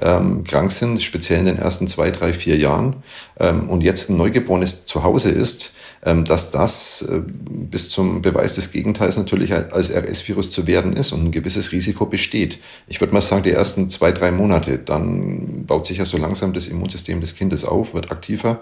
ähm, 0.00 0.44
krank 0.44 0.70
sind, 0.70 1.02
speziell 1.02 1.40
in 1.40 1.46
den 1.46 1.58
ersten 1.58 1.88
zwei, 1.88 2.12
drei, 2.12 2.32
vier 2.32 2.56
Jahren, 2.56 2.96
und 3.38 3.82
jetzt 3.82 4.08
ein 4.08 4.16
Neugeborenes 4.16 4.86
zu 4.86 5.02
Hause 5.02 5.30
ist, 5.30 5.74
ähm, 6.06 6.24
dass 6.24 6.52
das 6.52 7.02
äh, 7.02 7.20
bis 7.26 7.90
zum 7.90 8.22
Beweis 8.22 8.54
des 8.54 8.70
Gegenteils 8.70 9.16
natürlich 9.16 9.52
als 9.52 9.90
RS-Virus 9.90 10.50
zu 10.50 10.66
werden 10.66 10.92
ist 10.92 11.12
und 11.12 11.24
ein 11.24 11.30
gewisses 11.32 11.72
Risiko 11.72 12.06
besteht. 12.06 12.60
Ich 12.86 13.00
würde 13.00 13.12
mal 13.12 13.20
sagen, 13.20 13.42
die 13.42 13.50
ersten 13.50 13.88
zwei, 13.88 14.12
drei 14.12 14.30
Monate, 14.30 14.78
dann 14.78 15.66
baut 15.66 15.84
sich 15.84 15.98
ja 15.98 16.04
so 16.04 16.16
langsam 16.16 16.52
das 16.52 16.68
Immunsystem 16.68 17.20
des 17.20 17.34
Kindes 17.34 17.64
auf, 17.64 17.94
wird 17.94 18.12
aktiver 18.12 18.60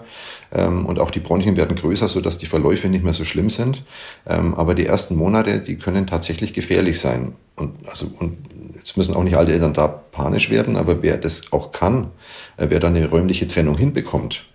ähm, 0.51 0.85
und 0.85 0.99
auch 0.99 1.11
die 1.11 1.19
Bronchien 1.19 1.55
werden 1.55 1.75
größer, 1.75 2.07
sodass 2.07 2.37
die 2.37 2.47
Verläufe 2.47 2.89
nicht 2.89 3.03
mehr 3.03 3.13
so 3.13 3.25
schlimm 3.25 3.51
sind. 3.51 3.83
Ähm, 4.25 4.55
aber 4.55 4.73
die 4.73 4.87
ersten 4.87 5.15
Monate, 5.15 5.59
die 5.59 5.75
können 5.75 6.07
tatsächlich 6.07 6.53
gefährlich 6.53 6.99
sein. 6.99 7.33
Und, 7.55 7.87
also, 7.87 8.07
und 8.19 8.37
jetzt 8.75 8.97
müssen 8.97 9.15
auch 9.15 9.23
nicht 9.23 9.37
alle 9.37 9.53
Eltern 9.53 9.73
da 9.73 9.87
panisch 9.87 10.49
werden, 10.49 10.77
aber 10.77 11.03
wer 11.03 11.17
das 11.17 11.53
auch 11.53 11.71
kann, 11.71 12.07
äh, 12.57 12.67
wer 12.69 12.79
da 12.79 12.87
eine 12.87 13.07
räumliche 13.07 13.47
Trennung 13.47 13.77
hinbekommt, 13.77 14.45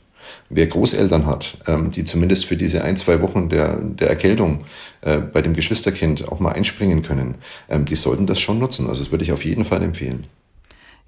wer 0.49 0.67
Großeltern 0.67 1.27
hat, 1.27 1.59
ähm, 1.67 1.91
die 1.91 2.05
zumindest 2.05 2.47
für 2.47 2.57
diese 2.57 2.85
ein, 2.85 2.97
zwei 2.97 3.21
Wochen 3.21 3.49
der, 3.49 3.77
der 3.77 4.09
Erkältung 4.09 4.65
äh, 5.01 5.19
bei 5.19 5.43
dem 5.43 5.53
Geschwisterkind 5.53 6.29
auch 6.29 6.41
mal 6.41 6.53
einspringen 6.53 7.03
können, 7.03 7.37
ähm, 7.69 7.85
die 7.85 7.97
sollten 7.97 8.27
das 8.27 8.41
schon 8.41 8.59
nutzen. 8.59 8.89
Also 8.89 9.03
das 9.03 9.11
würde 9.11 9.25
ich 9.25 9.33
auf 9.33 9.45
jeden 9.45 9.65
Fall 9.65 9.83
empfehlen. 9.83 10.27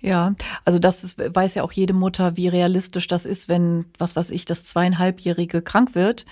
Ja, 0.02 0.35
also 0.64 0.80
das 0.80 1.04
ist, 1.04 1.16
weiß 1.16 1.54
ja 1.54 1.62
auch 1.62 1.70
jede 1.70 1.92
Mutter, 1.92 2.37
wie 2.37 2.48
realistisch 2.48 3.06
das 3.06 3.24
ist, 3.24 3.48
wenn, 3.48 3.85
was 3.98 4.16
weiß 4.16 4.30
ich, 4.32 4.44
das 4.44 4.64
zweieinhalbjährige 4.64 5.62
krank 5.62 5.94
wird 5.94 6.26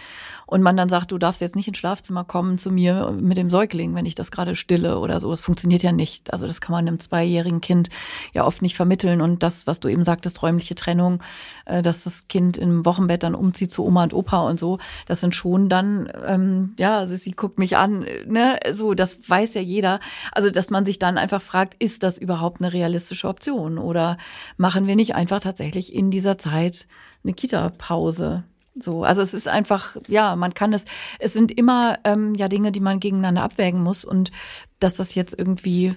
und 0.51 0.63
man 0.63 0.77
dann 0.77 0.89
sagt, 0.89 1.13
du 1.13 1.19
darfst 1.19 1.41
jetzt 1.41 1.55
nicht 1.55 1.69
ins 1.69 1.79
Schlafzimmer 1.79 2.25
kommen 2.25 2.59
zu 2.59 2.73
mir 2.73 3.13
mit 3.13 3.39
dem 3.39 3.51
Säugling, 3.51 3.95
wenn 3.95 4.05
ich 4.05 4.17
das 4.17 4.33
gerade 4.33 4.57
stille 4.57 4.99
oder 4.99 5.21
so. 5.21 5.31
Das 5.31 5.41
funktioniert 5.41 5.85
ja 5.85 5.93
nicht. 5.93 6.33
Also 6.33 6.49
das 6.49 6.61
kann 6.61 6.73
man 6.73 6.89
einem 6.89 6.99
zweijährigen 6.99 7.61
Kind 7.61 7.89
ja 8.33 8.45
oft 8.45 8.61
nicht 8.61 8.75
vermitteln. 8.75 9.21
Und 9.21 9.45
das, 9.45 9.69
was 9.69 9.79
du 9.79 9.87
eben 9.87 10.03
sagtest, 10.03 10.43
räumliche 10.43 10.75
Trennung, 10.75 11.23
äh, 11.67 11.83
dass 11.83 12.03
das 12.03 12.27
Kind 12.27 12.59
im 12.59 12.85
Wochenbett 12.85 13.23
dann 13.23 13.37
umzieht 13.37 13.71
zu 13.71 13.85
Oma 13.85 14.03
und 14.03 14.13
Opa 14.13 14.41
und 14.41 14.59
so, 14.59 14.81
das 15.07 15.21
sind 15.21 15.37
schon 15.37 15.69
dann, 15.69 16.13
ähm, 16.27 16.75
ja, 16.81 17.07
sie 17.07 17.31
guckt 17.31 17.61
mich 17.61 17.77
an, 17.77 18.05
ne, 18.27 18.59
so, 18.73 18.95
das 18.95 19.21
weiß 19.29 19.55
ja 19.55 19.61
jeder. 19.61 20.01
Also, 20.33 20.51
dass 20.51 20.69
man 20.71 20.85
sich 20.85 20.99
dann 20.99 21.17
einfach 21.17 21.43
fragt, 21.43 21.81
ist 21.81 22.03
das 22.03 22.19
überhaupt 22.19 22.61
eine 22.61 22.73
realistische 22.73 23.29
Option? 23.29 23.79
Oder 23.79 24.19
machen 24.57 24.89
wir 24.89 24.97
nicht 24.97 25.15
einfach 25.15 25.41
tatsächlich 25.41 25.95
in 25.95 26.11
dieser 26.11 26.39
Zeit 26.39 26.89
eine 27.23 27.35
Kita-Pause? 27.35 28.43
So, 28.81 29.05
also 29.05 29.23
es 29.23 29.35
ist 29.35 29.49
einfach, 29.49 29.97
ja, 30.09 30.37
man 30.37 30.55
kann 30.55 30.73
es, 30.73 30.85
es 31.19 31.33
sind 31.33 31.57
immer 31.57 31.99
ähm, 32.05 32.35
ja 32.35 32.49
Dinge, 32.49 32.73
die 32.73 32.81
man 32.81 33.01
gegeneinander 33.01 33.43
abwägen 33.43 33.83
muss 33.83 34.05
und 34.05 34.31
dass 34.79 34.95
das 34.95 35.15
jetzt 35.15 35.39
irgendwie 35.39 35.95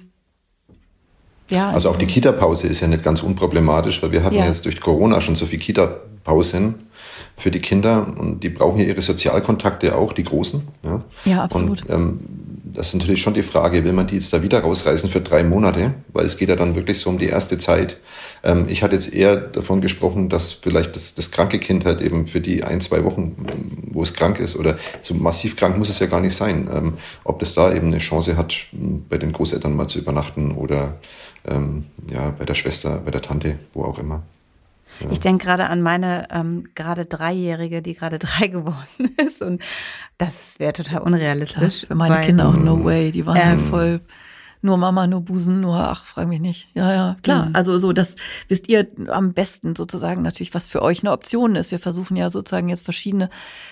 ja. 1.50 1.72
Also 1.72 1.89
auch 1.89 1.98
die 1.98 2.08
Kita-Pause 2.08 2.67
ist 2.67 2.80
ja 2.80 2.88
nicht 2.88 3.04
ganz 3.04 3.22
unproblematisch, 3.22 4.02
weil 4.02 4.12
wir 4.12 4.24
hatten 4.24 4.36
ja. 4.36 4.46
jetzt 4.46 4.65
durch 4.65 4.80
Corona 4.80 5.22
schon 5.22 5.36
so 5.36 5.46
viel 5.46 5.60
Kita-Pausen 5.60 6.76
für 7.38 7.52
die 7.52 7.60
Kinder 7.60 8.08
und 8.17 8.43
die 8.43 8.50
brauchen 8.50 8.80
ja 8.80 8.86
ihre 8.86 9.02
Sozialkontakte 9.02 9.96
auch, 9.96 10.13
die 10.13 10.24
Großen. 10.24 10.67
Ja, 10.84 11.04
ja 11.26 11.43
absolut. 11.43 11.84
Und 11.84 11.89
ähm, 11.89 12.19
das 12.73 12.88
ist 12.88 12.95
natürlich 12.95 13.21
schon 13.21 13.33
die 13.33 13.43
Frage, 13.43 13.83
will 13.83 13.93
man 13.93 14.07
die 14.07 14.15
jetzt 14.15 14.33
da 14.33 14.41
wieder 14.41 14.59
rausreißen 14.59 15.09
für 15.09 15.21
drei 15.21 15.43
Monate? 15.43 15.93
Weil 16.12 16.25
es 16.25 16.38
geht 16.38 16.49
ja 16.49 16.55
dann 16.55 16.75
wirklich 16.75 16.99
so 16.99 17.09
um 17.09 17.17
die 17.17 17.27
erste 17.27 17.57
Zeit. 17.57 17.97
Ähm, 18.43 18.65
ich 18.67 18.83
hatte 18.83 18.95
jetzt 18.95 19.13
eher 19.13 19.36
davon 19.36 19.81
gesprochen, 19.81 20.29
dass 20.29 20.51
vielleicht 20.51 20.95
das, 20.95 21.13
das 21.13 21.31
kranke 21.31 21.59
Kind 21.59 21.86
halt 21.86 22.01
eben 22.01 22.25
für 22.25 22.41
die 22.41 22.63
ein, 22.63 22.81
zwei 22.81 23.03
Wochen, 23.03 23.36
wo 23.91 24.01
es 24.01 24.13
krank 24.13 24.39
ist 24.39 24.55
oder 24.55 24.77
so 25.01 25.13
massiv 25.13 25.55
krank 25.55 25.77
muss 25.77 25.89
es 25.89 25.99
ja 25.99 26.07
gar 26.07 26.21
nicht 26.21 26.36
sein, 26.36 26.67
ähm, 26.73 26.93
ob 27.23 27.39
das 27.39 27.53
da 27.53 27.73
eben 27.73 27.88
eine 27.88 27.99
Chance 27.99 28.38
hat, 28.38 28.55
bei 28.71 29.17
den 29.17 29.31
Großeltern 29.31 29.75
mal 29.75 29.88
zu 29.88 29.99
übernachten 29.99 30.51
oder 30.51 30.95
ähm, 31.47 31.86
ja, 32.12 32.31
bei 32.31 32.45
der 32.45 32.55
Schwester, 32.55 33.01
bei 33.03 33.12
der 33.12 33.21
Tante, 33.21 33.59
wo 33.73 33.83
auch 33.83 33.99
immer. 33.99 34.23
Ja. 34.99 35.12
Ich 35.12 35.19
denke 35.19 35.45
gerade 35.45 35.69
an 35.69 35.82
meine 35.82 36.27
ähm, 36.32 36.69
gerade 36.75 37.06
Dreijährige, 37.06 37.82
die 37.82 37.93
gerade 37.93 38.19
drei 38.19 38.47
geworden 38.47 39.15
ist. 39.17 39.41
Und 39.41 39.62
das 40.17 40.60
wäre 40.60 40.73
total 40.73 41.01
unrealistisch. 41.01 41.79
Klar, 41.79 41.88
für 41.88 41.95
meine 41.95 42.15
weil, 42.15 42.25
Kinder 42.25 42.49
auch 42.49 42.56
no 42.56 42.84
way. 42.84 43.12
Die 43.12 43.25
waren 43.25 43.38
ähm, 43.38 43.60
voll 43.60 44.01
nur 44.63 44.77
Mama, 44.77 45.08
nur 45.08 45.21
Busen, 45.21 45.60
nur 45.60 45.75
ach, 45.75 46.06
frag 46.06 46.29
mich 46.29 46.39
nicht. 46.39 46.69
Ja, 46.73 46.93
ja, 46.93 47.17
klar. 47.21 47.47
Mhm. 47.47 47.56
Also 47.56 47.77
so, 47.77 47.91
das 47.91 48.15
wisst 48.47 48.69
ihr 48.69 48.88
am 49.10 49.34
besten 49.34 49.75
sozusagen 49.75 50.21
natürlich, 50.21 50.53
was 50.53 50.69
für 50.69 50.82
euch 50.82 51.03
eine 51.03 51.12
Option 51.12 51.58
ist. 51.58 51.71
Wir 51.71 51.79
versuchen 51.79 52.15
ja 52.15 52.29
sozusagen 52.29 52.69
jetzt 52.69 52.84
verschiedene 52.84 53.29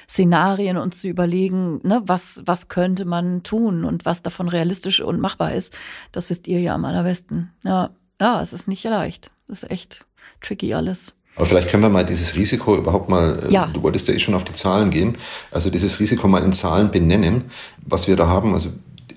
Szenarien 0.07 0.75
uns 0.75 0.99
zu 0.99 1.07
überlegen, 1.07 1.79
ne, 1.83 2.01
was, 2.05 2.43
was 2.45 2.67
könnte 2.67 3.05
man 3.05 3.41
tun 3.41 3.85
und 3.85 4.03
was 4.03 4.21
davon 4.21 4.49
realistisch 4.49 4.99
und 4.99 5.21
machbar 5.21 5.53
ist. 5.53 5.73
Das 6.11 6.29
wisst 6.29 6.49
ihr 6.49 6.59
ja 6.59 6.75
am 6.75 6.83
allerbesten. 6.83 7.53
Ja, 7.63 7.91
ja, 8.19 8.41
es 8.41 8.51
ist 8.51 8.67
nicht 8.67 8.83
leicht. 8.83 9.31
Es 9.47 9.63
ist 9.63 9.71
echt 9.71 10.05
tricky 10.41 10.73
alles. 10.73 11.13
Aber 11.35 11.45
vielleicht 11.45 11.69
können 11.69 11.83
wir 11.83 11.89
mal 11.89 12.05
dieses 12.05 12.35
Risiko 12.35 12.75
überhaupt 12.75 13.09
mal, 13.09 13.47
äh, 13.47 13.53
ja. 13.53 13.67
du 13.67 13.81
wolltest 13.81 14.07
ja 14.07 14.13
eh 14.13 14.19
schon 14.19 14.35
auf 14.35 14.43
die 14.43 14.53
Zahlen 14.53 14.89
gehen, 14.89 15.17
also 15.51 15.69
dieses 15.69 15.99
Risiko 15.99 16.27
mal 16.27 16.43
in 16.43 16.51
Zahlen 16.51 16.91
benennen, 16.91 17.45
was 17.85 18.07
wir 18.07 18.15
da 18.15 18.27
haben. 18.27 18.53
Also 18.53 18.69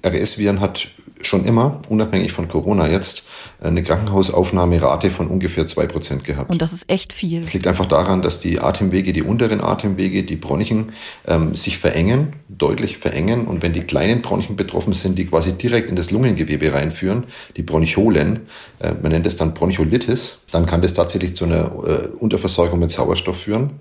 RS-Viren 0.05 0.61
hat 0.61 0.89
schon 1.27 1.45
immer, 1.45 1.81
unabhängig 1.89 2.33
von 2.33 2.49
Corona 2.49 2.89
jetzt, 2.89 3.25
eine 3.61 3.83
Krankenhausaufnahmerate 3.83 5.11
von 5.11 5.29
ungefähr 5.29 5.67
zwei 5.67 5.87
Prozent 5.87 6.25
gehabt. 6.25 6.51
Und 6.51 6.63
das 6.63 6.73
ist 6.73 6.91
echt 6.91 7.13
viel. 7.13 7.43
Das 7.43 7.55
liegt 7.55 7.67
einfach 7.67 7.87
daran, 7.87 8.23
dass 8.23 8.41
die 8.41 8.61
Atemwege, 8.61 9.13
die 9.13 9.23
unteren 9.23 9.61
Atemwege, 9.61 10.23
die 10.23 10.37
Bronchien, 10.37 10.93
ähm, 11.27 11.55
sich 11.55 11.79
verengen, 11.79 12.35
deutlich 12.49 12.99
verengen. 12.99 13.47
Und 13.47 13.63
wenn 13.63 13.73
die 13.73 13.83
kleinen 13.83 14.23
Bronchien 14.23 14.57
betroffen 14.57 14.93
sind, 14.93 15.19
die 15.19 15.27
quasi 15.27 15.53
direkt 15.53 15.89
in 15.89 15.97
das 15.97 16.11
Lungengewebe 16.11 16.73
reinführen, 16.73 17.25
die 17.57 17.63
Bronchiolen, 17.63 18.41
äh, 18.81 18.93
man 19.03 19.13
nennt 19.13 19.27
es 19.27 19.37
dann 19.37 19.55
Broncholitis, 19.55 20.41
dann 20.51 20.67
kann 20.67 20.81
das 20.81 20.95
tatsächlich 20.95 21.35
zu 21.37 21.45
einer 21.45 21.65
äh, 21.87 22.09
Unterversorgung 22.19 22.79
mit 22.79 22.91
Sauerstoff 22.91 23.41
führen. 23.41 23.81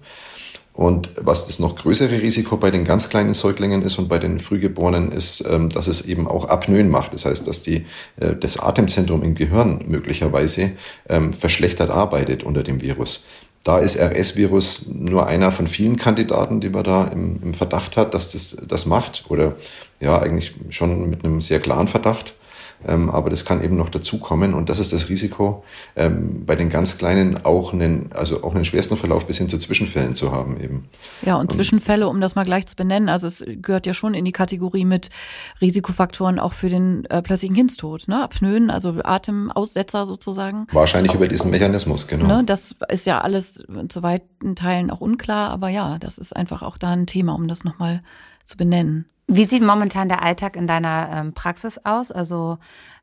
Und 0.74 1.12
was 1.22 1.46
das 1.46 1.60
noch 1.60 1.76
größere 1.76 2.22
Risiko 2.22 2.58
bei 2.58 2.72
den 2.72 2.84
ganz 2.84 3.10
kleinen 3.10 3.36
Säuglingen 3.36 3.84
ist 3.84 4.00
und 4.00 4.10
bei 4.10 4.18
den 4.18 4.40
Frühgeborenen 4.40 5.12
ist, 5.12 5.46
ähm, 5.48 5.70
dass 5.70 5.88
es 5.88 6.02
eben 6.02 6.28
auch 6.28 6.50
Apnoen 6.50 6.90
macht. 6.90 7.14
Das 7.14 7.26
heißt, 7.26 7.48
dass 7.48 7.62
die, 7.62 7.86
äh, 8.20 8.36
das 8.40 8.58
Atemzentrum 8.58 9.22
im 9.22 9.36
Gehirn 9.36 9.84
möglicherweise 9.88 10.72
ähm, 11.08 11.32
verschlechtert 11.32 11.92
arbeitet 11.92 12.44
unter 12.44 12.64
dem 12.64 12.82
Virus. 12.82 13.26
Da 13.64 13.78
ist 13.78 13.98
RS-Virus 13.98 14.88
nur 14.92 15.28
einer 15.28 15.52
von 15.52 15.68
vielen 15.68 15.96
Kandidaten, 15.96 16.60
die 16.60 16.70
man 16.70 16.84
da 16.84 17.06
im, 17.06 17.42
im 17.44 17.54
Verdacht 17.54 17.96
hat, 17.96 18.14
dass 18.16 18.32
das 18.32 18.58
das 18.68 18.86
macht 18.86 19.26
oder 19.30 19.56
ja 20.02 20.20
eigentlich 20.20 20.56
schon 20.70 21.10
mit 21.10 21.24
einem 21.24 21.40
sehr 21.40 21.60
klaren 21.60 21.88
Verdacht. 21.88 22.34
Ähm, 22.88 23.10
aber 23.10 23.30
das 23.30 23.46
kann 23.46 23.64
eben 23.64 23.78
noch 23.78 23.90
dazukommen 23.90 24.54
und 24.54 24.70
das 24.70 24.80
ist 24.80 24.94
das 24.94 25.10
Risiko, 25.10 25.64
ähm, 25.96 26.46
bei 26.46 26.56
den 26.56 26.70
ganz 26.70 26.98
Kleinen 26.98 27.46
auch 27.46 27.74
einen, 27.74 28.12
also 28.14 28.44
auch 28.44 28.56
einen 28.56 28.66
schwersten 28.66 28.98
Verlauf 28.98 29.26
bis 29.26 29.38
hin 29.38 29.50
zu 29.50 29.58
Zwischenfällen 29.58 30.16
zu 30.16 30.32
haben 30.32 30.60
eben. 30.60 30.88
Ja, 31.22 31.36
und, 31.36 31.42
und 31.42 31.54
Zwischenfälle, 31.54 32.08
um 32.08 32.22
das 32.22 32.36
mal 32.36 32.44
gleich 32.46 32.66
zu 32.66 32.76
benennen, 32.76 33.10
also 33.10 33.28
es 33.28 33.44
gehört 33.48 33.86
ja 33.86 33.94
schon 33.94 34.14
in 34.14 34.26
die 34.26 34.32
Kategorie 34.32 34.86
mit 34.86 35.10
Risikofaktoren 35.62 36.40
auch 36.40 36.54
für 36.54 36.70
den 36.70 37.06
äh, 37.06 37.22
plötzlichen 37.22 37.56
Kindstod, 37.56 38.08
ne? 38.08 38.24
Apnoen, 38.24 38.70
also 38.70 38.96
Atemaussetzer 39.04 40.06
sozusagen. 40.06 40.68
Wahrscheinlich 40.72 41.12
auch, 41.12 41.16
über 41.18 41.28
diesen 41.28 41.52
Mechanismus, 41.52 42.08
genau. 42.08 42.28
Ne? 42.28 42.44
Das 42.46 42.76
ist 42.90 43.06
ja 43.06 43.22
alles 43.22 43.64
zu 43.90 44.04
weiten 44.04 44.56
Teilen 44.56 44.92
auch 44.92 45.02
unklar, 45.02 45.50
aber 45.50 45.70
ja, 45.70 45.98
das 46.00 46.18
ist 46.18 46.36
einfach 46.36 46.62
auch 46.62 46.78
da 46.78 46.92
ein 46.92 47.08
Thema, 47.08 47.34
um 47.34 47.48
das 47.48 47.64
nochmal 47.64 48.02
zu 48.44 48.58
benennen. 48.58 49.06
Wie 49.28 49.46
sieht 49.46 49.64
momentan 49.64 50.10
der 50.10 50.22
Alltag 50.22 50.56
in 50.56 50.68
deiner 50.68 51.10
ähm, 51.14 51.34
Praxis 51.34 51.80
aus? 51.86 52.12
Also 52.12 52.58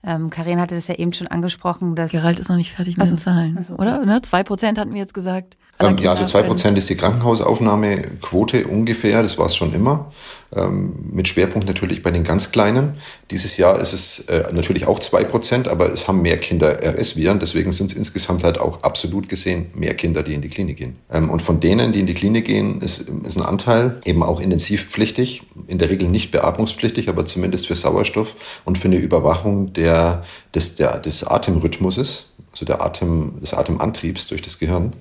ähm, 0.05 0.29
Karin 0.29 0.61
hatte 0.61 0.75
das 0.75 0.87
ja 0.87 0.95
eben 0.97 1.13
schon 1.13 1.27
angesprochen, 1.27 1.95
dass 1.95 2.11
Gerald 2.11 2.39
ist 2.39 2.49
noch 2.49 2.57
nicht 2.57 2.75
fertig 2.75 2.97
mit 2.97 3.01
also, 3.01 3.15
den 3.15 3.19
Zahlen, 3.19 3.57
also, 3.57 3.77
oder? 3.77 4.05
Ne? 4.05 4.21
Zwei 4.23 4.43
Prozent 4.43 4.79
hatten 4.79 4.93
wir 4.93 5.01
jetzt 5.01 5.15
gesagt. 5.15 5.57
Ähm, 5.81 5.97
ja, 5.99 6.11
also 6.11 6.27
zwei 6.27 6.43
Prozent 6.43 6.77
ist 6.77 6.89
die 6.91 6.97
Krankenhausaufnahmequote 6.97 8.67
ungefähr. 8.67 9.23
Das 9.23 9.39
war 9.39 9.47
es 9.47 9.57
schon 9.57 9.73
immer. 9.73 10.13
Ähm, 10.55 10.93
mit 11.13 11.29
Schwerpunkt 11.29 11.67
natürlich 11.67 12.03
bei 12.03 12.11
den 12.11 12.25
ganz 12.25 12.51
Kleinen. 12.51 12.99
Dieses 13.31 13.57
Jahr 13.57 13.81
ist 13.81 13.93
es 13.93 14.21
äh, 14.29 14.53
natürlich 14.53 14.87
auch 14.87 14.99
zwei 14.99 15.23
Prozent, 15.25 15.69
aber 15.69 15.93
es 15.93 16.09
haben 16.09 16.23
mehr 16.23 16.39
Kinder 16.39 16.83
RS-Viren. 16.83 17.39
Deswegen 17.39 17.73
sind 17.73 17.93
es 17.93 17.97
insgesamt 17.97 18.43
halt 18.43 18.59
auch 18.59 18.83
absolut 18.83 19.29
gesehen 19.29 19.67
mehr 19.75 19.95
Kinder, 19.95 20.23
die 20.23 20.35
in 20.35 20.43
die 20.43 20.49
Klinik 20.49 20.77
gehen. 20.77 20.97
Ähm, 21.11 21.31
und 21.31 21.41
von 21.41 21.61
denen, 21.61 21.93
die 21.93 22.01
in 22.01 22.07
die 22.07 22.15
Klinik 22.15 22.47
gehen, 22.47 22.81
ist, 22.83 23.09
ist 23.25 23.39
ein 23.39 23.47
Anteil 23.47 24.01
eben 24.05 24.23
auch 24.23 24.41
intensivpflichtig. 24.41 25.43
In 25.69 25.79
der 25.79 25.89
Regel 25.89 26.09
nicht 26.09 26.31
beatmungspflichtig, 26.31 27.09
aber 27.09 27.25
zumindest 27.25 27.69
für 27.69 27.75
Sauerstoff 27.75 28.61
und 28.65 28.77
für 28.77 28.89
eine 28.89 28.97
Überwachung 28.97 29.73
der, 29.73 30.25
des, 30.55 30.75
der, 30.75 30.99
des 30.99 31.25
Atemrhythmuses, 31.25 32.33
also 32.53 32.67
der 32.67 32.83
Atem, 32.83 33.41
des 33.41 33.55
Atemantriebs 33.55 34.27
durch 34.27 34.43
das 34.43 34.59
Gehirn. 34.59 34.95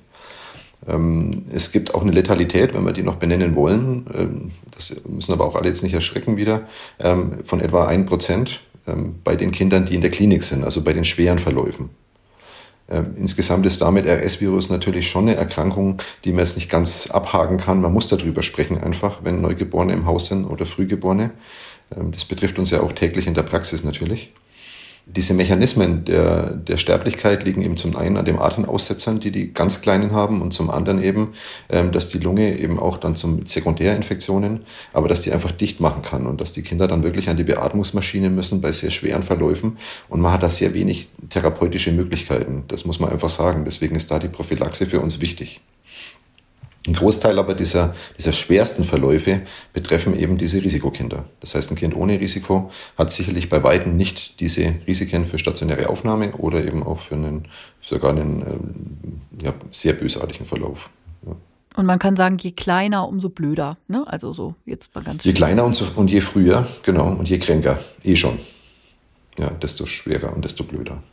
Ähm, 0.89 1.43
es 1.53 1.71
gibt 1.71 1.93
auch 1.93 2.01
eine 2.01 2.11
Letalität, 2.11 2.73
wenn 2.73 2.83
wir 2.85 2.93
die 2.93 3.03
noch 3.03 3.15
benennen 3.15 3.55
wollen. 3.55 4.05
Ähm, 4.17 4.51
das 4.71 5.01
müssen 5.07 5.33
aber 5.33 5.45
auch 5.45 5.55
alle 5.55 5.67
jetzt 5.67 5.83
nicht 5.83 5.93
erschrecken 5.93 6.37
wieder, 6.37 6.61
ähm, 6.99 7.43
von 7.43 7.61
etwa 7.61 7.85
ein 7.85 8.05
Prozent 8.05 8.61
bei 9.23 9.35
den 9.35 9.51
Kindern, 9.51 9.85
die 9.85 9.93
in 9.93 10.01
der 10.01 10.09
Klinik 10.09 10.41
sind, 10.41 10.63
also 10.63 10.81
bei 10.81 10.93
den 10.93 11.03
schweren 11.03 11.37
Verläufen. 11.37 11.91
Insgesamt 13.17 13.67
ist 13.67 13.83
damit 13.83 14.07
RS-Virus 14.07 14.71
natürlich 14.71 15.07
schon 15.07 15.27
eine 15.27 15.35
Erkrankung, 15.35 15.97
die 16.25 16.31
man 16.31 16.39
jetzt 16.39 16.55
nicht 16.55 16.71
ganz 16.71 17.05
abhaken 17.05 17.57
kann. 17.57 17.81
Man 17.81 17.93
muss 17.93 18.09
darüber 18.09 18.41
sprechen 18.41 18.79
einfach, 18.79 19.19
wenn 19.23 19.41
Neugeborene 19.41 19.93
im 19.93 20.07
Haus 20.07 20.25
sind 20.25 20.45
oder 20.45 20.65
Frühgeborene. 20.65 21.29
Das 21.91 22.25
betrifft 22.25 22.57
uns 22.57 22.71
ja 22.71 22.81
auch 22.81 22.93
täglich 22.93 23.27
in 23.27 23.35
der 23.35 23.43
Praxis 23.43 23.83
natürlich 23.83 24.33
diese 25.15 25.33
Mechanismen 25.33 26.05
der, 26.05 26.51
der 26.51 26.77
Sterblichkeit 26.77 27.43
liegen 27.43 27.61
eben 27.61 27.77
zum 27.77 27.95
einen 27.95 28.17
an 28.17 28.25
den 28.25 28.37
Atemaussetzern, 28.37 29.19
die 29.19 29.31
die 29.31 29.53
ganz 29.53 29.81
Kleinen 29.81 30.13
haben, 30.13 30.41
und 30.41 30.53
zum 30.53 30.69
anderen 30.69 31.01
eben, 31.01 31.29
ähm, 31.69 31.91
dass 31.91 32.09
die 32.09 32.19
Lunge 32.19 32.57
eben 32.59 32.79
auch 32.79 32.97
dann 32.97 33.15
zum 33.15 33.45
Sekundärinfektionen, 33.45 34.61
aber 34.93 35.07
dass 35.07 35.21
die 35.21 35.31
einfach 35.31 35.51
dicht 35.51 35.79
machen 35.79 36.03
kann 36.03 36.27
und 36.27 36.39
dass 36.39 36.53
die 36.53 36.61
Kinder 36.61 36.87
dann 36.87 37.03
wirklich 37.03 37.29
an 37.29 37.37
die 37.37 37.43
Beatmungsmaschine 37.43 38.29
müssen 38.29 38.61
bei 38.61 38.71
sehr 38.71 38.91
schweren 38.91 39.23
Verläufen. 39.23 39.77
Und 40.09 40.21
man 40.21 40.31
hat 40.31 40.43
da 40.43 40.49
sehr 40.49 40.73
wenig 40.73 41.09
therapeutische 41.29 41.91
Möglichkeiten. 41.91 42.63
Das 42.67 42.85
muss 42.85 42.99
man 42.99 43.09
einfach 43.09 43.29
sagen. 43.29 43.65
Deswegen 43.65 43.95
ist 43.95 44.11
da 44.11 44.19
die 44.19 44.27
Prophylaxe 44.27 44.85
für 44.85 44.99
uns 44.99 45.21
wichtig. 45.21 45.61
Ein 46.87 46.93
Großteil 46.93 47.37
aber 47.37 47.55
dieser, 47.55 47.93
dieser 48.17 48.31
schwersten 48.31 48.83
Verläufe 48.83 49.41
betreffen 49.73 50.17
eben 50.17 50.37
diese 50.37 50.63
Risikokinder. 50.63 51.25
Das 51.41 51.53
heißt, 51.53 51.71
ein 51.71 51.75
Kind 51.75 51.95
ohne 51.95 52.19
Risiko 52.19 52.71
hat 52.97 53.11
sicherlich 53.11 53.49
bei 53.49 53.63
Weitem 53.63 53.97
nicht 53.97 54.39
diese 54.39 54.75
Risiken 54.87 55.25
für 55.25 55.37
stationäre 55.37 55.89
Aufnahme 55.89 56.31
oder 56.33 56.65
eben 56.65 56.83
auch 56.83 56.99
für 56.99 57.15
einen 57.15 57.47
sogar 57.81 58.11
einen 58.11 58.41
ähm, 58.41 59.21
ja, 59.43 59.53
sehr 59.71 59.93
bösartigen 59.93 60.45
Verlauf. 60.45 60.89
Ja. 61.25 61.35
Und 61.75 61.85
man 61.85 61.99
kann 61.99 62.15
sagen, 62.15 62.37
je 62.39 62.51
kleiner, 62.51 63.07
umso 63.07 63.29
blöder. 63.29 63.77
Ne? 63.87 64.05
Also 64.07 64.33
so 64.33 64.55
jetzt 64.65 64.95
mal 64.95 65.03
ganz. 65.03 65.25
Je 65.25 65.33
kleiner 65.33 65.65
und, 65.65 65.73
so, 65.73 65.85
und 65.95 66.09
je 66.09 66.21
früher, 66.21 66.65
genau, 66.83 67.07
und 67.07 67.29
je 67.29 67.39
kränker, 67.39 67.79
eh 68.03 68.15
schon. 68.15 68.39
Ja, 69.37 69.49
desto 69.49 69.85
schwerer 69.85 70.33
und 70.33 70.43
desto 70.43 70.63
blöder. 70.63 71.03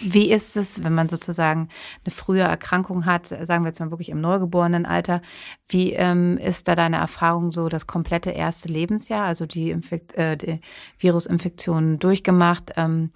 Wie 0.00 0.30
ist 0.30 0.56
es, 0.56 0.84
wenn 0.84 0.94
man 0.94 1.08
sozusagen 1.08 1.68
eine 2.04 2.14
frühe 2.14 2.42
Erkrankung 2.42 3.06
hat, 3.06 3.26
sagen 3.26 3.64
wir 3.64 3.68
jetzt 3.68 3.80
mal 3.80 3.90
wirklich 3.90 4.10
im 4.10 4.20
Neugeborenenalter, 4.20 5.22
wie 5.68 5.92
ähm, 5.92 6.38
ist 6.38 6.68
da 6.68 6.74
deine 6.74 6.96
Erfahrung 6.96 7.52
so 7.52 7.68
das 7.68 7.86
komplette 7.86 8.30
erste 8.30 8.68
Lebensjahr, 8.68 9.24
also 9.24 9.46
die, 9.46 9.70
Infekt, 9.70 10.14
äh, 10.14 10.36
die 10.36 10.60
Virusinfektionen 10.98 11.98
durchgemacht? 11.98 12.72
Ähm, 12.76 13.10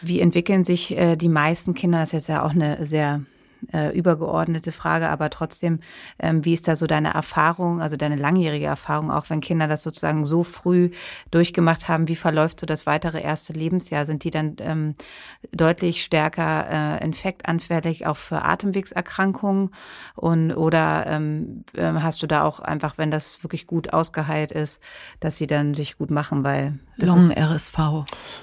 wie 0.00 0.20
entwickeln 0.20 0.64
sich 0.64 0.96
äh, 0.96 1.16
die 1.16 1.28
meisten 1.28 1.74
Kinder? 1.74 2.00
Das 2.00 2.08
ist 2.08 2.12
jetzt 2.12 2.28
ja 2.28 2.44
auch 2.44 2.50
eine 2.50 2.84
sehr 2.84 3.22
äh, 3.72 3.96
übergeordnete 3.96 4.72
Frage, 4.72 5.08
aber 5.08 5.30
trotzdem, 5.30 5.80
ähm, 6.18 6.44
wie 6.44 6.54
ist 6.54 6.68
da 6.68 6.76
so 6.76 6.86
deine 6.86 7.14
Erfahrung, 7.14 7.80
also 7.80 7.96
deine 7.96 8.16
langjährige 8.16 8.66
Erfahrung, 8.66 9.10
auch 9.10 9.30
wenn 9.30 9.40
Kinder 9.40 9.68
das 9.68 9.82
sozusagen 9.82 10.24
so 10.24 10.42
früh 10.42 10.90
durchgemacht 11.30 11.88
haben, 11.88 12.08
wie 12.08 12.16
verläuft 12.16 12.60
so 12.60 12.66
das 12.66 12.86
weitere 12.86 13.22
erste 13.22 13.52
Lebensjahr? 13.52 14.06
Sind 14.06 14.24
die 14.24 14.30
dann 14.30 14.56
ähm, 14.60 14.94
deutlich 15.52 16.02
stärker 16.02 16.98
äh, 17.00 17.04
infektanfällig 17.04 18.06
auch 18.06 18.16
für 18.16 18.42
Atemwegserkrankungen 18.42 19.70
und 20.14 20.52
oder 20.52 21.06
ähm, 21.06 21.64
ähm 21.76 22.02
hast 22.02 22.22
du 22.22 22.26
da 22.26 22.44
auch 22.44 22.60
einfach, 22.60 22.98
wenn 22.98 23.10
das 23.10 23.42
wirklich 23.42 23.66
gut 23.66 23.92
ausgeheilt 23.92 24.52
ist, 24.52 24.80
dass 25.20 25.36
sie 25.36 25.46
dann 25.46 25.74
sich 25.74 25.98
gut 25.98 26.10
machen, 26.10 26.44
weil 26.44 26.78
Long-RSV. 26.96 27.78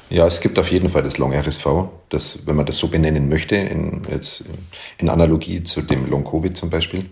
Ja, 0.10 0.26
es 0.26 0.42
gibt 0.42 0.60
auf 0.60 0.72
jeden 0.72 0.90
Fall 0.90 1.04
das 1.04 1.18
Long-RSV, 1.18 1.90
das, 2.10 2.40
wenn 2.46 2.56
man 2.56 2.66
das 2.66 2.78
so 2.78 2.88
benennen 2.88 3.30
möchte, 3.30 3.56
in, 3.56 4.02
jetzt 4.10 4.44
in 4.98 5.10
Analogie 5.10 5.64
zu 5.64 5.82
dem 5.82 6.10
Long-Covid 6.10 6.58
zum 6.58 6.70
Beispiel, 6.70 7.06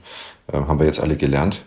äh, 0.51 0.53
haben 0.53 0.79
wir 0.79 0.85
jetzt 0.85 0.99
alle 0.99 1.15
gelernt. 1.15 1.63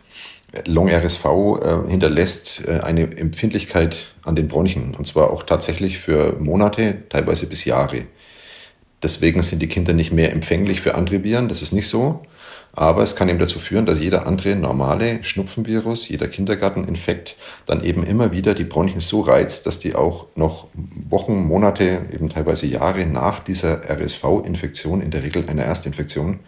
Long-RSV 0.67 1.25
äh, 1.25 1.91
hinterlässt 1.91 2.67
äh, 2.67 2.81
eine 2.81 3.03
Empfindlichkeit 3.17 4.15
an 4.23 4.35
den 4.35 4.49
Bronchien 4.49 4.95
und 4.97 5.07
zwar 5.07 5.31
auch 5.31 5.45
tatsächlich 5.45 5.99
für 5.99 6.37
Monate, 6.41 7.05
teilweise 7.09 7.47
bis 7.47 7.65
Jahre. 7.65 8.05
Deswegen 9.03 9.43
sind 9.43 9.63
die 9.63 9.69
Kinder 9.69 9.93
nicht 9.93 10.13
mehr 10.13 10.33
empfänglich 10.33 10.81
für 10.81 10.95
andere 10.95 11.23
Viren, 11.23 11.49
das 11.49 11.63
ist 11.63 11.73
nicht 11.73 11.89
so. 11.89 12.23
Aber 12.73 13.03
es 13.03 13.17
kann 13.17 13.29
eben 13.29 13.39
dazu 13.39 13.59
führen, 13.59 13.85
dass 13.85 14.01
jeder 14.01 14.27
andere 14.27 14.55
normale 14.55 15.25
Schnupfenvirus, 15.25 16.09
jeder 16.09 16.29
Kindergarteninfekt 16.29 17.37
dann 17.67 17.83
eben 17.83 18.05
immer 18.05 18.33
wieder 18.33 18.55
die 18.55 18.65
Bronchien 18.65 19.01
so 19.01 19.21
reizt, 19.21 19.67
dass 19.67 19.79
die 19.79 19.95
auch 19.95 20.29
noch 20.37 20.69
Wochen, 21.09 21.43
Monate, 21.43 22.07
eben 22.13 22.29
teilweise 22.29 22.67
Jahre 22.67 23.07
nach 23.07 23.41
dieser 23.41 23.91
RSV-Infektion, 23.91 25.01
in 25.01 25.11
der 25.11 25.25
Regel 25.25 25.49
einer 25.49 25.65
Erstinfektion, 25.65 26.41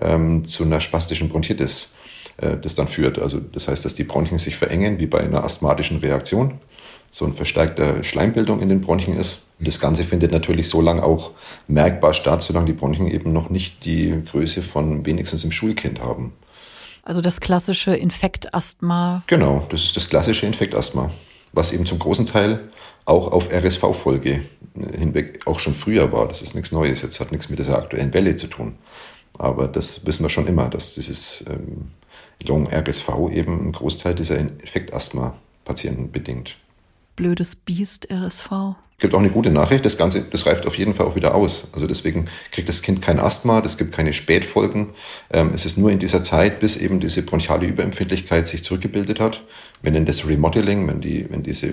ähm, 0.00 0.44
zu 0.44 0.64
einer 0.64 0.80
spastischen 0.80 1.30
Bronchitis 1.30 1.94
äh, 2.36 2.56
das 2.56 2.74
dann 2.74 2.88
führt. 2.88 3.18
Also 3.18 3.40
das 3.40 3.68
heißt, 3.68 3.84
dass 3.84 3.94
die 3.94 4.04
Bronchien 4.04 4.38
sich 4.38 4.56
verengen 4.56 4.98
wie 4.98 5.06
bei 5.06 5.20
einer 5.20 5.44
asthmatischen 5.44 5.98
Reaktion 5.98 6.60
so 7.14 7.24
ein 7.24 7.32
verstärkter 7.32 8.02
Schleimbildung 8.02 8.60
in 8.60 8.68
den 8.68 8.80
Bronchien 8.80 9.16
ist. 9.16 9.46
Und 9.60 9.68
das 9.68 9.78
Ganze 9.78 10.02
findet 10.02 10.32
natürlich 10.32 10.68
so 10.68 10.80
lange 10.80 11.04
auch 11.04 11.30
merkbar 11.68 12.12
statt, 12.12 12.42
solange 12.42 12.66
die 12.66 12.72
Bronchien 12.72 13.06
eben 13.06 13.32
noch 13.32 13.50
nicht 13.50 13.84
die 13.84 14.20
Größe 14.28 14.62
von 14.62 15.06
wenigstens 15.06 15.44
im 15.44 15.52
Schulkind 15.52 16.00
haben. 16.00 16.32
Also 17.04 17.20
das 17.20 17.38
klassische 17.38 17.94
Infektasthma. 17.94 19.22
Genau, 19.28 19.64
das 19.68 19.84
ist 19.84 19.96
das 19.96 20.08
klassische 20.08 20.44
Infektasthma, 20.46 21.08
was 21.52 21.70
eben 21.70 21.86
zum 21.86 22.00
großen 22.00 22.26
Teil 22.26 22.68
auch 23.04 23.30
auf 23.30 23.48
RSV-Folge 23.48 24.40
hinweg 24.74 25.46
auch 25.46 25.60
schon 25.60 25.74
früher 25.74 26.10
war. 26.10 26.26
Das 26.26 26.42
ist 26.42 26.56
nichts 26.56 26.72
Neues, 26.72 27.02
jetzt 27.02 27.20
hat 27.20 27.30
nichts 27.30 27.48
mit 27.48 27.60
dieser 27.60 27.78
aktuellen 27.78 28.12
Welle 28.12 28.34
zu 28.34 28.48
tun. 28.48 28.74
Aber 29.38 29.68
das 29.68 30.04
wissen 30.04 30.24
wir 30.24 30.30
schon 30.30 30.48
immer, 30.48 30.68
dass 30.68 30.94
dieses 30.94 31.44
ähm, 31.48 31.92
Long-RSV 32.44 33.08
eben 33.32 33.60
einen 33.60 33.72
Großteil 33.72 34.16
dieser 34.16 34.36
Infektasthma-Patienten 34.36 36.10
bedingt 36.10 36.56
blödes 37.16 37.56
Biest 37.56 38.10
RSV. 38.10 38.76
Es 38.96 39.02
gibt 39.02 39.14
auch 39.14 39.18
eine 39.18 39.30
gute 39.30 39.50
Nachricht, 39.50 39.84
das 39.84 39.98
Ganze, 39.98 40.22
das 40.22 40.46
reift 40.46 40.66
auf 40.66 40.78
jeden 40.78 40.94
Fall 40.94 41.06
auch 41.06 41.16
wieder 41.16 41.34
aus. 41.34 41.68
Also 41.72 41.88
deswegen 41.88 42.26
kriegt 42.52 42.68
das 42.68 42.80
Kind 42.80 43.02
kein 43.02 43.18
Asthma, 43.18 43.60
es 43.64 43.76
gibt 43.76 43.92
keine 43.92 44.12
Spätfolgen. 44.12 44.90
Ähm, 45.32 45.50
es 45.52 45.66
ist 45.66 45.76
nur 45.76 45.90
in 45.90 45.98
dieser 45.98 46.22
Zeit, 46.22 46.60
bis 46.60 46.76
eben 46.76 47.00
diese 47.00 47.22
bronchiale 47.22 47.66
Überempfindlichkeit 47.66 48.46
sich 48.46 48.62
zurückgebildet 48.62 49.18
hat. 49.18 49.42
Wir 49.82 49.90
nennen 49.90 50.06
das 50.06 50.28
Remodeling, 50.28 50.86
wenn, 50.86 51.00
die, 51.00 51.28
wenn 51.28 51.42
diese 51.42 51.72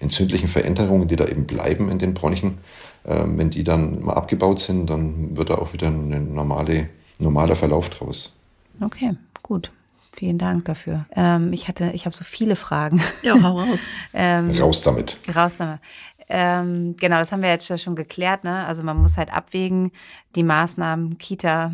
entzündlichen 0.00 0.48
Veränderungen, 0.48 1.06
die 1.06 1.16
da 1.16 1.26
eben 1.26 1.46
bleiben 1.46 1.88
in 1.88 1.98
den 1.98 2.14
Bronchien, 2.14 2.58
ähm, 3.06 3.38
wenn 3.38 3.50
die 3.50 3.62
dann 3.62 4.02
mal 4.02 4.14
abgebaut 4.14 4.58
sind, 4.58 4.90
dann 4.90 5.36
wird 5.36 5.50
da 5.50 5.54
auch 5.54 5.72
wieder 5.72 5.86
ein 5.86 6.34
normale, 6.34 6.88
normaler 7.20 7.54
Verlauf 7.54 7.90
draus. 7.90 8.36
Okay, 8.80 9.12
gut. 9.42 9.70
Vielen 10.12 10.38
Dank 10.38 10.64
dafür. 10.64 11.06
Ähm, 11.14 11.52
ich 11.52 11.68
hatte, 11.68 11.92
ich 11.94 12.04
habe 12.04 12.14
so 12.14 12.24
viele 12.24 12.56
Fragen. 12.56 13.00
Ja, 13.22 13.40
hau 13.42 13.60
raus. 13.60 13.80
ähm, 14.14 14.50
raus 14.50 14.82
damit. 14.82 15.16
Raus 15.34 15.56
damit. 15.58 15.80
Ähm, 16.28 16.96
genau, 16.98 17.18
das 17.18 17.32
haben 17.32 17.42
wir 17.42 17.50
jetzt 17.50 17.80
schon 17.80 17.96
geklärt. 17.96 18.44
Ne? 18.44 18.64
Also 18.66 18.82
man 18.82 18.96
muss 18.96 19.16
halt 19.16 19.32
abwägen, 19.32 19.90
die 20.36 20.42
Maßnahmen, 20.42 21.18
Kita, 21.18 21.72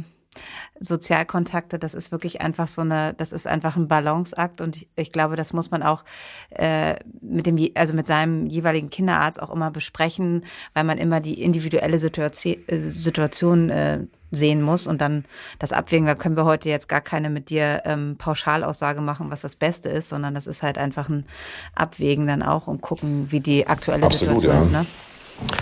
Sozialkontakte, 0.81 1.79
das 1.79 1.95
ist 1.95 2.13
wirklich 2.13 2.41
einfach 2.41 2.69
so 2.69 2.83
eine, 2.83 3.15
das 3.15 3.33
ist 3.33 3.47
einfach 3.47 3.77
ein 3.77 3.89
Balanceakt 3.89 4.61
und 4.61 4.77
ich, 4.77 4.89
ich 4.97 5.13
glaube, 5.13 5.37
das 5.37 5.53
muss 5.53 5.71
man 5.71 5.83
auch 5.83 6.05
äh, 6.51 6.97
mit 7.21 7.47
dem, 7.47 7.59
also 7.75 7.95
mit 7.95 8.07
seinem 8.07 8.47
jeweiligen 8.47 8.91
Kinderarzt 8.91 9.41
auch 9.41 9.51
immer 9.51 9.71
besprechen, 9.71 10.45
weil 10.75 10.85
man 10.85 10.99
immer 10.99 11.21
die 11.21 11.43
individuelle 11.43 11.99
Situation, 11.99 12.57
äh, 12.67 12.79
Situation 12.79 13.71
äh, 13.71 14.07
sehen 14.31 14.63
muss 14.63 14.87
und 14.87 15.01
dann 15.01 15.25
das 15.59 15.73
abwägen. 15.73 16.07
Da 16.07 16.15
können 16.15 16.37
wir 16.37 16.45
heute 16.45 16.69
jetzt 16.69 16.89
gar 16.89 17.01
keine 17.01 17.31
mit 17.31 17.51
dir 17.51 17.83
ähm, 17.85 18.17
Pauschalaussage 18.19 19.01
machen, 19.01 19.31
was 19.31 19.43
das 19.43 19.57
Beste 19.57 19.89
ist, 19.89 20.09
sondern 20.09 20.35
das 20.35 20.47
ist 20.47 20.63
halt 20.63 20.79
einfach 20.79 21.09
ein 21.09 21.27
Abwägen 21.75 22.27
dann 22.27 22.43
auch 22.43 22.67
und 22.67 22.81
gucken, 22.81 23.27
wie 23.31 23.41
die 23.41 23.67
aktuelle 23.67 24.05
Absolut, 24.05 24.41
Situation 24.41 24.53
ja. 24.53 24.59
ist. 24.59 24.73
Ne? 24.73 24.87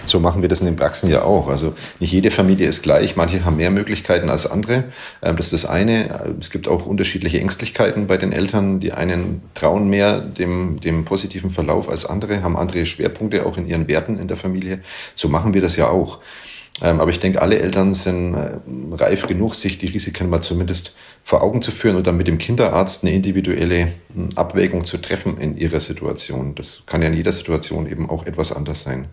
So 0.05 0.21
machen 0.21 0.43
wir 0.43 0.49
das 0.49 0.61
in 0.61 0.67
den 0.67 0.77
Praxen 0.77 1.11
ja 1.11 1.23
auch. 1.23 1.49
Also 1.49 1.75
nicht 1.99 2.13
jede 2.13 2.31
Familie 2.31 2.69
ist 2.69 2.83
gleich. 2.83 3.17
Manche 3.17 3.45
haben 3.45 3.57
mehr 3.57 3.71
Möglichkeiten 3.71 4.31
als 4.31 4.47
andere. 4.47 4.85
Ähm, 5.23 5.37
das 5.37 5.53
ist 5.53 5.65
das 5.65 5.71
eine. 5.71 6.35
Es 6.39 6.51
gibt 6.51 6.69
auch 6.69 6.87
unterschiedliche 6.87 7.41
Ängstlichkeiten 7.41 8.07
bei 8.07 8.17
den 8.17 8.33
Eltern. 8.33 8.81
Die 8.81 8.93
einen 8.93 9.43
trauen 9.55 9.89
mehr 9.89 10.21
dem, 10.21 10.81
dem 10.81 11.05
positiven 11.05 11.51
Verlauf 11.51 11.89
als 11.89 12.07
andere, 12.07 12.43
haben 12.43 12.57
andere 12.57 12.87
Schwerpunkte 12.87 13.45
auch 13.47 13.57
in 13.57 13.67
ihren 13.67 13.89
Werten 13.89 14.19
in 14.19 14.29
der 14.29 14.37
Familie. 14.37 14.81
So 15.15 15.29
machen 15.29 15.55
wir 15.55 15.61
das 15.61 15.77
ja 15.77 15.89
auch. 15.89 16.21
Ähm, 16.83 17.01
aber 17.01 17.11
ich 17.11 17.21
denke, 17.21 17.41
alle 17.41 17.59
Eltern 17.59 17.95
sind 17.95 18.35
äh, 18.35 18.59
reif 18.93 19.27
genug, 19.27 19.55
sich 19.55 19.79
die 19.79 19.87
Risiken 19.87 20.29
mal 20.29 20.41
zumindest 20.41 20.97
vor 21.23 21.43
Augen 21.43 21.63
zu 21.63 21.71
führen 21.71 21.97
und 21.97 22.07
dann 22.07 22.17
mit 22.17 22.27
dem 22.27 22.39
Kinderarzt 22.39 23.05
eine 23.05 23.15
individuelle 23.15 23.93
hm, 24.15 24.31
Abwägung 24.35 24.85
zu 24.85 24.99
treffen 24.99 25.39
in 25.39 25.57
ihrer 25.57 25.81
Situation. 25.81 26.55
Das 26.57 26.83
kann 26.87 27.01
ja 27.03 27.09
in 27.09 27.15
jeder 27.15 27.33
Situation 27.33 27.89
eben 27.89 28.11
auch 28.11 28.27
etwas 28.27 28.53
anders 28.53 28.83
sein. 28.83 29.07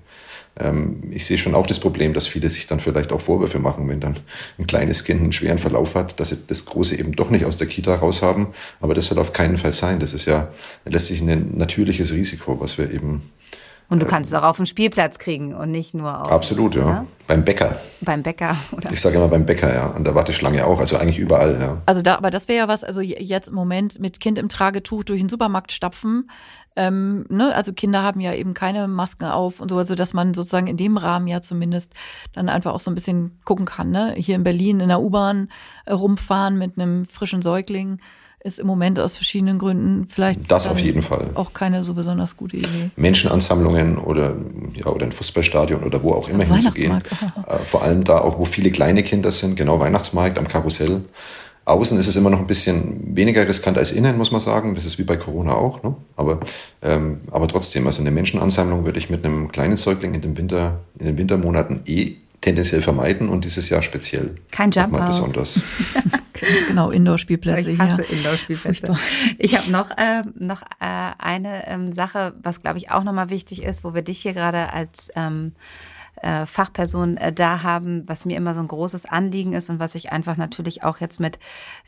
Ähm, 0.59 1.03
ich 1.11 1.25
sehe 1.25 1.37
schon 1.37 1.53
auch 1.53 1.67
das 1.67 1.79
Problem, 1.79 2.13
dass 2.13 2.27
viele 2.27 2.49
sich 2.49 2.67
dann 2.67 2.79
vielleicht 2.79 3.11
auch 3.11 3.21
Vorwürfe 3.21 3.59
machen, 3.59 3.87
wenn 3.87 3.99
dann 3.99 4.17
ein 4.57 4.67
kleines 4.67 5.03
Kind 5.03 5.21
einen 5.21 5.31
schweren 5.31 5.59
Verlauf 5.59 5.93
hat, 5.95 6.19
dass 6.19 6.29
sie 6.29 6.37
das 6.47 6.65
Große 6.65 6.97
eben 6.97 7.13
doch 7.13 7.29
nicht 7.29 7.45
aus 7.45 7.57
der 7.57 7.67
Kita 7.67 7.93
raus 7.93 8.21
haben. 8.21 8.47
Aber 8.79 8.93
das 8.93 9.05
soll 9.05 9.19
auf 9.19 9.33
keinen 9.33 9.57
Fall 9.57 9.71
sein. 9.71 9.99
Das 9.99 10.13
ist 10.13 10.25
ja 10.25 10.51
letztlich 10.85 11.21
ein 11.21 11.57
natürliches 11.57 12.11
Risiko, 12.11 12.59
was 12.59 12.77
wir 12.77 12.91
eben 12.91 13.21
und 13.91 14.01
du 14.01 14.05
kannst 14.05 14.31
es 14.31 14.39
auch 14.39 14.43
auf 14.45 14.55
dem 14.55 14.65
Spielplatz 14.65 15.19
kriegen 15.19 15.53
und 15.53 15.69
nicht 15.69 15.93
nur 15.93 16.21
auf. 16.21 16.31
Absolut, 16.31 16.75
ja. 16.75 16.85
Ne? 16.85 17.07
Beim 17.27 17.43
Bäcker. 17.43 17.75
Beim 17.99 18.23
Bäcker, 18.23 18.55
oder? 18.71 18.89
Ich 18.89 19.01
sage 19.01 19.17
immer 19.17 19.27
beim 19.27 19.45
Bäcker, 19.45 19.73
ja. 19.73 19.91
An 19.91 20.05
der 20.05 20.15
Warteschlange 20.15 20.65
auch, 20.65 20.79
also 20.79 20.95
eigentlich 20.97 21.19
überall, 21.19 21.59
ja. 21.59 21.81
Also 21.85 22.01
da, 22.01 22.15
aber 22.15 22.29
das 22.29 22.47
wäre 22.47 22.59
ja 22.59 22.67
was, 22.69 22.85
also 22.85 23.01
jetzt 23.01 23.49
im 23.49 23.53
Moment 23.53 23.99
mit 23.99 24.21
Kind 24.21 24.37
im 24.37 24.47
Tragetuch 24.47 25.03
durch 25.03 25.19
den 25.19 25.27
Supermarkt 25.27 25.73
stapfen. 25.73 26.31
Ähm, 26.77 27.25
ne? 27.27 27.53
Also 27.53 27.73
Kinder 27.73 28.01
haben 28.01 28.21
ja 28.21 28.33
eben 28.33 28.53
keine 28.53 28.87
Masken 28.87 29.25
auf 29.25 29.59
und 29.59 29.67
so, 29.67 29.77
also 29.77 29.93
dass 29.93 30.13
man 30.13 30.33
sozusagen 30.33 30.67
in 30.67 30.77
dem 30.77 30.95
Rahmen 30.95 31.27
ja 31.27 31.41
zumindest 31.41 31.93
dann 32.31 32.47
einfach 32.47 32.71
auch 32.71 32.79
so 32.79 32.89
ein 32.91 32.95
bisschen 32.95 33.41
gucken 33.43 33.65
kann. 33.65 33.89
Ne? 33.89 34.13
Hier 34.15 34.35
in 34.35 34.45
Berlin 34.45 34.79
in 34.79 34.87
der 34.87 35.01
U-Bahn 35.01 35.49
rumfahren 35.89 36.57
mit 36.57 36.77
einem 36.77 37.03
frischen 37.03 37.41
Säugling 37.41 37.99
ist 38.43 38.59
im 38.59 38.67
Moment 38.67 38.99
aus 38.99 39.15
verschiedenen 39.15 39.59
Gründen 39.59 40.07
vielleicht 40.07 40.51
das 40.51 40.67
auf 40.67 40.79
jeden 40.79 41.01
Fall 41.01 41.29
auch 41.35 41.53
keine 41.53 41.83
so 41.83 41.93
besonders 41.93 42.37
gute 42.37 42.57
Idee. 42.57 42.89
Menschenansammlungen 42.95 43.97
oder 43.97 44.35
ja 44.73 44.87
oder 44.87 45.05
ein 45.05 45.11
Fußballstadion 45.11 45.83
oder 45.83 46.01
wo 46.03 46.13
auch 46.13 46.29
immer 46.29 46.43
hinzugehen. 46.43 47.01
Äh, 47.47 47.57
vor 47.63 47.83
allem 47.83 48.03
da 48.03 48.19
auch, 48.19 48.39
wo 48.39 48.45
viele 48.45 48.71
kleine 48.71 49.03
Kinder 49.03 49.31
sind, 49.31 49.55
genau 49.55 49.79
Weihnachtsmarkt 49.79 50.37
am 50.37 50.47
Karussell. 50.47 51.01
Außen 51.65 51.97
ist 51.99 52.07
es 52.07 52.15
immer 52.15 52.31
noch 52.31 52.39
ein 52.39 52.47
bisschen 52.47 53.15
weniger 53.15 53.47
riskant 53.47 53.77
als 53.77 53.91
innen, 53.91 54.17
muss 54.17 54.31
man 54.31 54.41
sagen. 54.41 54.73
Das 54.73 54.85
ist 54.85 54.97
wie 54.97 55.03
bei 55.03 55.15
Corona 55.15 55.53
auch. 55.53 55.83
Ne? 55.83 55.93
Aber, 56.15 56.39
ähm, 56.81 57.21
aber 57.29 57.47
trotzdem, 57.47 57.85
also 57.85 58.01
eine 58.01 58.09
Menschenansammlung 58.09 58.83
würde 58.83 58.97
ich 58.97 59.11
mit 59.11 59.23
einem 59.23 59.51
kleinen 59.51 59.77
Säugling 59.77 60.15
in, 60.15 60.21
dem 60.21 60.37
Winter, 60.37 60.79
in 60.97 61.05
den 61.05 61.17
Wintermonaten 61.19 61.81
eh 61.85 62.15
tendenziell 62.41 62.81
vermeiden 62.81 63.29
und 63.29 63.45
dieses 63.45 63.69
Jahr 63.69 63.81
speziell. 63.83 64.35
Kein 64.51 64.71
Jump 64.71 64.93
besonders. 65.05 65.61
genau, 66.67 66.89
Indoor-Spielplätze. 66.89 67.71
Ich 67.71 67.79
hasse 67.79 68.01
Indoor-Spielplätze. 68.01 68.95
Ich 69.37 69.55
habe 69.55 69.69
noch, 69.71 69.91
äh, 69.91 70.23
noch 70.37 70.63
äh, 70.63 71.11
eine 71.19 71.67
ähm, 71.67 71.91
Sache, 71.91 72.33
was 72.41 72.61
glaube 72.61 72.79
ich 72.79 72.91
auch 72.91 73.03
nochmal 73.03 73.29
wichtig 73.29 73.63
ist, 73.63 73.83
wo 73.83 73.93
wir 73.93 74.01
dich 74.01 74.21
hier 74.21 74.33
gerade 74.33 74.73
als 74.73 75.09
ähm, 75.15 75.53
äh, 76.21 76.45
Fachperson 76.45 77.17
äh, 77.17 77.33
da 77.33 77.63
haben, 77.63 78.03
was 78.07 78.25
mir 78.25 78.37
immer 78.37 78.53
so 78.53 78.61
ein 78.61 78.67
großes 78.67 79.05
Anliegen 79.05 79.53
ist 79.53 79.69
und 79.69 79.79
was 79.79 79.95
ich 79.95 80.11
einfach 80.11 80.37
natürlich 80.37 80.83
auch 80.83 80.99
jetzt 80.99 81.19
mit, 81.19 81.39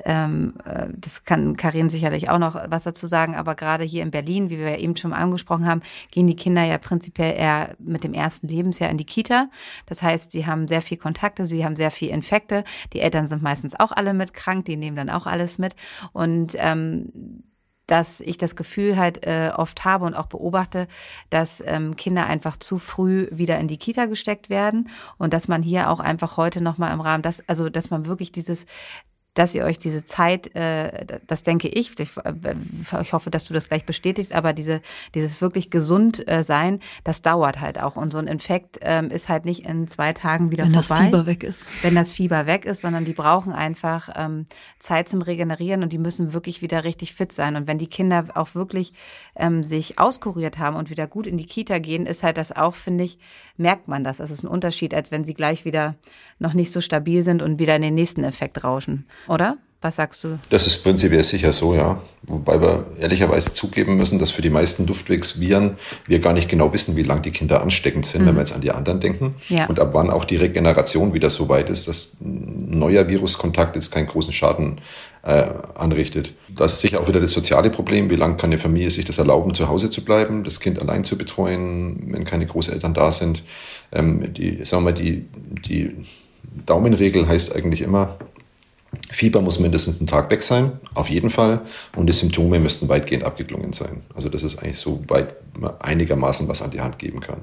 ähm, 0.03 0.55
äh, 0.65 0.87
das 0.95 1.23
kann 1.23 1.55
Karin 1.55 1.89
sicherlich 1.89 2.29
auch 2.29 2.39
noch 2.39 2.55
was 2.67 2.83
dazu 2.83 3.07
sagen, 3.07 3.35
aber 3.35 3.55
gerade 3.55 3.83
hier 3.83 4.03
in 4.03 4.11
Berlin, 4.11 4.49
wie 4.49 4.57
wir 4.57 4.71
ja 4.71 4.77
eben 4.77 4.95
schon 4.95 5.13
angesprochen 5.13 5.67
haben, 5.67 5.81
gehen 6.11 6.27
die 6.27 6.35
Kinder 6.35 6.63
ja 6.63 6.77
prinzipiell 6.77 7.35
eher 7.35 7.75
mit 7.79 8.03
dem 8.03 8.13
ersten 8.13 8.47
Lebensjahr 8.47 8.89
in 8.89 8.97
die 8.97 9.05
Kita. 9.05 9.49
Das 9.85 10.01
heißt, 10.01 10.31
sie 10.31 10.45
haben 10.45 10.67
sehr 10.67 10.81
viel 10.81 10.97
Kontakte, 10.97 11.45
sie 11.45 11.65
haben 11.65 11.75
sehr 11.75 11.91
viel 11.91 12.09
Infekte. 12.09 12.63
Die 12.93 12.99
Eltern 12.99 13.27
sind 13.27 13.41
meistens 13.41 13.79
auch 13.79 13.91
alle 13.91 14.13
mit 14.13 14.33
krank, 14.33 14.65
die 14.65 14.77
nehmen 14.77 14.97
dann 14.97 15.09
auch 15.09 15.25
alles 15.25 15.57
mit. 15.57 15.75
Und 16.11 16.55
ähm, 16.57 17.43
dass 17.87 18.21
ich 18.21 18.37
das 18.37 18.55
Gefühl 18.55 18.97
halt 18.97 19.25
äh, 19.25 19.51
oft 19.55 19.85
habe 19.85 20.05
und 20.05 20.13
auch 20.13 20.27
beobachte, 20.27 20.87
dass 21.29 21.61
ähm, 21.65 21.95
Kinder 21.95 22.25
einfach 22.25 22.57
zu 22.57 22.77
früh 22.77 23.27
wieder 23.31 23.59
in 23.59 23.67
die 23.67 23.77
Kita 23.77 24.05
gesteckt 24.05 24.49
werden 24.49 24.89
und 25.17 25.33
dass 25.33 25.47
man 25.47 25.63
hier 25.63 25.89
auch 25.89 25.99
einfach 25.99 26.37
heute 26.37 26.61
noch 26.61 26.77
mal 26.77 26.93
im 26.93 27.01
Rahmen, 27.01 27.23
das 27.23 27.47
also 27.47 27.69
dass 27.69 27.89
man 27.89 28.05
wirklich 28.05 28.31
dieses 28.31 28.65
dass 29.33 29.55
ihr 29.55 29.65
euch 29.65 29.79
diese 29.79 30.05
Zeit, 30.05 30.55
äh, 30.55 31.19
das 31.25 31.43
denke 31.43 31.67
ich, 31.67 31.99
ich, 31.99 32.09
ich 33.01 33.13
hoffe, 33.13 33.31
dass 33.31 33.45
du 33.45 33.53
das 33.53 33.67
gleich 33.67 33.85
bestätigst, 33.85 34.33
aber 34.33 34.53
diese, 34.53 34.81
dieses 35.15 35.41
wirklich 35.41 35.69
gesund 35.69 36.27
äh, 36.27 36.43
sein, 36.43 36.79
das 37.03 37.21
dauert 37.21 37.59
halt 37.59 37.79
auch. 37.79 37.95
Und 37.95 38.11
so 38.11 38.19
ein 38.19 38.27
Infekt 38.27 38.79
ähm, 38.81 39.09
ist 39.09 39.29
halt 39.29 39.45
nicht 39.45 39.65
in 39.65 39.87
zwei 39.87 40.13
Tagen 40.13 40.51
wieder 40.51 40.65
Wenn 40.65 40.73
vorbei. 40.73 41.05
Wenn 41.05 41.11
das 41.11 41.17
Fieber 41.17 41.25
weg 41.25 41.43
ist. 41.43 41.83
Wenn 41.83 41.95
das 41.95 42.11
Fieber 42.11 42.45
weg 42.45 42.65
ist, 42.65 42.81
sondern 42.81 43.05
die 43.05 43.13
brauchen 43.13 43.53
einfach 43.53 44.09
ähm, 44.15 44.45
Zeit 44.79 45.09
zum 45.09 45.21
Regenerieren 45.21 45.81
und 45.81 45.93
die 45.93 45.97
müssen 45.97 46.33
wirklich 46.33 46.61
wieder 46.61 46.83
richtig 46.83 47.13
fit 47.15 47.31
sein. 47.31 47.55
Und 47.55 47.67
wenn 47.67 47.79
die 47.79 47.87
Kinder 47.87 48.25
auch 48.35 48.53
wirklich 48.53 48.93
ähm, 49.35 49.63
sich 49.63 49.97
auskuriert 49.97 50.59
haben 50.59 50.75
und 50.75 50.91
wieder 50.91 51.07
gut 51.07 51.25
in 51.25 51.37
die 51.37 51.45
Kita 51.45 51.79
gehen, 51.79 52.05
ist 52.05 52.21
halt 52.21 52.37
das 52.37 52.51
auch, 52.51 52.75
finde 52.75 53.03
ich, 53.03 53.17
merkt 53.57 53.87
man 53.87 54.03
das. 54.03 54.17
Das 54.17 54.29
ist 54.29 54.43
ein 54.43 54.47
Unterschied, 54.47 54.93
als 54.93 55.09
wenn 55.09 55.25
sie 55.25 55.33
gleich 55.33 55.65
wieder 55.65 55.95
noch 56.37 56.53
nicht 56.53 56.71
so 56.71 56.81
stabil 56.81 57.23
sind 57.23 57.41
und 57.41 57.57
wieder 57.57 57.75
in 57.75 57.81
den 57.81 57.95
nächsten 57.95 58.23
Effekt 58.23 58.63
rauschen 58.63 59.07
oder? 59.27 59.57
Was 59.83 59.97
sagst 59.97 60.23
du? 60.23 60.39
Das 60.49 60.65
ist 60.65 60.81
prinzipiell 60.81 61.23
sicher 61.23 61.51
so, 61.51 61.75
ja. 61.75 62.01
Wobei 62.25 62.61
wir 62.61 62.85
ehrlicherweise 63.01 63.51
zugeben 63.51 63.97
müssen, 63.97 64.17
dass 64.17 64.31
für 64.31 64.41
die 64.41 64.49
meisten 64.49 64.87
Luftwegsviren 64.87 65.75
wir 66.07 66.19
gar 66.19 66.31
nicht 66.31 66.47
genau 66.47 66.71
wissen, 66.71 66.95
wie 66.95 67.03
lange 67.03 67.19
die 67.19 67.31
Kinder 67.31 67.61
ansteckend 67.61 68.05
sind, 68.05 68.21
mhm. 68.21 68.27
wenn 68.27 68.35
wir 68.35 68.41
jetzt 68.43 68.53
an 68.53 68.61
die 68.61 68.71
anderen 68.71 69.01
denken. 69.01 69.35
Ja. 69.49 69.65
Und 69.65 69.81
ab 69.81 69.89
wann 69.93 70.09
auch 70.09 70.23
die 70.23 70.37
Regeneration 70.37 71.13
wieder 71.13 71.29
so 71.29 71.49
weit 71.49 71.69
ist, 71.69 71.89
dass 71.89 72.17
ein 72.21 72.79
neuer 72.79 73.09
Viruskontakt 73.09 73.75
jetzt 73.75 73.91
keinen 73.91 74.07
großen 74.07 74.31
Schaden 74.31 74.79
äh, 75.23 75.47
anrichtet. 75.75 76.33
Das 76.47 76.75
ist 76.75 76.79
sicher 76.79 77.01
auch 77.01 77.09
wieder 77.09 77.19
das 77.19 77.31
soziale 77.31 77.69
Problem. 77.69 78.09
Wie 78.09 78.15
lange 78.15 78.37
kann 78.37 78.51
eine 78.51 78.59
Familie 78.59 78.89
sich 78.89 79.03
das 79.03 79.17
erlauben, 79.17 79.53
zu 79.53 79.67
Hause 79.67 79.89
zu 79.89 80.05
bleiben, 80.05 80.45
das 80.45 80.61
Kind 80.61 80.79
allein 80.79 81.03
zu 81.03 81.17
betreuen, 81.17 82.07
wenn 82.13 82.23
keine 82.23 82.45
Großeltern 82.45 82.93
da 82.93 83.11
sind? 83.11 83.43
Ähm, 83.91 84.33
die, 84.33 84.63
sagen 84.63 84.85
wir 84.85 84.91
mal, 84.91 84.93
die, 84.93 85.25
die 85.67 85.91
Daumenregel 86.65 87.27
heißt 87.27 87.53
eigentlich 87.53 87.81
immer, 87.81 88.17
Fieber 89.13 89.41
muss 89.41 89.59
mindestens 89.59 89.99
einen 89.99 90.07
Tag 90.07 90.29
weg 90.31 90.43
sein, 90.43 90.73
auf 90.93 91.09
jeden 91.09 91.29
Fall. 91.29 91.61
Und 91.95 92.07
die 92.07 92.13
Symptome 92.13 92.59
müssten 92.59 92.89
weitgehend 92.89 93.23
abgeklungen 93.23 93.73
sein. 93.73 94.01
Also 94.15 94.29
das 94.29 94.43
ist 94.43 94.57
eigentlich 94.61 94.79
so 94.79 95.03
weit 95.07 95.35
einigermaßen 95.79 96.47
was 96.47 96.61
an 96.61 96.71
die 96.71 96.81
Hand 96.81 96.99
geben 96.99 97.19
kann. 97.19 97.41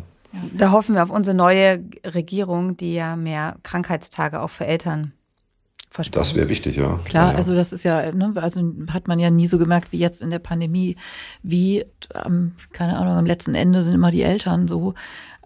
Da 0.57 0.71
hoffen 0.71 0.95
wir 0.95 1.03
auf 1.03 1.11
unsere 1.11 1.37
neue 1.37 1.85
Regierung, 2.05 2.77
die 2.77 2.95
ja 2.95 3.17
mehr 3.17 3.57
Krankheitstage 3.63 4.41
auch 4.41 4.51
für 4.51 4.67
Eltern 4.67 5.13
verspricht. 5.91 6.17
Das 6.17 6.37
wäre 6.37 6.49
wichtig, 6.49 6.77
ja. 6.77 7.01
Klar, 7.05 7.27
ja, 7.27 7.33
ja. 7.33 7.39
also 7.39 7.55
das 7.55 7.73
ist 7.73 7.83
ja, 7.83 8.13
ne, 8.13 8.33
also 8.37 8.63
hat 8.91 9.09
man 9.09 9.19
ja 9.19 9.31
nie 9.31 9.47
so 9.47 9.59
gemerkt 9.59 9.91
wie 9.91 9.99
jetzt 9.99 10.23
in 10.23 10.31
der 10.31 10.39
Pandemie, 10.39 10.97
wie, 11.43 11.85
ähm, 12.25 12.53
keine 12.73 12.97
Ahnung, 12.97 13.15
am 13.15 13.27
letzten 13.27 13.57
Ende 13.57 13.83
sind 13.83 13.95
immer 13.95 14.11
die 14.11 14.23
Eltern 14.23 14.69
so 14.69 14.95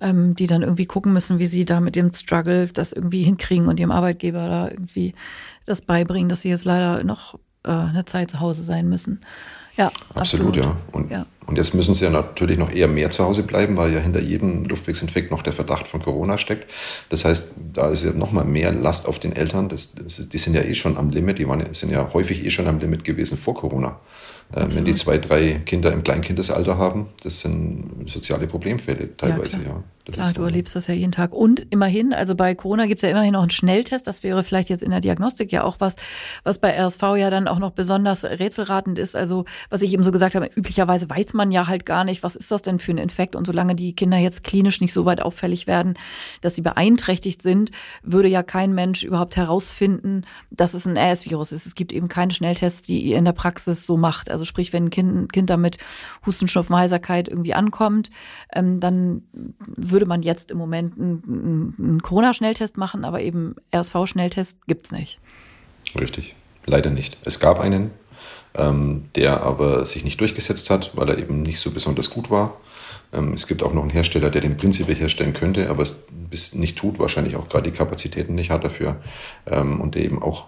ähm, 0.04 0.36
die 0.36 0.46
dann 0.46 0.62
irgendwie 0.62 0.86
gucken 0.86 1.12
müssen, 1.12 1.38
wie 1.38 1.46
sie 1.46 1.64
da 1.64 1.80
mit 1.80 1.96
dem 1.96 2.12
Struggle 2.12 2.68
das 2.68 2.92
irgendwie 2.92 3.22
hinkriegen 3.22 3.68
und 3.68 3.80
ihrem 3.80 3.90
Arbeitgeber 3.90 4.48
da 4.48 4.68
irgendwie 4.68 5.14
das 5.64 5.80
beibringen, 5.80 6.28
dass 6.28 6.42
sie 6.42 6.50
jetzt 6.50 6.66
leider 6.66 7.02
noch 7.04 7.38
äh, 7.64 7.70
eine 7.70 8.04
Zeit 8.04 8.30
zu 8.30 8.40
Hause 8.40 8.62
sein 8.62 8.88
müssen. 8.88 9.20
Ja, 9.76 9.90
absolut, 10.14 10.56
absolut. 10.56 10.56
ja. 10.56 10.76
Und, 10.92 11.10
ja. 11.10 11.26
und 11.46 11.56
jetzt 11.56 11.74
müssen 11.74 11.94
sie 11.94 12.04
ja 12.04 12.10
natürlich 12.10 12.58
noch 12.58 12.70
eher 12.70 12.86
mehr 12.86 13.10
zu 13.10 13.24
Hause 13.24 13.42
bleiben, 13.42 13.76
weil 13.76 13.92
ja 13.92 13.98
hinter 13.98 14.20
jedem 14.20 14.66
Luftwegsinfekt 14.66 15.32
noch 15.32 15.42
der 15.42 15.52
Verdacht 15.52 15.88
von 15.88 16.00
Corona 16.00 16.38
steckt. 16.38 16.70
Das 17.08 17.24
heißt, 17.24 17.54
da 17.72 17.88
ist 17.88 18.04
ja 18.04 18.12
noch 18.12 18.30
mal 18.30 18.44
mehr 18.44 18.72
Last 18.72 19.08
auf 19.08 19.18
den 19.18 19.34
Eltern. 19.34 19.68
Das, 19.68 19.94
das 19.94 20.28
die 20.28 20.38
sind 20.38 20.54
ja 20.54 20.62
eh 20.62 20.76
schon 20.76 20.96
am 20.96 21.10
Limit. 21.10 21.38
Die 21.38 21.48
waren, 21.48 21.72
sind 21.72 21.90
ja 21.90 22.12
häufig 22.12 22.44
eh 22.44 22.50
schon 22.50 22.68
am 22.68 22.78
Limit 22.78 23.02
gewesen 23.02 23.36
vor 23.36 23.54
Corona. 23.54 23.98
Ähm, 24.54 24.68
wenn 24.76 24.84
die 24.84 24.94
zwei, 24.94 25.18
drei 25.18 25.60
Kinder 25.64 25.92
im 25.92 26.04
Kleinkindesalter 26.04 26.78
haben, 26.78 27.06
das 27.22 27.40
sind 27.40 28.04
soziale 28.06 28.46
Problemfälle 28.46 29.16
teilweise, 29.16 29.58
ja. 29.64 29.82
Ja. 30.06 30.12
Klar, 30.12 30.32
du 30.34 30.42
erlebst 30.42 30.76
das 30.76 30.86
ja 30.86 30.94
jeden 30.94 31.12
Tag. 31.12 31.32
Und 31.32 31.66
immerhin, 31.70 32.12
also 32.12 32.34
bei 32.34 32.54
Corona 32.54 32.86
gibt's 32.86 33.02
ja 33.02 33.08
immerhin 33.08 33.32
noch 33.32 33.40
einen 33.40 33.50
Schnelltest. 33.50 34.06
Das 34.06 34.22
wäre 34.22 34.44
vielleicht 34.44 34.68
jetzt 34.68 34.82
in 34.82 34.90
der 34.90 35.00
Diagnostik 35.00 35.50
ja 35.50 35.64
auch 35.64 35.76
was, 35.78 35.96
was 36.42 36.58
bei 36.58 36.78
RSV 36.78 37.02
ja 37.16 37.30
dann 37.30 37.48
auch 37.48 37.58
noch 37.58 37.70
besonders 37.70 38.24
rätselratend 38.24 38.98
ist. 38.98 39.16
Also, 39.16 39.46
was 39.70 39.80
ich 39.80 39.94
eben 39.94 40.04
so 40.04 40.12
gesagt 40.12 40.34
habe, 40.34 40.50
üblicherweise 40.54 41.08
weiß 41.08 41.32
man 41.32 41.52
ja 41.52 41.68
halt 41.68 41.86
gar 41.86 42.04
nicht, 42.04 42.22
was 42.22 42.36
ist 42.36 42.50
das 42.50 42.60
denn 42.60 42.78
für 42.78 42.92
ein 42.92 42.98
Infekt. 42.98 43.34
Und 43.34 43.46
solange 43.46 43.74
die 43.74 43.94
Kinder 43.94 44.18
jetzt 44.18 44.44
klinisch 44.44 44.82
nicht 44.82 44.92
so 44.92 45.06
weit 45.06 45.22
auffällig 45.22 45.66
werden, 45.66 45.94
dass 46.42 46.54
sie 46.54 46.62
beeinträchtigt 46.62 47.40
sind, 47.40 47.70
würde 48.02 48.28
ja 48.28 48.42
kein 48.42 48.74
Mensch 48.74 49.04
überhaupt 49.04 49.36
herausfinden, 49.36 50.24
dass 50.50 50.74
es 50.74 50.86
ein 50.86 50.98
RS-Virus 50.98 51.52
ist. 51.52 51.64
Es 51.64 51.74
gibt 51.74 51.94
eben 51.94 52.08
keine 52.08 52.32
Schnelltests, 52.32 52.82
die 52.82 53.00
ihr 53.00 53.16
in 53.16 53.24
der 53.24 53.32
Praxis 53.32 53.86
so 53.86 53.96
macht. 53.96 54.30
Also 54.30 54.44
sprich, 54.44 54.74
wenn 54.74 54.86
ein 54.86 54.90
Kind, 54.90 55.32
Kind 55.32 55.48
damit 55.48 55.78
Husten, 56.26 56.46
Schnupfen, 56.46 56.76
Heiserkeit 56.76 57.28
irgendwie 57.28 57.54
ankommt, 57.54 58.10
ähm, 58.54 58.80
dann 58.80 59.22
würde 59.94 60.04
man 60.04 60.22
jetzt 60.22 60.50
im 60.50 60.58
Moment 60.58 60.98
einen, 60.98 61.74
einen 61.78 62.02
Corona-Schnelltest 62.02 62.76
machen, 62.76 63.06
aber 63.06 63.22
eben 63.22 63.54
RSV-Schnelltest 63.74 64.66
gibt's 64.66 64.92
nicht. 64.92 65.20
Richtig, 65.98 66.34
leider 66.66 66.90
nicht. 66.90 67.16
Es 67.24 67.40
gab 67.40 67.58
einen, 67.58 67.90
ähm, 68.54 69.04
der 69.14 69.42
aber 69.42 69.86
sich 69.86 70.04
nicht 70.04 70.20
durchgesetzt 70.20 70.68
hat, 70.68 70.94
weil 70.96 71.08
er 71.08 71.18
eben 71.18 71.40
nicht 71.40 71.60
so 71.60 71.70
besonders 71.70 72.10
gut 72.10 72.30
war. 72.30 72.60
Ähm, 73.14 73.32
es 73.32 73.46
gibt 73.46 73.62
auch 73.62 73.72
noch 73.72 73.82
einen 73.82 73.90
Hersteller, 73.90 74.28
der 74.28 74.42
den 74.42 74.56
prinzipiell 74.56 74.96
herstellen 74.96 75.32
könnte, 75.32 75.70
aber 75.70 75.82
es 75.82 76.06
bis 76.30 76.54
nicht 76.54 76.76
tut, 76.76 76.98
wahrscheinlich 76.98 77.36
auch 77.36 77.48
gerade 77.48 77.70
die 77.70 77.76
Kapazitäten 77.76 78.34
nicht 78.34 78.50
hat 78.50 78.64
dafür 78.64 78.96
ähm, 79.46 79.80
und 79.80 79.94
der 79.94 80.02
eben 80.02 80.22
auch 80.22 80.46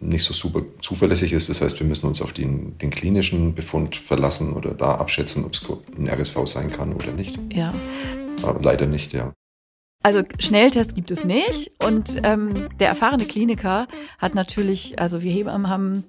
nicht 0.00 0.24
so 0.24 0.32
super 0.32 0.62
zuverlässig 0.80 1.32
ist. 1.32 1.48
Das 1.48 1.60
heißt, 1.60 1.78
wir 1.80 1.86
müssen 1.86 2.06
uns 2.06 2.22
auf 2.22 2.32
den, 2.32 2.78
den 2.78 2.90
klinischen 2.90 3.54
Befund 3.54 3.96
verlassen 3.96 4.52
oder 4.52 4.72
da 4.72 4.94
abschätzen, 4.94 5.44
ob 5.44 5.54
es 5.54 5.62
ein 5.98 6.08
RSV 6.08 6.38
sein 6.44 6.70
kann 6.70 6.92
oder 6.92 7.12
nicht. 7.12 7.38
Ja. 7.52 7.74
Aber 8.42 8.60
leider 8.62 8.86
nicht, 8.86 9.12
ja. 9.12 9.32
Also 10.02 10.22
Schnelltest 10.38 10.94
gibt 10.94 11.10
es 11.10 11.24
nicht 11.24 11.72
und 11.84 12.20
ähm, 12.22 12.68
der 12.78 12.88
erfahrene 12.88 13.24
Kliniker 13.24 13.88
hat 14.18 14.34
natürlich, 14.34 14.98
also 14.98 15.22
wir 15.22 15.32
Hebammen 15.32 15.68
haben 15.68 16.04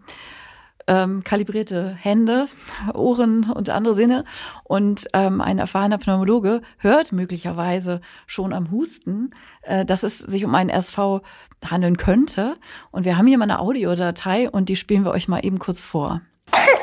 ähm, 0.89 1.23
kalibrierte 1.23 1.93
Hände, 1.93 2.47
Ohren 2.93 3.49
und 3.49 3.69
andere 3.69 3.93
Sinne. 3.93 4.25
Und 4.63 5.07
ähm, 5.13 5.39
ein 5.39 5.59
erfahrener 5.59 5.99
Pneumologe 5.99 6.61
hört 6.79 7.11
möglicherweise 7.11 8.01
schon 8.25 8.53
am 8.53 8.71
Husten, 8.71 9.31
äh, 9.61 9.85
dass 9.85 10.03
es 10.03 10.17
sich 10.17 10.43
um 10.43 10.55
einen 10.55 10.71
SV 10.71 11.21
handeln 11.63 11.97
könnte. 11.97 12.57
Und 12.91 13.05
wir 13.05 13.17
haben 13.17 13.27
hier 13.27 13.37
mal 13.37 13.43
eine 13.43 13.59
Audiodatei 13.59 14.49
und 14.49 14.67
die 14.67 14.75
spielen 14.75 15.05
wir 15.05 15.11
euch 15.11 15.27
mal 15.27 15.45
eben 15.45 15.59
kurz 15.59 15.81
vor. 15.81 16.21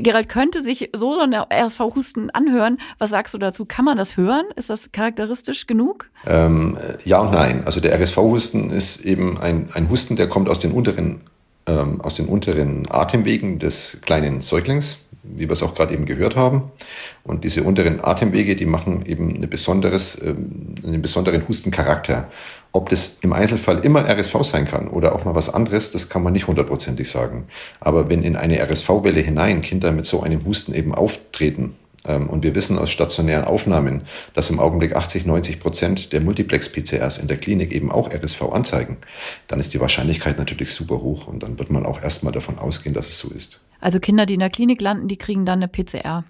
Gerald 0.00 0.28
könnte 0.28 0.62
sich 0.62 0.90
so 0.94 1.18
ein 1.20 1.34
RSV-Husten 1.34 2.30
anhören. 2.30 2.78
Was 2.98 3.10
sagst 3.10 3.34
du 3.34 3.38
dazu? 3.38 3.64
Kann 3.64 3.84
man 3.84 3.96
das 3.96 4.16
hören? 4.16 4.44
Ist 4.56 4.70
das 4.70 4.92
charakteristisch 4.92 5.66
genug? 5.66 6.10
Ähm, 6.26 6.78
ja 7.04 7.20
und 7.20 7.32
nein. 7.32 7.62
Also 7.64 7.80
der 7.80 7.98
RSV-Husten 7.98 8.70
ist 8.70 9.04
eben 9.04 9.38
ein, 9.38 9.68
ein 9.72 9.88
Husten, 9.90 10.16
der 10.16 10.28
kommt 10.28 10.48
aus 10.48 10.60
den 10.60 10.72
unteren 10.72 11.20
ähm, 11.66 12.00
aus 12.00 12.16
den 12.16 12.26
unteren 12.26 12.86
Atemwegen 12.90 13.58
des 13.58 13.98
kleinen 14.02 14.42
Säuglings, 14.42 15.03
wie 15.24 15.48
wir 15.48 15.52
es 15.52 15.62
auch 15.62 15.74
gerade 15.74 15.94
eben 15.94 16.06
gehört 16.06 16.36
haben. 16.36 16.70
Und 17.22 17.44
diese 17.44 17.62
unteren 17.62 18.04
Atemwege, 18.04 18.56
die 18.56 18.66
machen 18.66 19.04
eben 19.06 19.34
eine 19.34 19.48
besonderes, 19.48 20.20
ähm, 20.22 20.74
einen 20.84 21.02
besonderen 21.02 21.46
Hustencharakter. 21.48 22.28
Ob 22.72 22.88
das 22.88 23.18
im 23.22 23.32
Einzelfall 23.32 23.80
immer 23.80 24.08
RSV 24.08 24.42
sein 24.42 24.64
kann 24.66 24.88
oder 24.88 25.14
auch 25.14 25.24
mal 25.24 25.34
was 25.34 25.52
anderes, 25.52 25.92
das 25.92 26.08
kann 26.08 26.22
man 26.22 26.32
nicht 26.32 26.46
hundertprozentig 26.46 27.08
sagen. 27.08 27.46
Aber 27.80 28.08
wenn 28.08 28.22
in 28.22 28.36
eine 28.36 28.60
RSV-Welle 28.60 29.20
hinein 29.20 29.62
Kinder 29.62 29.92
mit 29.92 30.06
so 30.06 30.22
einem 30.22 30.44
Husten 30.44 30.74
eben 30.74 30.94
auftreten, 30.94 31.76
und 32.04 32.42
wir 32.42 32.54
wissen 32.54 32.78
aus 32.78 32.90
stationären 32.90 33.44
Aufnahmen, 33.44 34.02
dass 34.34 34.50
im 34.50 34.60
Augenblick 34.60 34.94
80, 34.94 35.26
90 35.26 35.60
Prozent 35.60 36.12
der 36.12 36.20
Multiplex-PCRs 36.20 37.18
in 37.18 37.28
der 37.28 37.38
Klinik 37.38 37.72
eben 37.72 37.90
auch 37.90 38.12
RSV 38.12 38.42
anzeigen, 38.52 38.98
dann 39.46 39.60
ist 39.60 39.74
die 39.74 39.80
Wahrscheinlichkeit 39.80 40.38
natürlich 40.38 40.72
super 40.72 41.00
hoch 41.00 41.26
und 41.26 41.42
dann 41.42 41.58
wird 41.58 41.70
man 41.70 41.86
auch 41.86 42.02
erstmal 42.02 42.32
davon 42.32 42.58
ausgehen, 42.58 42.94
dass 42.94 43.08
es 43.08 43.18
so 43.18 43.30
ist. 43.30 43.64
Also 43.80 44.00
Kinder, 44.00 44.26
die 44.26 44.34
in 44.34 44.40
der 44.40 44.50
Klinik 44.50 44.80
landen, 44.80 45.08
die 45.08 45.16
kriegen 45.16 45.44
dann 45.44 45.62
eine 45.62 45.68
PCR. 45.68 46.24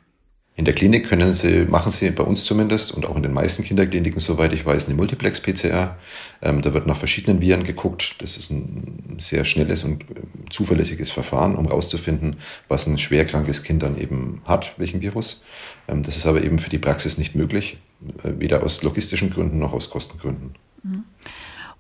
In 0.56 0.64
der 0.64 0.74
Klinik 0.74 1.08
können 1.08 1.32
Sie, 1.34 1.64
machen 1.64 1.90
Sie 1.90 2.08
bei 2.10 2.22
uns 2.22 2.44
zumindest 2.44 2.92
und 2.92 3.06
auch 3.06 3.16
in 3.16 3.24
den 3.24 3.32
meisten 3.32 3.64
Kinderkliniken, 3.64 4.20
soweit 4.20 4.52
ich 4.52 4.64
weiß, 4.64 4.86
eine 4.86 4.94
Multiplex-PCR. 4.94 5.96
Ähm, 6.42 6.62
da 6.62 6.72
wird 6.72 6.86
nach 6.86 6.96
verschiedenen 6.96 7.40
Viren 7.40 7.64
geguckt. 7.64 8.14
Das 8.22 8.36
ist 8.36 8.50
ein 8.50 9.16
sehr 9.18 9.44
schnelles 9.44 9.82
und 9.82 10.04
zuverlässiges 10.50 11.10
Verfahren, 11.10 11.56
um 11.56 11.66
herauszufinden, 11.66 12.36
was 12.68 12.86
ein 12.86 12.98
schwerkrankes 12.98 13.62
Kind 13.62 13.82
dann 13.82 13.98
eben 13.98 14.42
hat, 14.44 14.74
welchen 14.78 15.00
Virus. 15.00 15.44
Ähm, 15.88 16.02
das 16.02 16.16
ist 16.16 16.26
aber 16.26 16.42
eben 16.42 16.58
für 16.58 16.70
die 16.70 16.78
Praxis 16.78 17.18
nicht 17.18 17.34
möglich, 17.34 17.78
äh, 18.22 18.32
weder 18.38 18.62
aus 18.62 18.82
logistischen 18.82 19.30
Gründen 19.30 19.58
noch 19.58 19.72
aus 19.72 19.90
Kostengründen. 19.90 20.54
Mhm. 20.82 21.04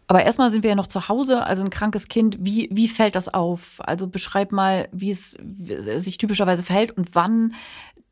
Aber 0.06 0.22
erstmal 0.22 0.50
sind 0.50 0.62
wir 0.62 0.70
ja 0.70 0.76
noch 0.76 0.86
zu 0.86 1.08
Hause, 1.08 1.44
also 1.46 1.64
ein 1.64 1.70
krankes 1.70 2.08
Kind. 2.08 2.36
Wie, 2.40 2.68
wie 2.70 2.88
fällt 2.88 3.14
das 3.14 3.32
auf? 3.32 3.76
Also 3.78 4.06
beschreib 4.06 4.52
mal, 4.52 4.88
wie 4.92 5.10
es 5.10 5.38
sich 5.96 6.18
typischerweise 6.18 6.62
verhält 6.62 6.90
und 6.96 7.14
wann 7.14 7.54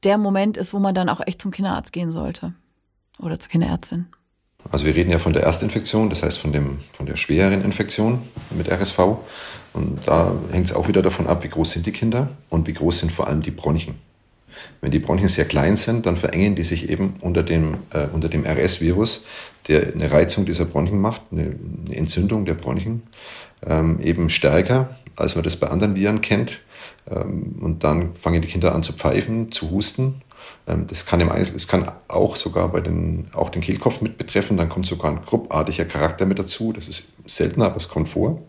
der 0.02 0.16
Moment 0.16 0.56
ist, 0.56 0.72
wo 0.72 0.78
man 0.78 0.94
dann 0.94 1.08
auch 1.08 1.20
echt 1.26 1.42
zum 1.42 1.50
Kinderarzt 1.50 1.92
gehen 1.92 2.10
sollte 2.10 2.54
oder 3.18 3.38
zur 3.38 3.50
Kinderärztin. 3.50 4.06
Also 4.70 4.86
wir 4.86 4.94
reden 4.94 5.10
ja 5.10 5.18
von 5.18 5.32
der 5.32 5.42
Erstinfektion, 5.42 6.08
das 6.08 6.22
heißt 6.22 6.38
von, 6.38 6.52
dem, 6.52 6.78
von 6.92 7.06
der 7.06 7.16
schwereren 7.16 7.62
Infektion 7.62 8.22
mit 8.56 8.70
RSV. 8.70 8.98
Und 9.72 10.06
da 10.06 10.32
hängt 10.50 10.66
es 10.66 10.72
auch 10.72 10.88
wieder 10.88 11.02
davon 11.02 11.26
ab, 11.26 11.44
wie 11.44 11.48
groß 11.48 11.72
sind 11.72 11.86
die 11.86 11.92
Kinder 11.92 12.28
und 12.48 12.66
wie 12.66 12.72
groß 12.72 13.00
sind 13.00 13.12
vor 13.12 13.28
allem 13.28 13.42
die 13.42 13.50
Bronchien. 13.50 13.94
Wenn 14.80 14.90
die 14.90 14.98
Bronchien 14.98 15.28
sehr 15.28 15.44
klein 15.44 15.76
sind, 15.76 16.06
dann 16.06 16.16
verengen 16.16 16.54
die 16.54 16.62
sich 16.62 16.88
eben 16.90 17.14
unter 17.20 17.42
dem, 17.42 17.78
äh, 17.92 18.06
unter 18.12 18.28
dem 18.28 18.44
RS-Virus, 18.44 19.24
der 19.68 19.92
eine 19.94 20.10
Reizung 20.10 20.44
dieser 20.44 20.64
Bronchien 20.64 21.00
macht, 21.00 21.22
eine, 21.30 21.50
eine 21.86 21.96
Entzündung 21.96 22.44
der 22.44 22.54
Bronchien, 22.54 23.02
ähm, 23.66 24.00
eben 24.00 24.28
stärker, 24.30 24.96
als 25.16 25.34
man 25.34 25.44
das 25.44 25.56
bei 25.56 25.68
anderen 25.68 25.96
Viren 25.96 26.20
kennt. 26.20 26.60
Ähm, 27.10 27.56
und 27.60 27.84
dann 27.84 28.14
fangen 28.14 28.42
die 28.42 28.48
Kinder 28.48 28.74
an 28.74 28.82
zu 28.82 28.92
pfeifen, 28.92 29.52
zu 29.52 29.70
husten. 29.70 30.22
Ähm, 30.66 30.86
das 30.86 31.06
kann, 31.06 31.20
im 31.20 31.30
es 31.30 31.68
kann 31.68 31.90
auch 32.08 32.36
sogar 32.36 32.68
bei 32.68 32.80
den, 32.80 33.28
auch 33.32 33.50
den 33.50 33.62
Kehlkopf 33.62 34.00
mit 34.00 34.18
betreffen. 34.18 34.56
Dann 34.56 34.68
kommt 34.68 34.86
sogar 34.86 35.10
ein 35.10 35.20
gruppartiger 35.24 35.84
Charakter 35.84 36.26
mit 36.26 36.38
dazu. 36.38 36.72
Das 36.72 36.88
ist 36.88 37.12
seltener, 37.26 37.66
aber 37.66 37.76
es 37.76 37.88
kommt 37.88 38.08
vor. 38.08 38.40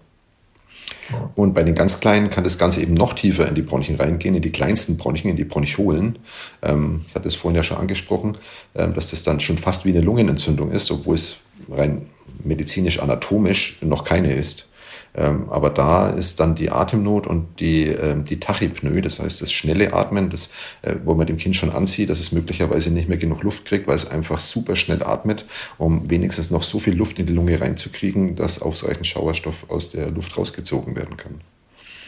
Und 1.36 1.54
bei 1.54 1.64
den 1.64 1.76
ganz 1.76 2.00
Kleinen 2.00 2.30
kann 2.30 2.44
das 2.44 2.58
Ganze 2.58 2.82
eben 2.82 2.94
noch 2.94 3.14
tiefer 3.14 3.48
in 3.48 3.56
die 3.56 3.62
Bronchien 3.62 3.98
reingehen, 3.98 4.36
in 4.36 4.42
die 4.42 4.52
kleinsten 4.52 4.98
Bronchien, 4.98 5.32
in 5.32 5.38
die 5.38 5.44
Bronchiolen. 5.44 6.20
Ähm, 6.62 7.06
ich 7.08 7.16
hatte 7.16 7.28
es 7.28 7.36
vorhin 7.36 7.56
ja 7.56 7.64
schon 7.64 7.78
angesprochen, 7.78 8.38
dass 8.74 9.12
das 9.12 9.24
dann 9.24 9.40
schon 9.40 9.58
fast 9.58 9.86
wie 9.86 9.90
eine 9.90 10.02
Lungenentzündung 10.02 10.72
ist, 10.72 10.90
obwohl 10.92 11.16
es 11.16 11.38
rein 11.70 12.08
medizinisch 12.44 13.00
anatomisch 13.00 13.80
noch 13.82 14.04
keine 14.04 14.34
ist. 14.34 14.73
Ähm, 15.16 15.50
aber 15.50 15.70
da 15.70 16.10
ist 16.10 16.40
dann 16.40 16.56
die 16.56 16.72
Atemnot 16.72 17.28
und 17.28 17.60
die, 17.60 17.86
ähm, 17.86 18.26
die 18.26 18.40
Tachypnoe, 18.40 19.02
das 19.02 19.20
heißt 19.20 19.42
das 19.42 19.52
schnelle 19.52 19.94
Atmen, 19.94 20.30
das, 20.30 20.50
äh, 20.82 20.96
wo 21.04 21.14
man 21.14 21.28
dem 21.28 21.38
Kind 21.38 21.56
schon 21.56 21.72
ansieht, 21.72 22.10
dass 22.10 22.20
es 22.20 22.32
möglicherweise 22.32 22.92
nicht 22.92 23.08
mehr 23.10 23.18
genug 23.18 23.44
Luft 23.44 23.66
kriegt, 23.66 23.88
weil 23.88 23.96
es 23.96 24.10
einfach 24.10 24.40
super 24.40 24.76
schnell 24.76 25.04
atmet, 25.04 25.46
um 25.78 26.10
wenigstens 26.10 26.50
noch 26.50 26.64
so 26.64 26.80
viel 26.80 26.96
Luft 26.96 27.20
in 27.20 27.28
die 27.28 27.34
Lunge 27.34 27.60
reinzukriegen, 27.62 28.36
dass 28.36 28.62
ausreichend 28.62 29.06
Sauerstoff 29.06 29.70
aus 29.70 29.92
der 29.92 30.10
Luft 30.10 30.38
rausgezogen 30.38 30.96
werden 30.96 31.18
kann. 31.18 31.42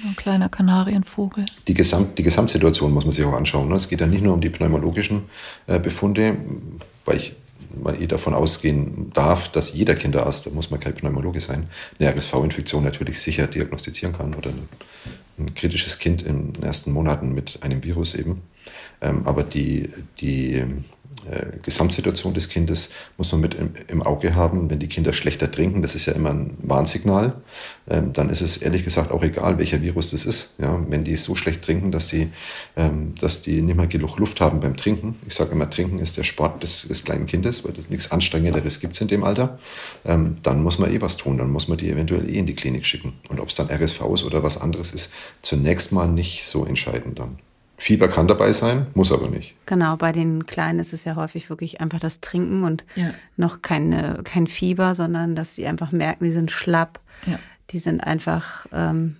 Ein 0.03 0.15
kleiner 0.15 0.49
Kanarienvogel. 0.49 1.45
Die, 1.67 1.73
Gesamt, 1.73 2.17
die 2.17 2.23
Gesamtsituation 2.23 2.93
muss 2.93 3.05
man 3.05 3.11
sich 3.11 3.23
auch 3.25 3.33
anschauen. 3.33 3.69
Ne? 3.69 3.75
Es 3.75 3.87
geht 3.87 4.01
ja 4.01 4.07
nicht 4.07 4.23
nur 4.23 4.33
um 4.33 4.41
die 4.41 4.49
pneumologischen 4.49 5.23
äh, 5.67 5.79
Befunde, 5.79 6.35
weil 7.05 7.17
ich 7.17 7.35
man 7.81 8.01
eh 8.01 8.07
davon 8.07 8.33
ausgehen 8.33 9.11
darf, 9.13 9.49
dass 9.49 9.73
jeder 9.73 9.95
Kinderarzt, 9.95 10.45
da 10.45 10.51
muss 10.51 10.71
man 10.71 10.79
kein 10.79 10.93
Pneumologe 10.93 11.41
sein, 11.41 11.67
eine 11.99 12.15
RSV-Infektion 12.15 12.83
natürlich 12.83 13.19
sicher 13.19 13.47
diagnostizieren 13.47 14.15
kann 14.15 14.33
oder 14.35 14.49
ein, 14.49 15.53
kritisches 15.53 15.99
Kind 15.99 16.21
in 16.21 16.53
den 16.53 16.63
ersten 16.63 16.93
Monaten 16.93 17.33
mit 17.33 17.61
einem 17.61 17.83
Virus 17.83 18.15
eben. 18.15 18.41
Ähm, 19.01 19.23
aber 19.25 19.43
die, 19.43 19.89
die 20.19 20.63
äh, 21.29 21.57
Gesamtsituation 21.63 22.33
des 22.33 22.49
Kindes 22.49 22.91
muss 23.17 23.31
man 23.31 23.41
mit 23.41 23.55
im, 23.87 24.03
Auge 24.03 24.35
haben. 24.35 24.69
Wenn 24.69 24.79
die 24.79 24.87
Kinder 24.87 25.13
schlechter 25.13 25.49
trinken, 25.49 25.81
das 25.81 25.95
ist 25.95 26.05
ja 26.05 26.13
immer 26.13 26.29
ein 26.29 26.57
Warnsignal, 26.61 27.41
ähm, 27.89 28.13
dann 28.13 28.29
ist 28.29 28.41
es 28.41 28.57
ehrlich 28.57 28.83
gesagt 28.83 29.11
auch 29.11 29.23
egal, 29.23 29.57
welcher 29.57 29.81
Virus 29.81 30.11
das 30.11 30.25
ist. 30.25 30.55
Ja, 30.59 30.79
wenn 30.87 31.03
die 31.03 31.15
so 31.15 31.35
schlecht 31.35 31.63
trinken, 31.63 31.91
dass 31.91 32.09
sie, 32.09 32.29
ähm, 32.75 33.13
dass 33.19 33.41
die 33.41 33.61
nicht 33.61 33.75
mehr 33.75 33.87
genug 33.87 34.17
Luft 34.17 34.41
haben 34.41 34.59
beim 34.59 34.75
Trinken. 34.75 35.15
Ich 35.25 35.35
sage 35.35 35.51
immer, 35.51 35.69
Trinken 35.69 35.99
ist 35.99 36.17
der 36.17 36.23
Sport 36.23 36.61
des, 36.63 36.87
des 36.87 37.03
kleinen 37.03 37.25
Kindes, 37.25 37.63
weil 37.63 37.73
es 37.77 37.89
nichts 37.89 38.11
Anstrengenderes 38.11 38.79
gibt 38.79 38.99
in 39.01 39.07
dem 39.07 39.23
Alter. 39.23 39.59
Ähm, 40.05 40.35
dann 40.43 40.61
muss 40.61 40.79
man 40.79 40.93
eh 40.93 41.01
was 41.01 41.17
tun, 41.17 41.37
dann 41.37 41.49
muss 41.49 41.67
man 41.67 41.77
die 41.77 41.89
eventuell 41.89 42.29
eh 42.29 42.37
in 42.37 42.45
die 42.45 42.55
Klinik 42.55 42.85
schicken. 42.85 43.13
Und 43.29 43.39
ob 43.39 43.49
es 43.49 43.55
dann 43.55 43.69
RSV 43.69 44.01
ist 44.13 44.23
oder 44.23 44.43
was 44.43 44.59
anderes 44.59 44.91
ist, 44.91 45.13
zunächst 45.41 45.91
mal 45.91 46.07
nicht 46.07 46.45
so 46.45 46.65
entscheidend 46.65 47.19
dann. 47.19 47.39
Fieber 47.77 48.07
kann 48.07 48.27
dabei 48.27 48.53
sein, 48.53 48.87
muss 48.93 49.11
aber 49.11 49.29
nicht. 49.29 49.55
Genau, 49.65 49.97
bei 49.97 50.11
den 50.11 50.45
Kleinen 50.45 50.79
ist 50.79 50.93
es 50.93 51.03
ja 51.03 51.15
häufig 51.15 51.49
wirklich 51.49 51.81
einfach 51.81 51.99
das 51.99 52.21
Trinken 52.21 52.63
und 52.63 52.85
ja. 52.95 53.11
noch 53.37 53.61
keine, 53.61 54.21
kein 54.23 54.47
Fieber, 54.47 54.95
sondern 54.95 55.35
dass 55.35 55.55
sie 55.55 55.67
einfach 55.67 55.91
merken, 55.91 56.23
die 56.23 56.31
sind 56.31 56.51
schlapp. 56.51 56.99
Ja. 57.25 57.39
Die 57.71 57.79
sind 57.79 58.01
einfach, 58.01 58.65
ähm, 58.71 59.17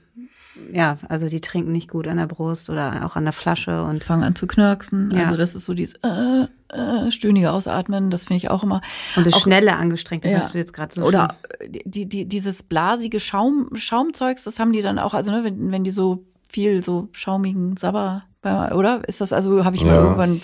ja, 0.72 0.98
also 1.10 1.28
die 1.28 1.42
trinken 1.42 1.72
nicht 1.72 1.90
gut 1.90 2.08
an 2.08 2.18
der 2.18 2.28
Brust 2.28 2.70
oder 2.70 3.06
auch 3.06 3.16
an 3.16 3.26
der 3.26 3.34
Flasche 3.34 3.84
und 3.84 4.04
fangen 4.04 4.24
an 4.24 4.36
zu 4.36 4.48
knirksen. 4.48 5.12
Ja. 5.12 5.26
Also 5.26 5.38
das 5.38 5.56
ist 5.56 5.66
so 5.66 5.74
dieses 5.74 5.96
äh, 6.04 6.48
äh, 6.70 7.12
stöhnige 7.12 7.52
Ausatmen, 7.52 8.10
das 8.10 8.26
finde 8.26 8.38
ich 8.38 8.50
auch 8.50 8.64
immer. 8.64 8.82
Und 9.16 9.28
das 9.28 9.34
auch, 9.34 9.42
schnelle 9.42 9.76
Angestrengte, 9.76 10.30
ja. 10.30 10.38
was 10.38 10.54
du 10.54 10.60
jetzt 10.60 10.74
gerade 10.74 10.94
so 10.94 11.04
Oder 11.04 11.36
die, 11.84 12.08
die, 12.08 12.26
dieses 12.26 12.64
blasige 12.64 13.20
Schaum, 13.20 13.70
Schaumzeugs, 13.74 14.44
das 14.44 14.60
haben 14.60 14.72
die 14.72 14.82
dann 14.82 15.00
auch, 15.00 15.14
also 15.14 15.32
ne, 15.32 15.44
wenn, 15.44 15.72
wenn 15.72 15.84
die 15.84 15.92
so 15.92 16.24
viel 16.56 16.82
so 16.82 17.10
schaumigen 17.12 17.76
Sabber 17.76 18.24
oder? 18.46 19.02
Ist 19.08 19.22
das 19.22 19.34
also, 19.34 19.66
habe 19.66 19.76
ich 19.76 19.84
mal 19.84 19.96
irgendwann 19.96 20.40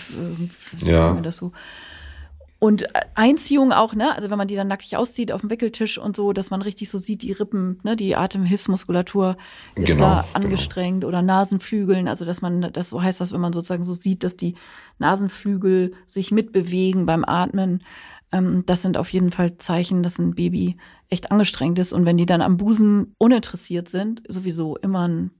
äh, 0.82 0.90
ja. 0.90 1.14
das 1.20 1.36
so. 1.36 1.52
Und 2.58 2.86
Einziehung 3.14 3.72
auch, 3.72 3.94
ne? 3.94 4.14
Also 4.14 4.28
wenn 4.30 4.38
man 4.38 4.46
die 4.48 4.54
dann 4.54 4.68
nackig 4.68 4.96
auszieht 4.96 5.32
auf 5.32 5.40
dem 5.40 5.50
Wickeltisch 5.50 5.98
und 5.98 6.16
so, 6.16 6.32
dass 6.32 6.50
man 6.50 6.62
richtig 6.62 6.90
so 6.90 6.98
sieht, 6.98 7.22
die 7.22 7.32
Rippen, 7.32 7.78
ne, 7.82 7.96
die 7.96 8.14
Atemhilfsmuskulatur 8.14 9.36
ist 9.74 9.86
genau, 9.86 10.00
da 10.00 10.20
genau. 10.22 10.26
angestrengt 10.34 11.00
genau. 11.00 11.08
oder 11.08 11.22
Nasenflügeln, 11.22 12.08
also 12.08 12.24
dass 12.24 12.40
man, 12.40 12.72
das 12.72 12.90
so 12.90 13.02
heißt 13.02 13.20
das, 13.20 13.32
wenn 13.32 13.40
man 13.40 13.52
sozusagen 13.52 13.84
so 13.84 13.94
sieht, 13.94 14.22
dass 14.22 14.36
die 14.36 14.54
Nasenflügel 14.98 15.92
sich 16.06 16.30
mitbewegen 16.30 17.06
beim 17.06 17.24
Atmen. 17.24 17.82
Ähm, 18.32 18.64
das 18.66 18.82
sind 18.82 18.96
auf 18.96 19.12
jeden 19.12 19.32
Fall 19.32 19.58
Zeichen, 19.58 20.02
dass 20.02 20.18
ein 20.18 20.34
Baby 20.34 20.76
echt 21.08 21.30
angestrengt 21.30 21.78
ist. 21.78 21.92
Und 21.92 22.04
wenn 22.04 22.16
die 22.16 22.26
dann 22.26 22.42
am 22.42 22.56
Busen 22.56 23.14
uninteressiert 23.18 23.88
sind, 23.88 24.22
sowieso 24.28 24.76
immer 24.76 25.08
ein 25.08 25.30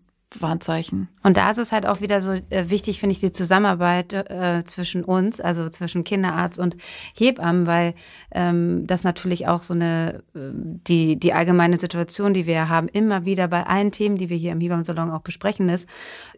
Warnzeichen. 0.40 1.08
Und 1.22 1.36
da 1.36 1.50
ist 1.50 1.58
es 1.58 1.72
halt 1.72 1.86
auch 1.86 2.00
wieder 2.00 2.20
so 2.20 2.32
äh, 2.32 2.70
wichtig, 2.70 3.00
finde 3.00 3.12
ich, 3.14 3.20
die 3.20 3.32
Zusammenarbeit 3.32 4.12
äh, 4.12 4.64
zwischen 4.64 5.04
uns, 5.04 5.40
also 5.40 5.68
zwischen 5.68 6.04
Kinderarzt 6.04 6.58
und 6.58 6.76
Hebammen, 7.14 7.66
weil 7.66 7.94
ähm, 8.32 8.86
das 8.86 9.04
natürlich 9.04 9.46
auch 9.46 9.62
so 9.62 9.74
eine, 9.74 10.22
äh, 10.34 10.50
die, 10.54 11.16
die 11.16 11.32
allgemeine 11.32 11.78
Situation, 11.78 12.34
die 12.34 12.46
wir 12.46 12.68
haben, 12.68 12.88
immer 12.88 13.24
wieder 13.24 13.48
bei 13.48 13.66
allen 13.66 13.92
Themen, 13.92 14.16
die 14.16 14.28
wir 14.28 14.36
hier 14.36 14.52
im 14.52 14.60
Hebammensalon 14.60 15.10
auch 15.10 15.22
besprechen, 15.22 15.68
ist, 15.68 15.88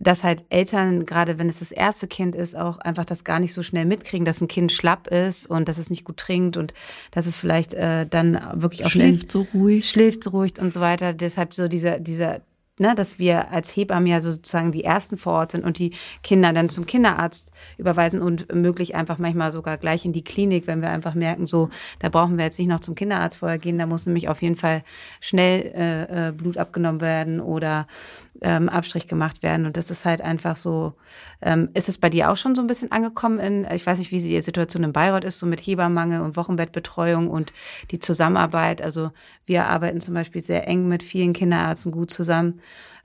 dass 0.01 0.25
halt 0.25 0.45
Eltern, 0.51 1.07
gerade 1.07 1.39
wenn 1.39 1.49
es 1.49 1.61
das 1.61 1.73
erste 1.73 2.07
Kind 2.09 2.35
ist, 2.35 2.57
auch 2.57 2.79
einfach 2.79 3.05
das 3.05 3.25
gar 3.25 3.41
nicht 3.41 3.55
so 3.55 3.63
schnell 3.63 3.85
mitkriegen, 3.85 4.25
dass 4.25 4.41
ein 4.41 4.49
Kind 4.49 4.73
schlapp 4.73 5.07
ist 5.07 5.49
und 5.49 5.69
dass 5.69 5.79
es 5.79 5.91
nicht 5.91 6.05
gut 6.05 6.17
trinkt 6.17 6.57
und 6.57 6.75
dass 7.11 7.27
es 7.27 7.37
vielleicht 7.37 7.75
äh, 7.75 8.07
dann 8.07 8.41
wirklich 8.55 8.85
auch 8.85 8.91
schläft 8.91 9.33
so 9.33 9.47
ruhig, 9.55 9.89
schläft 9.89 10.25
so 10.25 10.31
ruhig 10.31 10.55
und 10.61 10.73
so 10.73 10.81
weiter. 10.81 11.13
Deshalb 11.13 11.55
so 11.55 11.69
dieser, 11.69 12.01
dieser 12.01 12.41
ne, 12.79 12.95
dass 12.95 13.19
wir 13.19 13.51
als 13.51 13.75
Hebammen 13.77 14.07
ja 14.07 14.21
sozusagen 14.21 14.73
die 14.73 14.85
ersten 14.85 15.17
vor 15.17 15.35
Ort 15.35 15.53
sind 15.53 15.65
und 15.65 15.79
die 15.79 15.95
Kinder 16.23 16.53
dann 16.53 16.69
zum 16.69 16.87
Kinderarzt 16.87 17.53
überweisen 17.79 18.21
und 18.21 18.53
möglich 18.53 18.95
einfach 18.95 19.19
manchmal 19.19 19.53
sogar 19.53 19.79
gleich 19.79 20.05
in 20.05 20.13
die 20.13 20.25
Klinik, 20.25 20.67
wenn 20.67 20.83
wir 20.83 20.91
einfach 20.91 21.15
merken, 21.15 21.47
so, 21.47 21.71
da 22.01 22.09
brauchen 22.09 22.37
wir 22.37 22.45
jetzt 22.45 22.59
nicht 22.59 22.69
noch 22.69 22.81
zum 22.81 22.95
Kinderarzt 22.95 23.39
vorher 23.39 23.59
gehen, 23.59 23.79
da 23.79 23.87
muss 23.87 24.07
nämlich 24.07 24.29
auf 24.29 24.43
jeden 24.43 24.57
Fall 24.57 24.83
schnell 25.21 25.73
äh, 25.75 26.29
äh 26.29 26.33
Blut 26.33 26.59
abgenommen 26.59 27.01
werden 27.01 27.41
oder 27.41 27.87
ähm, 28.41 28.69
Abstrich 28.69 29.07
gemacht 29.07 29.43
werden. 29.43 29.67
Und 29.67 29.77
das 29.77 29.91
ist 29.91 30.05
halt 30.05 30.21
einfach 30.21 30.57
so, 30.57 30.95
ähm, 31.41 31.71
ist 31.75 31.89
es 31.89 31.99
bei 31.99 32.11
dir 32.11 32.31
auch 32.31 32.37
schon 32.37 32.55
so 32.55 32.63
ein 32.63 32.67
bisschen 32.67 32.93
angekommen 32.93 33.39
in, 33.39 33.67
ich 33.73 33.87
weiß 33.87 33.99
nicht, 33.99 34.11
wie 34.11 34.21
die 34.21 34.43
Situation 34.43 34.85
in 34.85 34.93
Bayreuth 34.93 35.25
ist, 35.25 35.39
so 35.39 35.47
mit 35.47 35.61
Hebammenmangel 35.61 36.21
und 36.21 36.37
Wochenbettbetreuung 36.37 37.29
und 37.29 37.53
die 37.91 37.99
Zusammenarbeit. 37.99 38.83
Also 38.83 39.11
wir 39.47 39.67
arbeiten 39.67 40.01
zum 40.01 40.15
Beispiel 40.15 40.43
sehr 40.43 40.69
eng 40.69 40.89
mit 40.89 41.03
vielen 41.03 41.33
Kinderärzten 41.33 41.93
gut 41.93 42.11
zusammen. 42.11 42.61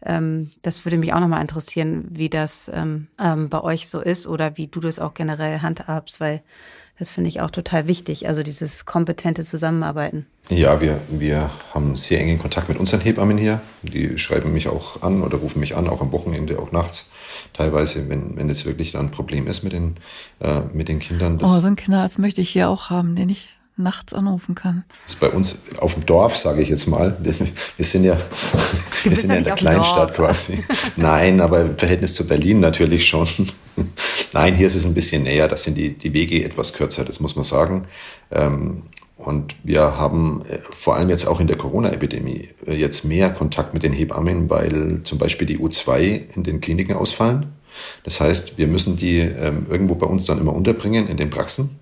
Ähm, 0.06 0.52
das 0.62 0.86
würde 0.86 0.98
mich 0.98 1.14
auch 1.14 1.20
nochmal 1.20 1.42
interessieren, 1.42 2.08
wie 2.10 2.30
das 2.30 2.72
ähm, 2.74 3.08
ähm, 3.20 3.50
bei 3.50 3.62
euch 3.62 3.90
so 3.90 4.00
ist 4.00 4.28
oder 4.28 4.58
wie 4.58 4.68
du 4.68 4.80
das 4.80 5.00
auch 5.00 5.14
generell 5.14 5.60
handhabst, 5.60 6.20
weil 6.20 6.42
das 7.00 7.10
finde 7.10 7.30
ich 7.30 7.40
auch 7.40 7.50
total 7.50 7.88
wichtig, 7.88 8.28
also 8.28 8.44
dieses 8.44 8.86
kompetente 8.86 9.46
Zusammenarbeiten. 9.46 10.26
Ja, 10.50 10.82
wir, 10.82 11.00
wir 11.10 11.50
haben 11.74 11.96
sehr 11.96 12.20
engen 12.20 12.40
Kontakt 12.40 12.68
mit 12.68 12.78
unseren 12.78 13.00
Hebammen 13.00 13.38
hier. 13.38 13.62
Die 13.84 14.18
schreiben 14.18 14.52
mich 14.52 14.68
auch 14.68 15.02
an 15.02 15.22
oder 15.22 15.38
rufen 15.38 15.62
mich 15.62 15.78
an, 15.78 15.88
auch 15.88 16.02
am 16.02 16.12
Wochenende, 16.12 16.60
auch 16.60 16.74
nachts. 16.74 17.10
Teilweise, 17.54 18.10
wenn, 18.10 18.36
wenn 18.36 18.50
wirklich 18.50 18.92
da 18.92 19.00
ein 19.00 19.12
Problem 19.12 19.48
ist 19.48 19.64
mit 19.64 19.72
den, 19.72 19.96
äh, 20.42 20.62
mit 20.74 20.90
den 20.90 21.00
Kindern. 21.00 21.40
oh, 21.42 21.48
so 21.60 21.68
einen 21.68 21.78
Kinderarzt 21.78 22.20
möchte 22.20 22.42
ich 22.42 22.50
hier 22.50 22.68
auch 22.68 22.90
haben, 22.90 23.16
den 23.16 23.30
ich 23.30 23.59
nachts 23.80 24.14
anrufen 24.14 24.56
kann. 24.56 24.84
Das 25.06 25.14
ist 25.14 25.20
bei 25.20 25.30
uns 25.30 25.60
auf 25.78 25.94
dem 25.94 26.06
Dorf, 26.06 26.36
sage 26.36 26.62
ich 26.62 26.70
jetzt 26.70 26.88
mal. 26.88 27.18
Wir, 27.20 27.34
sind 27.86 28.04
ja, 28.04 28.18
wir 29.04 29.16
sind 29.16 29.30
ja 29.30 29.36
in 29.38 29.44
der 29.44 29.56
Kleinstadt 29.56 30.14
quasi. 30.14 30.64
Nein, 30.96 31.42
aber 31.42 31.62
im 31.62 31.78
Verhältnis 31.78 32.14
zu 32.14 32.28
Berlin 32.28 32.60
natürlich 32.60 33.08
schon. 33.08 33.28
Nein, 34.34 34.56
hier 34.56 34.68
ist 34.68 34.76
es 34.76 34.86
ein 34.86 34.94
bisschen 34.94 35.24
näher. 35.24 35.48
Da 35.48 35.58
sind 35.58 35.76
die, 35.76 35.98
die 35.98 36.14
Wege 36.14 36.44
etwas 36.44 36.74
kürzer, 36.74 37.06
das 37.06 37.20
muss 37.20 37.36
man 37.36 37.44
sagen. 37.44 37.84
Ähm, 38.32 38.84
und 39.18 39.56
wir 39.64 39.98
haben 39.98 40.44
äh, 40.50 40.60
vor 40.72 40.96
allem 40.96 41.10
jetzt 41.10 41.28
auch 41.28 41.40
in 41.40 41.48
der 41.48 41.58
Corona-Epidemie 41.58 42.50
äh, 42.66 42.74
jetzt 42.74 43.04
mehr 43.04 43.30
Kontakt 43.30 43.74
mit 43.74 43.84
den 43.84 43.92
Hebammen, 43.92 44.50
weil 44.50 45.02
zum 45.04 45.18
Beispiel 45.18 45.46
die 45.46 45.58
U2 45.58 46.36
in 46.36 46.44
den 46.44 46.62
Kliniken 46.62 46.96
ausfallen. 46.96 47.48
Das 48.04 48.22
heißt, 48.22 48.58
wir 48.58 48.68
müssen 48.68 48.98
die 48.98 49.20
ähm, 49.20 49.66
irgendwo 49.70 49.96
bei 49.96 50.06
uns 50.06 50.26
dann 50.26 50.40
immer 50.40 50.54
unterbringen 50.54 51.08
in 51.08 51.18
den 51.18 51.30
Praxen. 51.30 51.79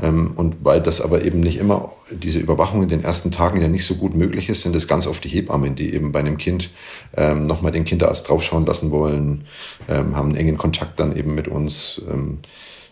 Ähm, 0.00 0.32
und 0.36 0.56
weil 0.62 0.80
das 0.80 1.00
aber 1.00 1.22
eben 1.22 1.40
nicht 1.40 1.58
immer, 1.58 1.90
diese 2.10 2.38
Überwachung 2.38 2.82
in 2.82 2.88
den 2.88 3.04
ersten 3.04 3.30
Tagen 3.30 3.60
ja 3.60 3.68
nicht 3.68 3.84
so 3.84 3.96
gut 3.96 4.14
möglich 4.14 4.48
ist, 4.48 4.62
sind 4.62 4.76
es 4.76 4.88
ganz 4.88 5.06
oft 5.06 5.22
die 5.24 5.28
Hebammen, 5.28 5.74
die 5.74 5.94
eben 5.94 6.12
bei 6.12 6.20
einem 6.20 6.38
Kind 6.38 6.70
ähm, 7.16 7.46
nochmal 7.46 7.72
den 7.72 7.84
Kinderarzt 7.84 8.28
draufschauen 8.28 8.66
lassen 8.66 8.90
wollen, 8.90 9.44
ähm, 9.88 10.16
haben 10.16 10.28
einen 10.28 10.38
engen 10.38 10.58
Kontakt 10.58 11.00
dann 11.00 11.16
eben 11.16 11.34
mit 11.34 11.48
uns. 11.48 12.02
Ähm, 12.08 12.38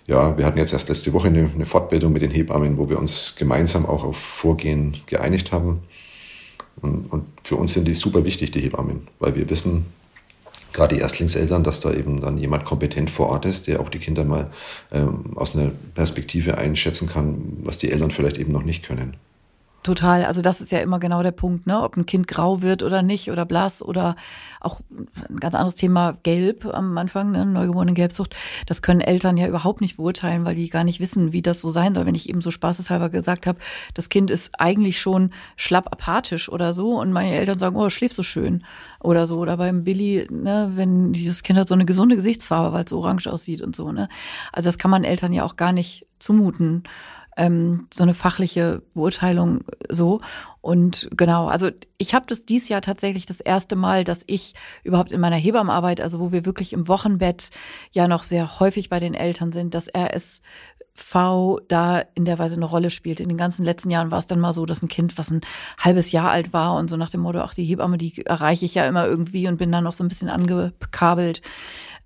ja, 0.06 0.38
wir 0.38 0.46
hatten 0.46 0.58
jetzt 0.58 0.72
erst 0.72 0.88
letzte 0.88 1.12
Woche 1.12 1.28
eine, 1.28 1.50
eine 1.52 1.66
Fortbildung 1.66 2.12
mit 2.12 2.22
den 2.22 2.30
Hebammen, 2.30 2.78
wo 2.78 2.88
wir 2.88 2.98
uns 2.98 3.34
gemeinsam 3.36 3.86
auch 3.86 4.04
auf 4.04 4.16
Vorgehen 4.16 4.96
geeinigt 5.06 5.52
haben. 5.52 5.82
Und, 6.80 7.12
und 7.12 7.24
für 7.42 7.56
uns 7.56 7.72
sind 7.72 7.88
die 7.88 7.94
super 7.94 8.24
wichtig, 8.24 8.50
die 8.52 8.60
Hebammen, 8.60 9.08
weil 9.18 9.34
wir 9.34 9.48
wissen, 9.50 9.86
gerade 10.76 10.94
die 10.94 11.00
Erstlingseltern, 11.00 11.64
dass 11.64 11.80
da 11.80 11.92
eben 11.92 12.20
dann 12.20 12.36
jemand 12.36 12.64
kompetent 12.64 13.10
vor 13.10 13.30
Ort 13.30 13.46
ist, 13.46 13.66
der 13.66 13.80
auch 13.80 13.88
die 13.88 13.98
Kinder 13.98 14.24
mal 14.24 14.50
ähm, 14.92 15.36
aus 15.36 15.56
einer 15.56 15.72
Perspektive 15.94 16.58
einschätzen 16.58 17.08
kann, 17.08 17.58
was 17.64 17.78
die 17.78 17.90
Eltern 17.90 18.10
vielleicht 18.12 18.38
eben 18.38 18.52
noch 18.52 18.62
nicht 18.62 18.84
können. 18.84 19.16
Total. 19.86 20.24
Also 20.24 20.42
das 20.42 20.60
ist 20.60 20.72
ja 20.72 20.80
immer 20.80 20.98
genau 20.98 21.22
der 21.22 21.30
Punkt, 21.30 21.68
ne? 21.68 21.80
Ob 21.80 21.96
ein 21.96 22.06
Kind 22.06 22.26
grau 22.26 22.60
wird 22.60 22.82
oder 22.82 23.02
nicht 23.02 23.30
oder 23.30 23.46
blass 23.46 23.84
oder 23.84 24.16
auch 24.60 24.80
ein 25.30 25.38
ganz 25.38 25.54
anderes 25.54 25.76
Thema 25.76 26.16
gelb 26.24 26.66
am 26.66 26.98
Anfang, 26.98 27.30
ne? 27.30 27.46
neugeborene 27.46 27.94
Gelbsucht. 27.94 28.34
Das 28.66 28.82
können 28.82 29.00
Eltern 29.00 29.36
ja 29.36 29.46
überhaupt 29.46 29.80
nicht 29.80 29.98
beurteilen, 29.98 30.44
weil 30.44 30.56
die 30.56 30.70
gar 30.70 30.82
nicht 30.82 30.98
wissen, 30.98 31.32
wie 31.32 31.40
das 31.40 31.60
so 31.60 31.70
sein 31.70 31.94
soll. 31.94 32.04
Wenn 32.04 32.16
ich 32.16 32.28
eben 32.28 32.40
so 32.40 32.50
spaßeshalber 32.50 33.10
gesagt 33.10 33.46
habe, 33.46 33.60
das 33.94 34.08
Kind 34.08 34.28
ist 34.28 34.58
eigentlich 34.58 34.98
schon 34.98 35.30
schlapp 35.54 35.92
apathisch 35.92 36.48
oder 36.48 36.74
so 36.74 36.98
und 36.98 37.12
meine 37.12 37.36
Eltern 37.36 37.60
sagen, 37.60 37.76
oh, 37.76 37.88
schläft 37.88 38.16
so 38.16 38.24
schön 38.24 38.64
oder 38.98 39.28
so. 39.28 39.38
Oder 39.38 39.56
beim 39.56 39.84
Billy, 39.84 40.26
ne, 40.32 40.72
wenn 40.74 41.12
dieses 41.12 41.44
Kind 41.44 41.60
hat 41.60 41.68
so 41.68 41.74
eine 41.74 41.84
gesunde 41.84 42.16
Gesichtsfarbe, 42.16 42.72
weil 42.72 42.84
es 42.86 42.92
orange 42.92 43.28
aussieht 43.28 43.62
und 43.62 43.76
so, 43.76 43.92
ne? 43.92 44.08
Also 44.52 44.66
das 44.66 44.78
kann 44.78 44.90
man 44.90 45.04
Eltern 45.04 45.32
ja 45.32 45.44
auch 45.44 45.54
gar 45.54 45.70
nicht 45.70 46.08
zumuten 46.18 46.82
ähm, 47.36 47.86
so 47.92 48.02
eine 48.02 48.14
fachliche 48.14 48.82
Beurteilung 48.94 49.64
so. 49.88 50.20
Und 50.60 51.08
genau, 51.16 51.46
also 51.46 51.70
ich 51.98 52.14
habe 52.14 52.26
das 52.28 52.44
dies 52.44 52.68
Jahr 52.68 52.80
tatsächlich 52.80 53.26
das 53.26 53.40
erste 53.40 53.76
Mal, 53.76 54.04
dass 54.04 54.24
ich 54.26 54.54
überhaupt 54.82 55.12
in 55.12 55.20
meiner 55.20 55.36
Hebammenarbeit, 55.36 56.00
also 56.00 56.18
wo 56.18 56.32
wir 56.32 56.44
wirklich 56.44 56.72
im 56.72 56.88
Wochenbett 56.88 57.50
ja 57.92 58.08
noch 58.08 58.22
sehr 58.22 58.58
häufig 58.58 58.88
bei 58.88 58.98
den 58.98 59.14
Eltern 59.14 59.52
sind, 59.52 59.74
dass 59.74 59.88
RS 59.94 60.40
V 60.94 61.60
da 61.68 62.02
in 62.14 62.24
der 62.24 62.38
Weise 62.38 62.56
eine 62.56 62.64
Rolle 62.64 62.88
spielt. 62.88 63.20
In 63.20 63.28
den 63.28 63.36
ganzen 63.36 63.64
letzten 63.64 63.90
Jahren 63.90 64.10
war 64.10 64.18
es 64.18 64.26
dann 64.26 64.40
mal 64.40 64.54
so, 64.54 64.64
dass 64.64 64.82
ein 64.82 64.88
Kind, 64.88 65.18
was 65.18 65.30
ein 65.30 65.42
halbes 65.78 66.10
Jahr 66.10 66.30
alt 66.30 66.54
war 66.54 66.74
und 66.76 66.88
so 66.88 66.96
nach 66.96 67.10
dem 67.10 67.20
Motto, 67.20 67.40
ach, 67.40 67.52
die 67.52 67.64
Hebamme, 67.64 67.98
die 67.98 68.24
erreiche 68.24 68.64
ich 68.64 68.74
ja 68.74 68.88
immer 68.88 69.06
irgendwie 69.06 69.46
und 69.46 69.58
bin 69.58 69.70
dann 69.70 69.84
noch 69.84 69.92
so 69.92 70.02
ein 70.02 70.08
bisschen 70.08 70.30
angekabelt 70.30 71.42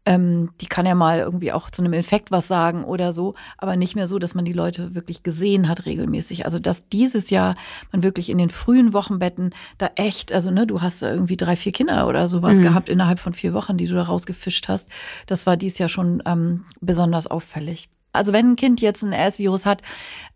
ähm, 0.06 0.50
die 0.60 0.66
kann 0.66 0.86
ja 0.86 0.94
mal 0.94 1.18
irgendwie 1.18 1.52
auch 1.52 1.70
zu 1.70 1.82
einem 1.82 1.92
Infekt 1.92 2.30
was 2.30 2.48
sagen 2.48 2.84
oder 2.84 3.12
so, 3.12 3.34
aber 3.58 3.76
nicht 3.76 3.94
mehr 3.94 4.08
so, 4.08 4.18
dass 4.18 4.34
man 4.34 4.44
die 4.44 4.52
Leute 4.52 4.94
wirklich 4.94 5.22
gesehen 5.22 5.68
hat 5.68 5.86
regelmäßig. 5.86 6.44
Also 6.46 6.58
dass 6.58 6.88
dieses 6.88 7.30
Jahr 7.30 7.54
man 7.92 8.02
wirklich 8.02 8.30
in 8.30 8.38
den 8.38 8.50
frühen 8.50 8.92
Wochenbetten 8.92 9.50
da 9.78 9.90
echt, 9.96 10.32
also 10.32 10.50
ne, 10.50 10.66
du 10.66 10.80
hast 10.80 11.02
irgendwie 11.02 11.36
drei, 11.36 11.56
vier 11.56 11.72
Kinder 11.72 12.08
oder 12.08 12.28
sowas 12.28 12.56
mhm. 12.58 12.62
gehabt 12.62 12.88
innerhalb 12.88 13.18
von 13.18 13.34
vier 13.34 13.52
Wochen, 13.52 13.76
die 13.76 13.86
du 13.86 13.94
da 13.94 14.04
rausgefischt 14.04 14.68
hast. 14.68 14.88
Das 15.26 15.46
war 15.46 15.56
dies 15.56 15.78
Jahr 15.78 15.88
schon 15.88 16.22
ähm, 16.26 16.64
besonders 16.80 17.26
auffällig. 17.26 17.88
Also 18.12 18.32
wenn 18.32 18.52
ein 18.52 18.56
Kind 18.56 18.80
jetzt 18.80 19.02
ein 19.02 19.12
RS-Virus 19.12 19.66
hat, 19.66 19.82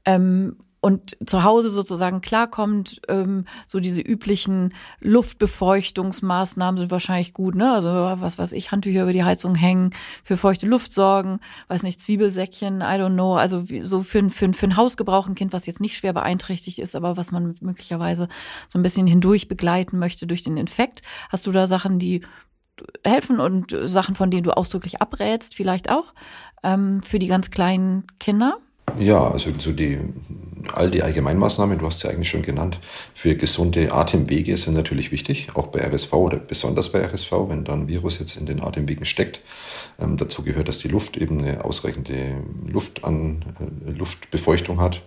ähm, 0.05 0.57
und 0.85 1.17
zu 1.25 1.45
Hause 1.45 1.71
sozusagen 1.71 2.21
klarkommt, 2.21 3.01
ähm, 3.09 3.47
so 3.67 3.81
diese 3.81 4.03
üblichen 4.03 4.75
Luftbefeuchtungsmaßnahmen 5.01 6.79
sind 6.79 6.91
wahrscheinlich 6.91 7.33
gut, 7.33 7.55
ne? 7.55 7.73
Also 7.73 7.89
was 7.89 8.37
weiß 8.37 8.53
ich, 8.53 8.71
Handtücher 8.71 9.05
über 9.05 9.15
die 9.15 9.25
Heizung 9.25 9.55
hängen, 9.55 9.95
für 10.23 10.37
feuchte 10.37 10.67
Luft 10.67 10.93
sorgen, 10.93 11.41
weiß 11.69 11.85
nicht, 11.85 12.03
Zwiebelsäckchen, 12.03 12.83
I 12.83 13.01
don't 13.01 13.15
know. 13.15 13.35
Also 13.35 13.65
so 13.81 14.03
für, 14.03 14.29
für, 14.29 14.53
für 14.53 14.67
ein 14.67 14.77
Hausgebrauch 14.77 15.27
ein 15.27 15.35
Kind, 15.35 15.55
was 15.55 15.65
jetzt 15.65 15.81
nicht 15.81 15.97
schwer 15.97 16.13
beeinträchtigt 16.13 16.79
ist, 16.79 16.95
aber 16.97 17.17
was 17.17 17.33
man 17.33 17.55
möglicherweise 17.63 18.29
so 18.69 18.79
ein 18.79 18.83
bisschen 18.83 19.07
hindurch 19.07 19.49
begleiten 19.49 19.99
möchte 19.99 20.27
durch 20.27 20.43
den 20.43 20.59
Infekt. 20.59 21.01
Hast 21.31 21.47
du 21.47 21.53
da 21.53 21.67
Sachen, 21.67 21.99
die 21.99 22.21
helfen 23.03 23.41
und 23.41 23.75
Sachen, 23.85 24.15
von 24.15 24.31
denen 24.31 24.43
du 24.43 24.55
ausdrücklich 24.55 25.01
abrätst, 25.01 25.55
vielleicht 25.55 25.91
auch 25.91 26.13
ähm, 26.63 27.03
für 27.03 27.19
die 27.19 27.29
ganz 27.29 27.51
kleinen 27.51 28.07
Kinder? 28.21 28.59
Ja, 28.99 29.29
also 29.29 29.51
so 29.59 29.73
die, 29.73 29.99
all 30.73 30.91
die 30.91 31.03
Allgemeinmaßnahmen, 31.03 31.79
du 31.79 31.87
hast 31.87 32.01
sie 32.01 32.09
eigentlich 32.09 32.29
schon 32.29 32.43
genannt, 32.43 32.79
für 33.13 33.35
gesunde 33.35 33.93
Atemwege 33.93 34.57
sind 34.57 34.75
natürlich 34.75 35.11
wichtig, 35.11 35.49
auch 35.55 35.69
bei 35.69 35.81
RSV 35.81 36.13
oder 36.13 36.37
besonders 36.37 36.93
bei 36.93 37.01
RSV, 37.05 37.33
wenn 37.49 37.65
da 37.65 37.73
ein 37.73 37.89
Virus 37.89 38.19
jetzt 38.21 38.37
in 38.37 38.47
den 38.47 38.63
Atemwegen 38.63 39.05
steckt. 39.05 39.41
Ähm, 39.99 40.17
dazu 40.17 40.43
gehört, 40.43 40.69
dass 40.69 40.79
die 40.79 40.89
Luft 40.89 41.17
eben 41.17 41.41
eine 41.41 41.65
ausreichende 41.65 42.37
Luft 42.67 43.05
an, 43.05 43.45
äh, 43.59 43.91
Luftbefeuchtung 43.91 44.81
hat. 44.81 45.03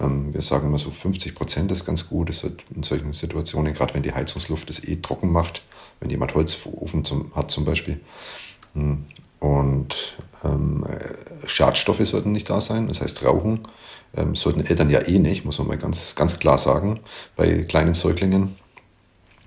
Ähm, 0.00 0.32
wir 0.32 0.42
sagen 0.42 0.68
immer 0.68 0.78
so 0.78 0.90
50 0.90 1.34
Prozent 1.34 1.70
ist 1.70 1.84
ganz 1.84 2.08
gut. 2.08 2.28
Das 2.28 2.42
wird 2.42 2.62
in 2.74 2.82
solchen 2.82 3.12
Situationen, 3.12 3.74
gerade 3.74 3.94
wenn 3.94 4.02
die 4.02 4.12
Heizungsluft 4.12 4.70
es 4.70 4.82
eh 4.84 4.96
trocken 4.96 5.30
macht, 5.30 5.62
wenn 6.00 6.10
jemand 6.10 6.34
Holzofen 6.34 7.04
zum, 7.04 7.34
hat 7.34 7.50
zum 7.50 7.64
Beispiel. 7.64 8.00
Und 9.40 10.16
ähm, 10.44 10.86
Schadstoffe 11.46 12.06
sollten 12.06 12.32
nicht 12.32 12.48
da 12.50 12.60
sein, 12.60 12.88
das 12.88 13.00
heißt 13.00 13.24
Rauchen 13.24 13.60
ähm, 14.16 14.34
sollten 14.34 14.64
Eltern 14.66 14.90
ja 14.90 15.06
eh 15.06 15.18
nicht, 15.18 15.44
muss 15.44 15.58
man 15.58 15.68
mal 15.68 15.78
ganz, 15.78 16.14
ganz 16.14 16.38
klar 16.38 16.58
sagen, 16.58 17.00
bei 17.36 17.62
kleinen 17.62 17.94
Säuglingen. 17.94 18.56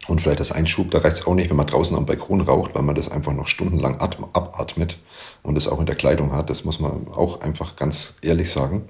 Und 0.08 0.24
vielleicht 0.24 0.40
das 0.40 0.52
Einschub, 0.52 0.90
da 0.90 1.00
reicht 1.00 1.18
es 1.18 1.28
auch 1.28 1.36
nicht, 1.36 1.52
wenn 1.52 1.58
man 1.58 1.68
draußen 1.68 1.96
am 1.96 2.08
Balkon 2.08 2.42
raucht, 2.42 2.74
weil 2.74 2.82
man 2.82 2.96
das 2.96 3.12
einfach 3.12 3.32
noch 3.32 3.46
stundenlang 3.46 4.00
abatmet 4.00 4.98
und 5.44 5.54
das 5.54 5.68
auch 5.68 5.80
in 5.80 5.86
der 5.86 5.96
Kleidung 5.96 6.32
hat. 6.32 6.50
Das 6.50 6.66
muss 6.66 6.80
man 6.80 7.08
auch 7.10 7.42
einfach 7.42 7.76
ganz 7.76 8.18
ehrlich 8.24 8.50
sagen. 8.50 8.86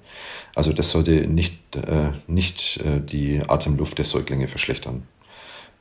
Also 0.55 0.71
das 0.71 0.91
sollte 0.91 1.27
nicht, 1.27 1.75
äh, 1.75 2.11
nicht 2.27 2.77
äh, 2.85 3.01
die 3.01 3.41
Atemluft 3.45 3.97
der 3.97 4.05
Säuglinge 4.05 4.47
verschlechtern. 4.47 5.07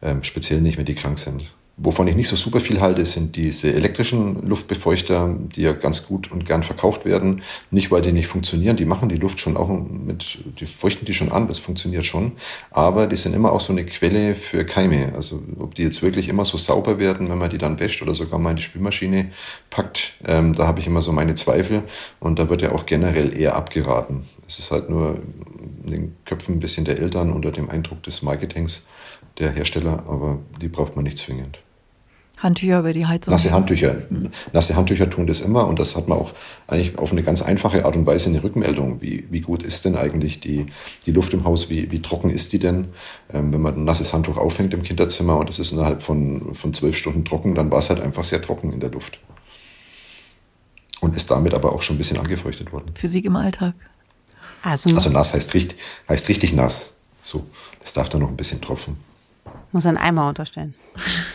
Ähm, 0.03 0.25
speziell 0.25 0.61
nicht, 0.61 0.77
wenn 0.77 0.87
die 0.87 0.95
krank 0.95 1.21
sind. 1.21 1.45
Wovon 1.81 2.09
ich 2.09 2.17
nicht 2.17 2.27
so 2.27 2.35
super 2.35 2.61
viel 2.61 2.81
halte, 2.81 3.07
sind 3.07 3.37
diese 3.37 3.73
elektrischen 3.73 4.45
Luftbefeuchter, 4.49 5.37
die 5.55 5.63
ja 5.63 5.73
ganz 5.73 6.07
gut 6.09 6.29
und 6.33 6.45
gern 6.45 6.65
verkauft 6.65 7.05
werden. 7.05 7.43
Nicht, 7.71 7.93
weil 7.93 8.03
die 8.03 8.11
nicht 8.11 8.27
funktionieren, 8.27 8.77
die 8.77 8.85
machen 8.85 9.09
die 9.09 9.17
Luft 9.17 9.39
schon 9.39 9.57
auch 9.57 9.69
mit, 9.69 10.39
die 10.59 10.67
feuchten 10.67 11.05
die 11.05 11.15
schon 11.15 11.31
an, 11.31 11.47
das 11.47 11.59
funktioniert 11.59 12.05
schon. 12.05 12.33
Aber 12.73 13.07
die 13.07 13.15
sind 13.15 13.33
immer 13.33 13.53
auch 13.53 13.61
so 13.61 13.73
eine 13.73 13.87
Quelle 13.87 14.35
für 14.35 14.65
Keime. 14.65 15.13
Also 15.15 15.41
ob 15.57 15.77
die 15.77 15.85
jetzt 15.85 16.03
wirklich 16.03 16.29
immer 16.29 16.45
so 16.45 16.59
sauber 16.59 16.99
werden, 16.99 17.29
wenn 17.29 17.39
man 17.39 17.49
die 17.49 17.59
dann 17.59 17.79
wäscht 17.79 18.03
oder 18.03 18.13
sogar 18.13 18.41
mal 18.41 18.51
in 18.51 18.57
die 18.57 18.63
Spülmaschine 18.63 19.31
packt, 19.71 20.15
ähm, 20.27 20.55
da 20.55 20.67
habe 20.67 20.81
ich 20.81 20.89
immer 20.89 21.01
so 21.01 21.13
meine 21.13 21.37
Zweifel. 21.37 21.85
Und 22.19 22.41
da 22.41 22.49
wird 22.49 22.61
ja 22.61 22.73
auch 22.73 22.87
generell 22.87 23.39
eher 23.39 23.55
abgeraten. 23.55 24.25
Es 24.49 24.59
ist 24.59 24.73
halt 24.73 24.91
nur 24.91 25.19
in 25.85 25.91
den 25.93 26.17
Köpfen 26.25 26.57
ein 26.57 26.61
bisschen 26.61 26.87
der 26.87 26.99
Eltern 26.99 27.33
unter 27.33 27.53
dem 27.53 27.71
Eindruck 27.71 28.03
des 28.03 28.23
Marketings 28.23 28.89
der 29.39 29.53
Hersteller, 29.53 30.03
aber 30.09 30.39
die 30.61 30.69
braucht 30.69 30.97
man 30.97 31.05
nicht 31.05 31.19
zwingend. 31.19 31.61
Handtücher 32.39 32.79
über 32.79 32.93
die 32.93 33.07
Heizung. 33.07 33.33
Nasse 33.33 33.51
Handtücher. 33.51 33.97
Mhm. 34.11 34.31
Nasse 34.53 34.77
Handtücher 34.77 35.11
tun 35.11 35.27
das 35.27 35.41
immer 35.41 35.67
und 35.67 35.79
das 35.79 35.97
hat 35.97 36.09
man 36.09 36.19
auch 36.19 36.33
eigentlich 36.67 36.99
auf 36.99 37.13
eine 37.13 37.23
ganz 37.23 37.43
einfache 37.43 37.85
Art 37.85 37.97
und 37.97 38.07
Weise 38.07 38.29
eine 38.29 38.43
Rückmeldung. 38.43 39.03
Wie, 39.03 39.27
wie 39.31 39.41
gut 39.41 39.63
ist 39.63 39.85
denn 39.85 39.97
eigentlich 39.97 40.41
die, 40.41 40.67
die 41.07 41.13
Luft 41.13 41.35
im 41.35 41.45
Haus? 41.45 41.69
Wie, 41.69 41.91
wie 41.91 42.01
trocken 42.01 42.31
ist 42.31 42.53
die 42.53 42.59
denn? 42.59 42.89
Ähm, 43.33 43.53
wenn 43.53 43.61
man 43.61 43.75
ein 43.75 43.85
nasses 43.85 44.13
Handtuch 44.13 44.37
aufhängt 44.37 44.73
im 44.73 44.83
Kinderzimmer 44.83 45.37
und 45.37 45.51
es 45.51 45.59
ist 45.59 45.73
innerhalb 45.73 46.03
von, 46.03 46.55
von 46.55 46.73
zwölf 46.73 46.97
Stunden 46.97 47.25
trocken, 47.25 47.55
dann 47.55 47.71
war 47.71 47.81
es 47.81 47.91
halt 47.91 48.01
einfach 48.01 48.25
sehr 48.25 48.41
trocken 48.41 48.73
in 48.73 48.81
der 48.81 48.91
Luft. 48.91 49.19
Und 51.01 51.15
ist 51.17 51.31
damit 51.31 51.55
aber 51.55 51.73
auch 51.73 51.83
schon 51.83 51.97
ein 51.97 51.99
bisschen 51.99 52.19
angefeuchtet 52.19 52.73
worden. 52.73 52.87
Physik 52.95 53.25
im 53.25 53.37
Alltag. 53.37 53.75
Also, 54.63 54.91
also 54.91 55.11
nass 55.11 55.35
heißt, 55.35 55.55
richtig, 55.55 55.79
heißt 56.09 56.29
richtig 56.29 56.53
nass. 56.53 56.95
So, 57.23 57.47
das 57.81 57.93
darf 57.93 58.09
dann 58.09 58.21
noch 58.21 58.29
ein 58.29 58.37
bisschen 58.37 58.61
tropfen. 58.61 58.97
Muss 59.73 59.87
ein 59.87 59.97
Eimer 59.97 60.29
unterstellen. 60.29 60.75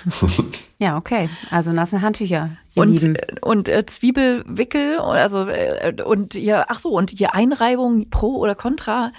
ja, 0.80 0.97
okay. 0.97 1.30
Also 1.51 1.72
nasse 1.72 2.01
Handtücher. 2.01 2.49
und 2.76 2.89
Lieben. 2.89 3.18
und 3.41 3.70
äh, 3.70 3.86
Zwiebelwickel, 3.86 4.99
also 4.99 5.47
äh, 5.47 5.93
und 6.03 6.36
ihr, 6.36 6.66
ach 6.70 6.80
so, 6.80 6.89
und 6.89 7.20
ihr 7.20 7.36
Einreibung 7.36 8.09
pro 8.09 8.38
oder 8.38 8.55
contra. 8.55 9.11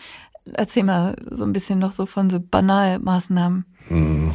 Erzähl 0.52 0.84
mal 0.84 1.16
so 1.30 1.44
ein 1.44 1.52
bisschen 1.52 1.78
noch 1.78 1.92
so 1.92 2.06
von 2.06 2.28
so 2.28 2.38
Banalmaßnahmen. 2.40 3.64
Hm, 3.88 4.32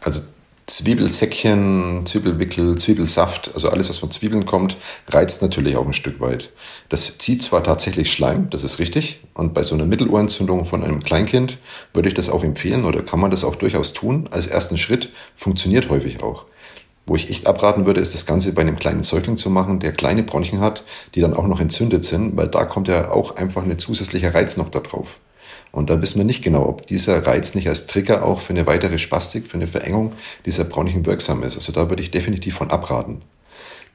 also 0.00 0.22
Zwiebelsäckchen, 0.68 2.04
Zwiebelwickel, 2.06 2.76
Zwiebelsaft, 2.76 3.52
also 3.54 3.68
alles, 3.68 3.88
was 3.88 3.98
von 3.98 4.10
Zwiebeln 4.10 4.46
kommt, 4.46 4.76
reizt 5.08 5.40
natürlich 5.40 5.76
auch 5.76 5.86
ein 5.86 5.92
Stück 5.92 6.20
weit. 6.20 6.50
Das 6.88 7.18
zieht 7.18 7.40
zwar 7.40 7.62
tatsächlich 7.62 8.10
Schleim, 8.10 8.50
das 8.50 8.64
ist 8.64 8.80
richtig, 8.80 9.20
und 9.34 9.54
bei 9.54 9.62
so 9.62 9.76
einer 9.76 9.86
Mittelohrentzündung 9.86 10.64
von 10.64 10.82
einem 10.82 11.04
Kleinkind 11.04 11.58
würde 11.94 12.08
ich 12.08 12.14
das 12.14 12.28
auch 12.28 12.42
empfehlen 12.42 12.84
oder 12.84 13.02
kann 13.02 13.20
man 13.20 13.30
das 13.30 13.44
auch 13.44 13.54
durchaus 13.54 13.92
tun. 13.92 14.28
Als 14.32 14.48
ersten 14.48 14.76
Schritt 14.76 15.10
funktioniert 15.36 15.88
häufig 15.88 16.20
auch. 16.24 16.46
Wo 17.06 17.14
ich 17.14 17.30
echt 17.30 17.46
abraten 17.46 17.86
würde, 17.86 18.00
ist 18.00 18.14
das 18.14 18.26
Ganze 18.26 18.52
bei 18.52 18.62
einem 18.62 18.74
kleinen 18.74 19.04
Säugling 19.04 19.36
zu 19.36 19.48
machen, 19.48 19.78
der 19.78 19.92
kleine 19.92 20.24
Bronchien 20.24 20.60
hat, 20.60 20.82
die 21.14 21.20
dann 21.20 21.34
auch 21.34 21.46
noch 21.46 21.60
entzündet 21.60 22.02
sind, 22.02 22.36
weil 22.36 22.48
da 22.48 22.64
kommt 22.64 22.88
ja 22.88 23.12
auch 23.12 23.36
einfach 23.36 23.62
ein 23.62 23.78
zusätzlicher 23.78 24.34
Reiz 24.34 24.56
noch 24.56 24.70
da 24.70 24.80
drauf. 24.80 25.20
Und 25.72 25.90
da 25.90 26.00
wissen 26.00 26.18
wir 26.18 26.24
nicht 26.24 26.42
genau, 26.42 26.66
ob 26.66 26.86
dieser 26.86 27.26
Reiz 27.26 27.54
nicht 27.54 27.68
als 27.68 27.86
Trigger 27.86 28.24
auch 28.24 28.40
für 28.40 28.52
eine 28.52 28.66
weitere 28.66 28.98
Spastik, 28.98 29.46
für 29.46 29.56
eine 29.56 29.66
Verengung 29.66 30.12
dieser 30.44 30.64
Bronchien 30.64 31.04
wirksam 31.06 31.42
ist. 31.42 31.56
Also 31.56 31.72
da 31.72 31.90
würde 31.90 32.02
ich 32.02 32.10
definitiv 32.10 32.54
von 32.54 32.70
abraten. 32.70 33.22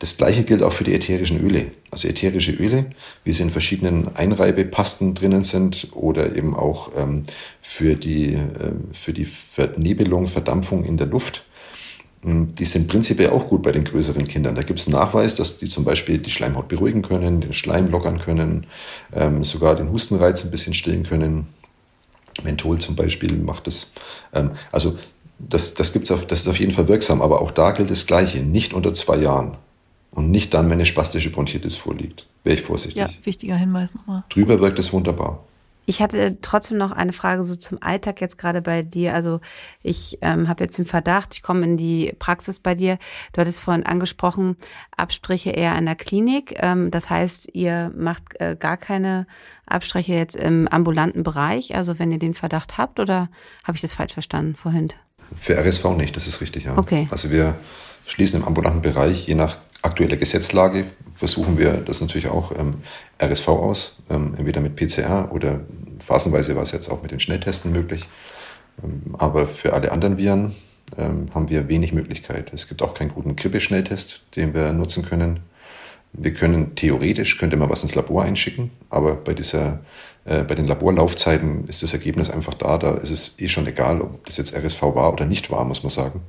Das 0.01 0.17
gleiche 0.17 0.43
gilt 0.43 0.63
auch 0.63 0.73
für 0.73 0.83
die 0.83 0.95
ätherischen 0.95 1.39
Öle. 1.45 1.73
Also 1.91 2.07
ätherische 2.07 2.53
Öle, 2.53 2.87
wie 3.23 3.31
sie 3.33 3.43
in 3.43 3.51
verschiedenen 3.51 4.15
Einreibepasten 4.15 5.13
drinnen 5.13 5.43
sind 5.43 5.89
oder 5.93 6.35
eben 6.35 6.55
auch 6.55 6.91
ähm, 6.97 7.21
für, 7.61 7.93
die, 7.93 8.33
äh, 8.33 8.39
für 8.93 9.13
die 9.13 9.25
Vernebelung, 9.25 10.25
Verdampfung 10.25 10.85
in 10.85 10.97
der 10.97 11.05
Luft. 11.05 11.45
Ähm, 12.23 12.53
die 12.55 12.65
sind 12.65 12.87
prinzipiell 12.87 13.31
auch 13.31 13.47
gut 13.47 13.63
bei 13.63 13.71
den 13.71 13.83
größeren 13.83 14.27
Kindern. 14.27 14.55
Da 14.55 14.61
gibt 14.61 14.79
es 14.79 14.87
Nachweis, 14.87 15.35
dass 15.35 15.57
die 15.57 15.67
zum 15.67 15.83
Beispiel 15.83 16.17
die 16.17 16.29
Schleimhaut 16.29 16.67
beruhigen 16.67 17.01
können, 17.01 17.41
den 17.41 17.53
Schleim 17.53 17.89
lockern 17.89 18.19
können, 18.19 18.67
ähm, 19.13 19.43
sogar 19.43 19.75
den 19.75 19.91
Hustenreiz 19.91 20.43
ein 20.43 20.51
bisschen 20.51 20.73
stillen 20.73 21.03
können. 21.03 21.47
Menthol 22.43 22.79
zum 22.79 22.95
Beispiel 22.95 23.35
macht 23.37 23.67
es. 23.67 23.93
Ähm, 24.33 24.51
also 24.71 24.97
das, 25.39 25.73
das, 25.73 25.93
gibt's 25.93 26.11
auf, 26.11 26.25
das 26.27 26.41
ist 26.41 26.47
auf 26.47 26.59
jeden 26.59 26.71
Fall 26.71 26.87
wirksam, 26.87 27.21
aber 27.21 27.41
auch 27.41 27.51
da 27.51 27.71
gilt 27.71 27.89
das 27.89 28.05
Gleiche. 28.05 28.39
Nicht 28.39 28.73
unter 28.73 28.93
zwei 28.93 29.17
Jahren. 29.17 29.57
Und 30.11 30.29
nicht 30.29 30.53
dann, 30.53 30.65
wenn 30.65 30.73
eine 30.73 30.85
spastische 30.85 31.31
Bronchitis 31.31 31.77
vorliegt. 31.77 32.27
Wäre 32.43 32.55
ich 32.55 32.61
vorsichtig. 32.61 33.01
Ja, 33.01 33.09
wichtiger 33.23 33.55
Hinweis 33.55 33.95
nochmal. 33.95 34.23
Drüber 34.29 34.59
wirkt 34.59 34.77
es 34.77 34.91
wunderbar. 34.91 35.45
Ich 35.91 36.01
hatte 36.01 36.37
trotzdem 36.41 36.77
noch 36.77 36.93
eine 36.93 37.11
Frage 37.11 37.43
so 37.43 37.53
zum 37.57 37.79
Alltag 37.81 38.21
jetzt 38.21 38.37
gerade 38.37 38.61
bei 38.61 38.81
dir. 38.81 39.13
Also 39.13 39.41
ich 39.83 40.19
ähm, 40.21 40.47
habe 40.47 40.63
jetzt 40.63 40.77
den 40.77 40.85
Verdacht, 40.85 41.33
ich 41.33 41.41
komme 41.41 41.65
in 41.65 41.75
die 41.75 42.13
Praxis 42.17 42.59
bei 42.59 42.75
dir. 42.75 42.97
Du 43.33 43.41
hattest 43.41 43.59
vorhin 43.59 43.85
angesprochen, 43.85 44.55
Abstriche 44.95 45.49
eher 45.49 45.77
in 45.77 45.85
der 45.85 45.95
Klinik. 45.95 46.55
Ähm, 46.59 46.91
das 46.91 47.09
heißt, 47.09 47.49
ihr 47.51 47.91
macht 47.93 48.39
äh, 48.39 48.55
gar 48.57 48.77
keine 48.77 49.27
Abstriche 49.65 50.13
jetzt 50.13 50.37
im 50.37 50.69
ambulanten 50.69 51.23
Bereich, 51.23 51.75
also 51.75 51.99
wenn 51.99 52.09
ihr 52.09 52.19
den 52.19 52.35
Verdacht 52.35 52.77
habt, 52.77 53.01
oder 53.01 53.27
habe 53.65 53.75
ich 53.75 53.81
das 53.81 53.91
falsch 53.91 54.13
verstanden 54.13 54.55
vorhin? 54.55 54.93
Für 55.35 55.57
RSV 55.57 55.97
nicht, 55.97 56.15
das 56.15 56.25
ist 56.25 56.39
richtig, 56.39 56.63
ja. 56.63 56.77
Okay. 56.77 57.09
Also 57.11 57.31
wir 57.31 57.55
schließen 58.05 58.39
im 58.39 58.47
ambulanten 58.47 58.81
Bereich 58.81 59.27
je 59.27 59.35
nach 59.35 59.57
aktueller 59.81 60.17
Gesetzlage 60.17 60.85
versuchen 61.11 61.57
wir 61.57 61.73
das 61.73 62.01
natürlich 62.01 62.27
auch 62.27 62.51
ähm, 62.57 62.75
RSV 63.19 63.47
aus, 63.49 63.97
ähm, 64.09 64.35
entweder 64.37 64.61
mit 64.61 64.75
PCR 64.75 65.31
oder 65.31 65.61
phasenweise 66.01 66.55
war 66.55 66.63
es 66.63 66.71
jetzt 66.71 66.89
auch 66.89 67.01
mit 67.01 67.11
den 67.11 67.19
Schnelltesten 67.19 67.71
möglich. 67.71 68.07
Ähm, 68.83 69.15
aber 69.17 69.47
für 69.47 69.73
alle 69.73 69.91
anderen 69.91 70.17
Viren 70.17 70.55
ähm, 70.97 71.27
haben 71.33 71.49
wir 71.49 71.67
wenig 71.67 71.93
Möglichkeit. 71.93 72.51
Es 72.53 72.67
gibt 72.67 72.81
auch 72.81 72.93
keinen 72.93 73.09
guten 73.09 73.35
Grippeschnelltest, 73.35 74.23
den 74.35 74.53
wir 74.53 74.71
nutzen 74.73 75.05
können. 75.05 75.41
Wir 76.13 76.33
können 76.33 76.75
theoretisch, 76.75 77.37
könnte 77.37 77.55
man 77.55 77.69
was 77.69 77.83
ins 77.83 77.95
Labor 77.95 78.23
einschicken, 78.23 78.71
aber 78.89 79.15
bei, 79.15 79.33
dieser, 79.33 79.79
äh, 80.25 80.43
bei 80.43 80.55
den 80.55 80.67
Laborlaufzeiten 80.67 81.65
ist 81.67 81.83
das 81.83 81.93
Ergebnis 81.93 82.29
einfach 82.29 82.53
da. 82.53 82.77
Da 82.77 82.95
ist 82.95 83.11
es 83.11 83.39
eh 83.39 83.47
schon 83.47 83.65
egal, 83.67 84.01
ob 84.01 84.25
das 84.25 84.35
jetzt 84.35 84.53
RSV 84.53 84.81
war 84.81 85.13
oder 85.13 85.25
nicht 85.25 85.49
war, 85.51 85.63
muss 85.63 85.83
man 85.83 85.89
sagen. 85.89 86.21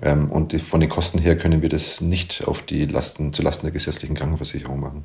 Ähm, 0.00 0.30
und 0.30 0.60
von 0.60 0.80
den 0.80 0.90
Kosten 0.90 1.18
her 1.18 1.38
können 1.38 1.62
wir 1.62 1.68
das 1.68 2.00
nicht 2.00 2.46
auf 2.46 2.62
die 2.62 2.84
Lasten, 2.84 3.32
zu 3.32 3.42
Lasten 3.42 3.66
der 3.66 3.72
gesetzlichen 3.72 4.14
Krankenversicherung 4.14 4.78
machen. 4.78 5.04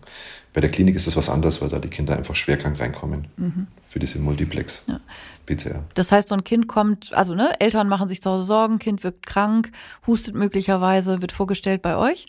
Bei 0.54 0.60
der 0.60 0.70
Klinik 0.70 0.96
ist 0.96 1.08
das 1.08 1.16
was 1.16 1.30
anderes, 1.30 1.62
weil 1.62 1.70
da 1.70 1.80
die 1.80 1.88
Kinder 1.88 2.18
einfach 2.18 2.36
schwerkrank 2.36 2.80
reinkommen 2.80 3.28
mhm. 3.38 3.68
für 3.84 4.00
diese 4.00 4.20
Multiplex. 4.20 4.84
Ja. 4.88 5.00
PCR. 5.46 5.84
Das 5.96 6.12
heißt, 6.12 6.30
so 6.30 6.36
ein 6.36 6.44
Kind 6.44 6.68
kommt, 6.68 7.14
also 7.14 7.34
ne, 7.34 7.60
Eltern 7.60 7.90
machen 7.90 8.08
sich 8.08 8.22
zu 8.22 8.30
Hause 8.30 8.44
Sorgen, 8.44 8.80
Kind 8.80 9.04
wird 9.04 9.26
krank, 9.26 9.72
hustet 10.06 10.36
möglicherweise, 10.36 11.22
wird 11.22 11.32
vorgestellt 11.32 11.82
bei 11.82 11.98
euch 11.98 12.28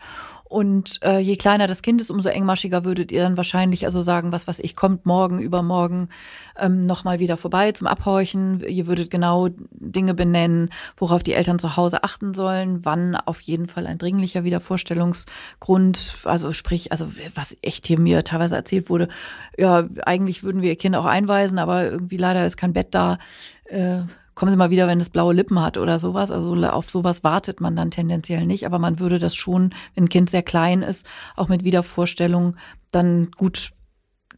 und 0.53 1.03
äh, 1.03 1.19
je 1.19 1.37
kleiner 1.37 1.67
das 1.67 1.81
Kind 1.81 2.03
ist, 2.03 2.11
umso 2.11 2.29
engmaschiger 2.29 2.85
würdet 2.85 3.11
ihr 3.11 3.23
dann 3.23 3.39
wahrscheinlich 3.39 3.87
also 3.87 4.03
sagen, 4.03 4.33
was 4.33 4.47
was 4.47 4.59
ich 4.59 4.77
kommt 4.77 5.07
morgen, 5.07 5.39
übermorgen 5.39 6.11
ähm, 6.59 6.83
nochmal 6.83 7.21
wieder 7.21 7.39
vorbei 7.39 7.73
zum 7.73 7.87
Abhorchen. 7.87 8.61
Ihr 8.61 8.87
würdet 8.87 9.11
genau 9.11 9.49
Dinge 9.71 10.13
benennen, 10.13 10.69
worauf 10.99 11.23
die 11.23 11.33
Eltern 11.33 11.59
zu 11.59 11.79
Hause 11.79 12.05
achten 12.05 12.35
sollen, 12.35 12.85
wann 12.85 13.17
auf 13.17 13.41
jeden 13.41 13.67
Fall 13.67 13.87
ein 13.87 13.97
dringlicher 13.97 14.45
Wiedervorstellungsgrund, 14.45 16.17
also 16.25 16.53
sprich, 16.53 16.93
also 16.93 17.09
was 17.35 17.57
echt 17.63 17.87
hier 17.87 17.99
mir 17.99 18.23
teilweise 18.23 18.57
erzählt 18.57 18.91
wurde, 18.91 19.09
ja, 19.57 19.89
eigentlich 20.05 20.43
würden 20.45 20.61
wir 20.61 20.69
ihr 20.69 20.77
Kind 20.77 20.97
auch 20.97 21.07
einweisen, 21.07 21.59
aber 21.59 21.91
irgendwie 21.91 22.19
leider 22.19 22.45
ist 22.45 22.59
kein 22.59 22.75
Bett 22.75 22.89
da. 22.91 23.17
Äh, 23.65 24.03
kommen 24.43 24.51
Sie 24.51 24.59
mal 24.59 24.70
wieder, 24.70 24.88
wenn 24.88 25.01
es 25.01 25.09
blaue 25.09 25.34
Lippen 25.34 25.62
hat 25.62 25.78
oder 25.78 26.01
sowas. 26.01 26.32
Also 26.32 26.57
auf 26.57 26.90
sowas 26.90 27.22
wartet 27.22 27.61
man 27.61 27.76
dann 27.76 27.93
tendenziell 27.93 28.45
nicht, 28.45 28.66
aber 28.66 28.80
man 28.80 28.99
würde 28.99 29.20
das 29.20 29.36
schon, 29.36 29.72
wenn 29.95 30.07
ein 30.07 30.09
Kind 30.09 30.30
sehr 30.30 30.43
klein 30.43 30.82
ist, 30.82 31.07
auch 31.36 31.47
mit 31.47 31.62
Wiedervorstellung 31.62 32.57
dann 32.90 33.30
gut 33.36 33.70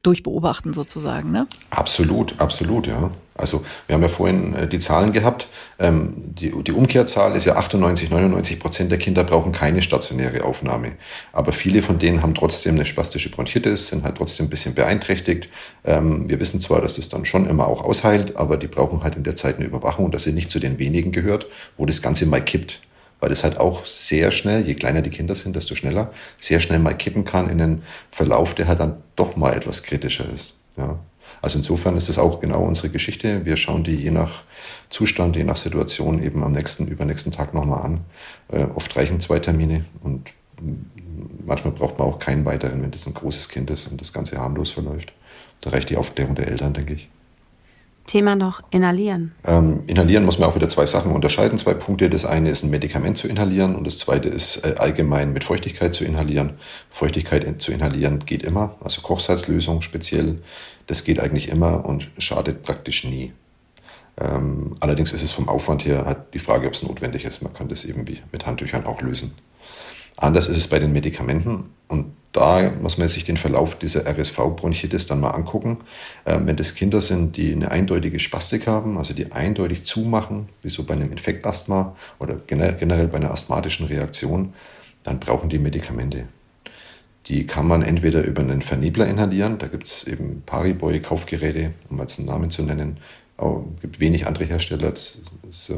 durchbeobachten 0.03 0.75
sozusagen, 0.75 1.33
ne? 1.33 1.47
Absolut, 1.71 2.39
absolut, 2.39 2.87
ja. 2.87 3.13
Also 3.37 3.65
wir 3.87 3.95
haben 3.95 4.03
ja 4.03 4.09
vorhin 4.09 4.55
äh, 4.55 4.69
die 4.69 4.79
Zahlen 4.79 5.13
gehabt. 5.13 5.49
Ähm, 5.79 6.15
die, 6.17 6.53
Umkehrzahl 6.73 7.35
ist 7.35 7.45
ja 7.45 7.57
98, 7.57 8.11
99 8.11 8.61
Prozent 8.61 8.91
der 8.91 8.99
Kinder 8.99 9.25
brauchen 9.25 9.53
keine 9.53 9.83
stationäre 9.83 10.45
Aufnahme. 10.45 10.93
Aber 11.33 11.53
viele 11.53 11.83
von 11.83 11.99
denen 11.99 12.23
haben 12.23 12.35
trotzdem 12.35 12.77
eine 12.77 12.87
spastische 12.87 13.31
Bronchitis, 13.31 13.89
sind 13.89 14.05
halt 14.05 14.17
trotzdem 14.17 14.47
ein 14.47 14.51
bisschen 14.51 14.75
beeinträchtigt. 14.75 15.49
Ähm, 15.85 16.29
wir 16.29 16.39
wissen 16.39 16.61
zwar, 16.61 16.81
dass 16.81 16.95
das 16.95 17.09
dann 17.09 17.25
schon 17.25 17.49
immer 17.49 17.67
auch 17.67 17.83
ausheilt, 17.83 18.37
aber 18.37 18.57
die 18.57 18.69
brauchen 18.69 19.03
halt 19.03 19.17
in 19.17 19.25
der 19.25 19.35
Zeit 19.35 19.57
eine 19.57 19.67
Überwachung, 19.67 20.13
dass 20.13 20.25
sie 20.25 20.33
nicht 20.33 20.51
zu 20.51 20.61
den 20.61 20.79
wenigen 20.79 21.11
gehört, 21.11 21.47
wo 21.77 21.87
das 21.87 22.03
Ganze 22.03 22.27
mal 22.27 22.43
kippt 22.43 22.81
weil 23.21 23.31
das 23.31 23.43
halt 23.43 23.57
auch 23.57 23.87
sehr 23.87 24.31
schnell, 24.31 24.67
je 24.67 24.75
kleiner 24.75 25.01
die 25.01 25.09
Kinder 25.09 25.35
sind, 25.35 25.57
desto 25.57 25.75
schneller, 25.75 26.11
sehr 26.39 26.61
schnell 26.61 26.79
mal 26.79 26.93
kippen 26.93 27.25
kann 27.25 27.49
in 27.49 27.59
einen 27.59 27.83
Verlauf, 28.11 28.55
der 28.55 28.69
halt 28.69 28.81
dann 28.81 28.97
doch 29.17 29.35
mal 29.35 29.55
etwas 29.55 29.83
kritischer 29.83 30.27
ist. 30.31 30.57
Ja. 30.77 30.99
Also 31.45 31.59
insofern 31.59 31.95
ist 31.99 32.09
es 32.09 32.19
auch 32.19 32.41
genau 32.41 32.65
unsere 32.65 32.89
Geschichte. 32.89 33.45
Wir 33.45 33.57
schauen 33.57 33.85
die 33.85 33.97
je 33.97 34.11
nach 34.11 34.45
Zustand, 34.89 35.37
je 35.37 35.45
nach 35.45 35.59
Situation 35.59 36.23
eben 36.23 36.43
am 36.43 36.53
nächsten, 36.53 36.87
übernächsten 36.87 37.33
Tag 37.33 37.53
nochmal 37.53 37.83
an. 37.83 38.01
Äh, 38.49 38.65
oft 38.75 38.97
reichen 38.97 39.21
zwei 39.21 39.41
Termine 39.41 39.85
und 40.03 40.31
manchmal 41.45 41.75
braucht 41.75 41.99
man 41.99 42.09
auch 42.09 42.19
keinen 42.19 42.47
weiteren, 42.47 42.83
wenn 42.83 42.91
das 42.91 43.07
ein 43.07 43.13
großes 43.13 43.51
Kind 43.51 43.69
ist 43.69 43.89
und 43.89 44.01
das 44.01 44.15
Ganze 44.15 44.39
harmlos 44.39 44.71
verläuft. 44.71 45.13
Da 45.61 45.69
reicht 45.69 45.91
die 45.91 45.99
Aufklärung 45.99 46.35
der 46.35 46.49
Eltern, 46.49 46.73
denke 46.73 46.95
ich. 46.95 47.11
Thema 48.07 48.37
noch 48.37 48.63
inhalieren. 48.71 49.33
Ähm, 49.45 49.81
inhalieren 49.87 50.25
muss 50.25 50.39
man 50.39 50.49
auch 50.49 50.55
wieder 50.55 50.69
zwei 50.69 50.87
Sachen 50.87 51.13
unterscheiden, 51.13 51.57
zwei 51.59 51.75
Punkte. 51.75 52.11
Das 52.11 52.25
eine 52.25 52.51
ist 52.51 52.63
ein 52.63 52.71
Medikament 52.71 53.17
zu 53.17 53.29
inhalieren 53.29 53.75
und 53.75 53.87
das 53.87 53.99
zweite 53.99 54.29
ist 54.29 54.65
äh, 54.65 54.75
allgemein 54.79 55.33
mit 55.33 55.45
Feuchtigkeit 55.45 55.95
zu 55.95 56.05
inhalieren. 56.05 56.55
Feuchtigkeit 56.91 57.61
zu 57.61 57.73
inhalieren 57.73 58.21
geht 58.27 58.43
immer, 58.43 58.77
also 58.81 59.01
Kochsalzlösung 59.01 59.81
speziell, 59.81 60.39
das 60.87 61.05
geht 61.05 61.19
eigentlich 61.19 61.49
immer 61.49 61.85
und 61.87 62.11
schadet 62.19 62.63
praktisch 62.63 63.05
nie. 63.05 63.33
Ähm, 64.21 64.77
allerdings 64.81 65.13
ist 65.13 65.23
es 65.23 65.33
vom 65.33 65.49
Aufwand 65.49 65.85
her 65.85 66.05
halt 66.05 66.19
die 66.35 66.39
Frage, 66.39 66.67
ob 66.67 66.75
es 66.75 66.83
notwendig 66.83 67.25
ist. 67.25 67.43
Man 67.43 67.53
kann 67.53 67.69
das 67.69 67.85
eben 67.85 68.07
wie 68.07 68.19
mit 68.33 68.47
Handtüchern 68.47 68.87
auch 68.87 69.01
lösen. 69.01 69.35
Anders 70.17 70.49
ist 70.49 70.59
es 70.59 70.69
bei 70.69 70.79
den 70.79 70.93
Medikamenten 70.93 71.71
und 71.89 72.13
da 72.35 72.69
muss 72.83 72.99
man 72.99 73.07
sich 73.07 73.23
den 73.23 73.37
Verlauf 73.37 73.79
dieser 73.79 74.07
RSV-Bronchitis 74.07 75.07
dann 75.07 75.21
mal 75.21 75.31
angucken. 75.31 75.79
Ähm, 76.27 76.49
wenn 76.49 76.57
das 76.57 76.75
Kinder 76.75 77.01
sind, 77.01 77.37
die 77.37 77.53
eine 77.53 77.71
eindeutige 77.71 78.19
Spastik 78.19 78.67
haben, 78.67 78.99
also 78.99 79.15
die 79.15 79.31
eindeutig 79.31 79.85
zumachen, 79.85 80.49
wie 80.61 80.69
so 80.69 80.83
bei 80.83 80.95
einem 80.95 81.13
Infektasthma 81.13 81.95
oder 82.19 82.37
generell 82.45 83.07
bei 83.07 83.19
einer 83.19 83.31
asthmatischen 83.31 83.87
Reaktion, 83.87 84.53
dann 85.05 85.21
brauchen 85.21 85.49
die 85.49 85.61
Medikamente. 85.61 86.25
Die 87.27 87.47
kann 87.47 87.69
man 87.69 87.83
entweder 87.83 88.25
über 88.25 88.43
einen 88.43 88.63
Vernebler 88.63 89.07
inhalieren, 89.07 89.59
da 89.59 89.69
gibt 89.69 89.87
es 89.87 90.05
eben 90.05 90.43
Pariboy, 90.45 90.99
Kaufgeräte, 90.99 91.73
um 91.89 92.01
jetzt 92.01 92.19
einen 92.19 92.27
Namen 92.27 92.51
zu 92.51 92.65
nennen. 92.65 92.99
Es 93.39 93.81
gibt 93.81 94.01
wenig 94.01 94.27
andere 94.27 94.45
Hersteller. 94.45 94.91
Das 94.91 95.21
ist, 95.49 95.73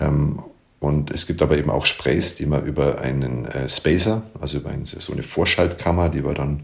ähm, 0.00 0.42
und 0.80 1.10
es 1.10 1.26
gibt 1.26 1.42
aber 1.42 1.58
eben 1.58 1.70
auch 1.70 1.86
Sprays, 1.86 2.36
die 2.36 2.46
man 2.46 2.64
über 2.64 3.00
einen 3.00 3.46
äh, 3.46 3.68
Spacer, 3.68 4.22
also 4.40 4.58
über 4.58 4.70
eine, 4.70 4.86
so 4.86 5.12
eine 5.12 5.24
Vorschaltkammer, 5.24 6.08
die 6.08 6.22
man 6.22 6.34
dann 6.34 6.60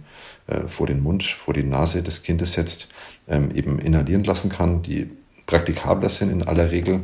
äh, 0.46 0.68
vor 0.68 0.86
den 0.86 1.02
Mund, 1.02 1.24
vor 1.24 1.52
die 1.52 1.64
Nase 1.64 2.02
des 2.02 2.22
Kindes 2.22 2.52
setzt, 2.52 2.88
ähm, 3.28 3.50
eben 3.54 3.78
inhalieren 3.80 4.24
lassen 4.24 4.50
kann, 4.50 4.82
die 4.82 5.10
praktikabler 5.46 6.08
sind 6.08 6.30
in 6.30 6.46
aller 6.46 6.70
Regel, 6.70 7.00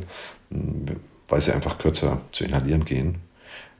weil 1.27 1.41
sie 1.41 1.51
einfach 1.51 1.77
kürzer 1.77 2.21
zu 2.31 2.45
inhalieren 2.45 2.85
gehen. 2.85 3.15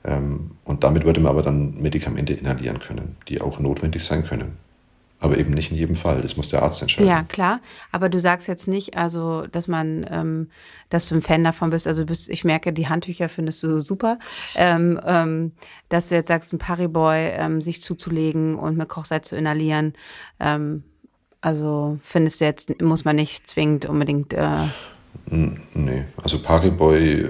Ähm, 0.04 0.52
und 0.64 0.84
damit 0.84 1.04
würde 1.04 1.20
man 1.20 1.30
aber 1.30 1.42
dann 1.42 1.80
Medikamente 1.80 2.34
inhalieren 2.34 2.80
können, 2.80 3.16
die 3.28 3.40
auch 3.40 3.58
notwendig 3.58 4.04
sein 4.04 4.24
können. 4.24 4.58
Aber 5.22 5.38
eben 5.38 5.52
nicht 5.52 5.70
in 5.70 5.76
jedem 5.76 5.94
Fall. 5.94 6.20
Das 6.20 6.36
muss 6.36 6.48
der 6.48 6.64
Arzt 6.64 6.82
entscheiden. 6.82 7.08
Ja, 7.08 7.22
klar. 7.22 7.60
Aber 7.92 8.08
du 8.08 8.18
sagst 8.18 8.48
jetzt 8.48 8.66
nicht, 8.66 8.96
also, 8.96 9.46
dass 9.46 9.68
man, 9.68 10.04
ähm, 10.10 10.48
dass 10.90 11.08
du 11.08 11.14
ein 11.14 11.22
Fan 11.22 11.44
davon 11.44 11.70
bist. 11.70 11.86
Also, 11.86 12.04
bist, 12.04 12.28
ich 12.28 12.42
merke, 12.42 12.72
die 12.72 12.88
Handtücher 12.88 13.28
findest 13.28 13.62
du 13.62 13.82
super. 13.82 14.18
Ähm, 14.56 15.00
ähm, 15.06 15.52
dass 15.88 16.08
du 16.08 16.16
jetzt 16.16 16.26
sagst, 16.26 16.52
ein 16.52 16.58
Pariboy 16.58 17.34
ähm, 17.36 17.62
sich 17.62 17.84
zuzulegen 17.84 18.56
und 18.56 18.76
mit 18.76 18.88
Kochsalz 18.88 19.28
zu 19.28 19.36
inhalieren. 19.36 19.92
Ähm, 20.40 20.82
also, 21.40 22.00
findest 22.02 22.40
du 22.40 22.44
jetzt, 22.44 22.82
muss 22.82 23.04
man 23.04 23.14
nicht 23.14 23.48
zwingend 23.48 23.86
unbedingt. 23.86 24.34
Äh, 24.34 24.66
Nee, 25.26 26.04
also 26.22 26.38
Pariboy 26.40 27.20
äh, 27.20 27.28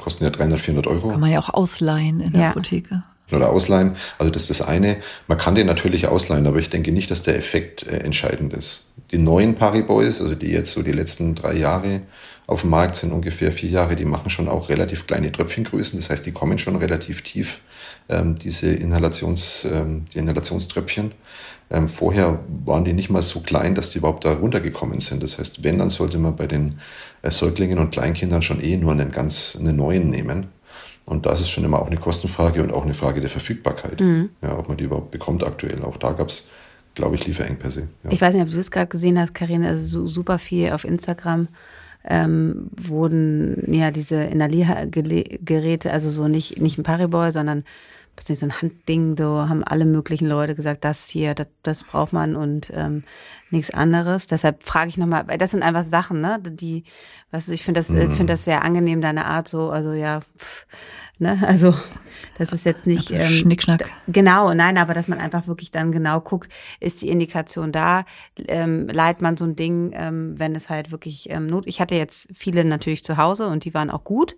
kosten 0.00 0.24
ja 0.24 0.30
300, 0.30 0.58
400 0.58 0.86
Euro. 0.86 1.08
Kann 1.08 1.20
man 1.20 1.30
ja 1.30 1.40
auch 1.40 1.50
ausleihen 1.50 2.20
in 2.20 2.32
der 2.32 2.40
ja. 2.40 2.50
Apotheke 2.50 3.02
oder 3.34 3.50
ausleihen. 3.50 3.92
Also 4.18 4.32
das 4.32 4.50
ist 4.50 4.60
das 4.60 4.68
eine. 4.68 4.96
Man 5.26 5.38
kann 5.38 5.54
den 5.54 5.66
natürlich 5.66 6.08
ausleihen, 6.08 6.46
aber 6.46 6.58
ich 6.58 6.70
denke 6.70 6.92
nicht, 6.92 7.10
dass 7.10 7.22
der 7.22 7.36
Effekt 7.36 7.86
äh, 7.86 7.98
entscheidend 7.98 8.52
ist. 8.52 8.86
Die 9.10 9.18
neuen 9.18 9.54
Pariboys, 9.54 10.20
also 10.20 10.34
die 10.34 10.50
jetzt 10.50 10.72
so 10.72 10.82
die 10.82 10.92
letzten 10.92 11.34
drei 11.34 11.54
Jahre 11.54 12.02
auf 12.46 12.60
dem 12.60 12.70
Markt 12.70 12.96
sind, 12.96 13.12
ungefähr 13.12 13.52
vier 13.52 13.70
Jahre, 13.70 13.96
die 13.96 14.04
machen 14.04 14.28
schon 14.28 14.48
auch 14.48 14.68
relativ 14.68 15.06
kleine 15.06 15.32
Tröpfchengrößen. 15.32 15.98
Das 15.98 16.10
heißt, 16.10 16.26
die 16.26 16.32
kommen 16.32 16.58
schon 16.58 16.76
relativ 16.76 17.22
tief, 17.22 17.60
ähm, 18.08 18.34
diese 18.34 18.70
Inhalations, 18.70 19.66
ähm, 19.70 20.04
die 20.12 20.18
Inhalationströpfchen. 20.18 21.12
Ähm, 21.70 21.88
vorher 21.88 22.40
waren 22.64 22.84
die 22.84 22.92
nicht 22.92 23.08
mal 23.08 23.22
so 23.22 23.40
klein, 23.40 23.74
dass 23.74 23.90
die 23.90 23.98
überhaupt 23.98 24.24
da 24.24 24.34
runtergekommen 24.34 25.00
sind. 25.00 25.22
Das 25.22 25.38
heißt, 25.38 25.64
wenn, 25.64 25.78
dann 25.78 25.88
sollte 25.88 26.18
man 26.18 26.36
bei 26.36 26.46
den 26.46 26.78
äh, 27.22 27.30
Säuglingen 27.30 27.78
und 27.78 27.90
Kleinkindern 27.90 28.42
schon 28.42 28.62
eh 28.62 28.76
nur 28.76 28.92
einen 28.92 29.10
ganz 29.10 29.56
einen 29.58 29.76
neuen 29.76 30.10
nehmen. 30.10 30.48
Und 31.06 31.26
das 31.26 31.40
ist 31.40 31.50
schon 31.50 31.64
immer 31.64 31.80
auch 31.80 31.86
eine 31.86 31.96
Kostenfrage 31.96 32.62
und 32.62 32.72
auch 32.72 32.84
eine 32.84 32.94
Frage 32.94 33.20
der 33.20 33.30
Verfügbarkeit. 33.30 34.00
Mhm. 34.00 34.30
Ja, 34.42 34.58
ob 34.58 34.68
man 34.68 34.76
die 34.76 34.84
überhaupt 34.84 35.10
bekommt 35.10 35.44
aktuell. 35.44 35.82
Auch 35.82 35.98
da 35.98 36.12
gab 36.12 36.28
es, 36.28 36.48
glaube 36.94 37.16
ich, 37.16 37.26
Lieferengpässe. 37.26 37.88
Ja. 38.04 38.10
Ich 38.10 38.20
weiß 38.20 38.32
nicht, 38.34 38.42
ob 38.42 38.50
du 38.50 38.58
es 38.58 38.70
gerade 38.70 38.86
gesehen 38.86 39.18
hast, 39.18 39.34
Karine, 39.34 39.68
also 39.68 40.06
super 40.06 40.38
viel 40.38 40.72
auf 40.72 40.84
Instagram 40.84 41.48
ähm, 42.04 42.70
wurden 42.76 43.72
ja 43.72 43.90
diese 43.90 44.16
Inhaliergeräte, 44.16 45.90
also 45.90 46.10
so 46.10 46.28
nicht, 46.28 46.60
nicht 46.60 46.78
ein 46.78 46.82
Pariboy, 46.82 47.32
sondern 47.32 47.64
das 48.16 48.24
ist 48.24 48.30
nicht 48.30 48.40
so 48.40 48.46
ein 48.46 48.62
Handding, 48.62 49.16
so 49.16 49.48
haben 49.48 49.64
alle 49.64 49.84
möglichen 49.84 50.26
Leute 50.26 50.54
gesagt, 50.54 50.84
das 50.84 51.08
hier, 51.08 51.34
das, 51.34 51.48
das 51.62 51.84
braucht 51.84 52.12
man 52.12 52.36
und 52.36 52.70
ähm, 52.74 53.04
nichts 53.50 53.72
anderes. 53.72 54.26
Deshalb 54.26 54.62
frage 54.62 54.88
ich 54.88 54.98
nochmal, 54.98 55.26
weil 55.28 55.38
das 55.38 55.50
sind 55.50 55.62
einfach 55.62 55.84
Sachen, 55.84 56.20
ne, 56.20 56.38
die, 56.40 56.84
was 57.30 57.48
ich 57.48 57.64
finde 57.64 57.80
das, 57.80 57.88
mhm. 57.88 58.10
finde 58.12 58.32
das 58.32 58.44
sehr 58.44 58.62
angenehm, 58.62 59.00
deine 59.00 59.26
Art 59.26 59.48
so, 59.48 59.70
also 59.70 59.92
ja, 59.92 60.20
pff, 60.38 60.66
ne, 61.18 61.38
also 61.46 61.74
das 62.38 62.52
ist 62.52 62.64
jetzt 62.64 62.86
nicht 62.86 63.12
also 63.12 63.24
ähm, 63.24 63.30
Schnickschnack. 63.30 63.88
Genau, 64.08 64.52
nein, 64.54 64.78
aber 64.78 64.94
dass 64.94 65.08
man 65.08 65.18
einfach 65.18 65.46
wirklich 65.46 65.70
dann 65.70 65.92
genau 65.92 66.20
guckt, 66.20 66.52
ist 66.80 67.02
die 67.02 67.08
Indikation 67.08 67.72
da, 67.72 68.04
ähm, 68.48 68.88
leiht 68.88 69.20
man 69.20 69.36
so 69.36 69.44
ein 69.44 69.56
Ding, 69.56 69.92
ähm, 69.94 70.34
wenn 70.38 70.54
es 70.54 70.68
halt 70.68 70.90
wirklich 70.90 71.30
ähm, 71.30 71.46
not. 71.46 71.64
Ich 71.66 71.80
hatte 71.80 71.94
jetzt 71.94 72.28
viele 72.34 72.64
natürlich 72.64 73.04
zu 73.04 73.16
Hause 73.16 73.46
und 73.46 73.64
die 73.64 73.74
waren 73.74 73.90
auch 73.90 74.04
gut 74.04 74.36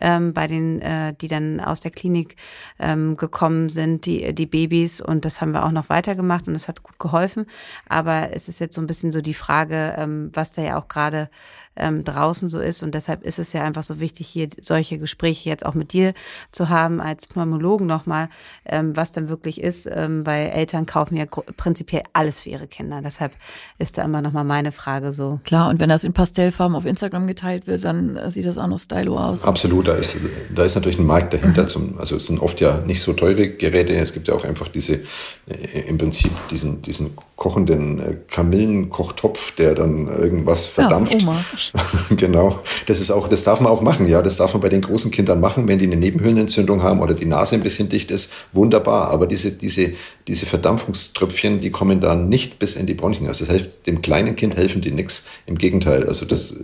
ähm, 0.00 0.32
bei 0.32 0.46
den, 0.46 0.80
äh, 0.80 1.14
die 1.14 1.28
dann 1.28 1.60
aus 1.60 1.80
der 1.80 1.90
Klinik 1.90 2.36
ähm, 2.78 3.16
gekommen 3.16 3.68
sind, 3.68 4.06
die 4.06 4.34
die 4.34 4.46
Babys 4.46 5.00
und 5.00 5.24
das 5.24 5.40
haben 5.40 5.52
wir 5.52 5.64
auch 5.64 5.72
noch 5.72 5.88
weitergemacht 5.88 6.48
und 6.48 6.54
es 6.54 6.68
hat 6.68 6.82
gut 6.82 6.98
geholfen. 6.98 7.46
Aber 7.88 8.30
es 8.32 8.48
ist 8.48 8.60
jetzt 8.60 8.74
so 8.74 8.80
ein 8.80 8.86
bisschen 8.86 9.12
so 9.12 9.20
die 9.20 9.34
Frage, 9.34 9.94
ähm, 9.98 10.30
was 10.32 10.52
da 10.52 10.62
ja 10.62 10.78
auch 10.78 10.88
gerade 10.88 11.30
ähm, 11.76 12.04
draußen 12.04 12.48
so 12.48 12.60
ist. 12.60 12.82
Und 12.82 12.94
deshalb 12.94 13.24
ist 13.24 13.38
es 13.38 13.52
ja 13.52 13.64
einfach 13.64 13.82
so 13.82 14.00
wichtig, 14.00 14.26
hier 14.26 14.48
solche 14.60 14.98
Gespräche 14.98 15.48
jetzt 15.48 15.64
auch 15.64 15.74
mit 15.74 15.92
dir 15.92 16.14
zu 16.52 16.68
haben 16.68 17.00
als 17.00 17.26
Pneumologen 17.26 17.86
nochmal, 17.86 18.28
ähm, 18.64 18.96
was 18.96 19.12
dann 19.12 19.28
wirklich 19.28 19.60
ist, 19.60 19.88
ähm, 19.90 20.26
weil 20.26 20.48
Eltern 20.48 20.86
kaufen 20.86 21.16
ja 21.16 21.26
prinzipiell 21.26 22.02
alles 22.12 22.40
für 22.40 22.50
ihre 22.50 22.66
Kinder. 22.66 23.00
Deshalb 23.02 23.32
ist 23.78 23.98
da 23.98 24.04
immer 24.04 24.22
nochmal 24.22 24.44
meine 24.44 24.72
Frage 24.72 25.12
so. 25.12 25.40
Klar, 25.44 25.68
und 25.70 25.80
wenn 25.80 25.88
das 25.88 26.04
in 26.04 26.12
Pastellfarben 26.12 26.76
auf 26.76 26.86
Instagram 26.86 27.26
geteilt 27.26 27.66
wird, 27.66 27.84
dann 27.84 28.16
äh, 28.16 28.30
sieht 28.30 28.46
das 28.46 28.58
auch 28.58 28.66
noch 28.66 28.80
stylo 28.80 29.18
aus. 29.18 29.44
Absolut, 29.44 29.88
da 29.88 29.94
ist, 29.94 30.16
da 30.54 30.64
ist 30.64 30.74
natürlich 30.74 30.98
ein 30.98 31.06
Markt 31.06 31.34
dahinter. 31.34 31.62
Mhm. 31.62 31.68
Zum, 31.68 31.98
also 31.98 32.16
es 32.16 32.26
sind 32.26 32.40
oft 32.40 32.60
ja 32.60 32.78
nicht 32.86 33.00
so 33.00 33.12
teure 33.12 33.48
Geräte. 33.48 33.94
Es 33.94 34.12
gibt 34.12 34.28
ja 34.28 34.34
auch 34.34 34.44
einfach 34.44 34.68
diese, 34.68 35.00
äh, 35.46 35.80
im 35.86 35.98
Prinzip 35.98 36.32
diesen, 36.50 36.82
diesen 36.82 37.16
kochenden 37.36 37.98
äh, 38.00 38.16
Kamillenkochtopf, 38.28 39.54
der 39.56 39.74
dann 39.74 40.08
irgendwas 40.08 40.66
verdampft. 40.66 41.22
Ja, 41.22 41.28
Oma. 41.28 41.44
genau. 42.16 42.62
Das 42.86 43.00
ist 43.00 43.10
auch, 43.10 43.28
das 43.28 43.44
darf 43.44 43.60
man 43.60 43.70
auch 43.72 43.80
machen, 43.80 44.08
ja. 44.08 44.22
Das 44.22 44.36
darf 44.36 44.54
man 44.54 44.60
bei 44.60 44.68
den 44.68 44.80
großen 44.80 45.10
Kindern 45.10 45.40
machen, 45.40 45.68
wenn 45.68 45.78
die 45.78 45.86
eine 45.86 45.96
Nebenhöhlenentzündung 45.96 46.82
haben 46.82 47.00
oder 47.00 47.14
die 47.14 47.26
Nase 47.26 47.54
ein 47.54 47.62
bisschen 47.62 47.88
dicht 47.88 48.10
ist. 48.10 48.32
Wunderbar. 48.52 49.10
Aber 49.10 49.26
diese, 49.26 49.52
diese, 49.52 49.92
diese 50.28 50.46
Verdampfungströpfchen, 50.46 51.60
die 51.60 51.70
kommen 51.70 52.00
dann 52.00 52.28
nicht 52.28 52.58
bis 52.58 52.76
in 52.76 52.86
die 52.86 52.94
Bronchien. 52.94 53.26
Also 53.26 53.44
das 53.44 53.54
hilft, 53.54 53.86
dem 53.86 54.02
kleinen 54.02 54.36
Kind 54.36 54.56
helfen 54.56 54.80
die 54.80 54.90
nichts. 54.90 55.24
Im 55.46 55.58
Gegenteil. 55.58 56.08
Also 56.08 56.26
das, 56.26 56.56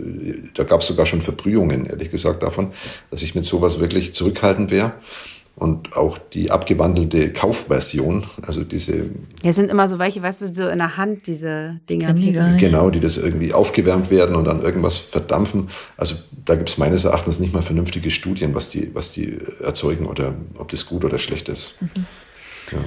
da 0.55 0.65
gab 0.65 0.81
es 0.81 0.87
sogar 0.87 1.07
schon 1.07 1.21
Verbrühungen, 1.21 1.87
ehrlich 1.87 2.11
gesagt, 2.11 2.43
davon, 2.43 2.69
dass 3.11 3.23
ich 3.23 3.35
mit 3.35 3.45
sowas 3.45 3.81
wirklich 3.81 4.15
zurückhaltend 4.15 4.71
wäre 4.71 4.93
und 5.63 5.97
auch 5.97 6.19
die 6.19 6.51
abgewandelte 6.51 7.33
Kaufversion, 7.33 8.25
also 8.45 8.65
diese. 8.65 9.11
Ja, 9.45 9.53
sind 9.53 9.71
immer 9.71 9.87
so 9.87 10.01
welche, 10.01 10.21
weißt 10.21 10.43
du, 10.43 10.53
so 10.53 10.69
in 10.69 10.79
der 10.79 10.97
Hand, 10.97 11.29
diese 11.29 11.79
Dinger. 11.89 12.13
Die 12.15 12.33
genau, 12.59 12.91
die 12.91 12.99
das 12.99 13.17
irgendwie 13.17 13.53
aufgewärmt 13.53 14.11
werden 14.11 14.35
und 14.35 14.45
dann 14.45 14.61
irgendwas 14.61 14.97
verdampfen. 14.97 15.69
Also 15.97 16.17
da 16.45 16.57
gibt 16.57 16.69
es 16.69 16.79
meines 16.79 17.05
Erachtens 17.05 17.39
nicht 17.39 17.55
mal 17.55 17.63
vernünftige 17.63 18.11
Studien, 18.11 18.57
was 18.57 18.71
die, 18.71 18.93
was 18.93 19.13
die 19.13 19.39
erzeugen 19.63 20.07
oder 20.07 20.35
ob 20.59 20.69
das 20.73 20.85
gut 20.85 21.05
oder 21.05 21.21
schlecht 21.21 21.49
ist. 21.49 21.81
Mhm. 21.81 22.07
Ja. 22.73 22.79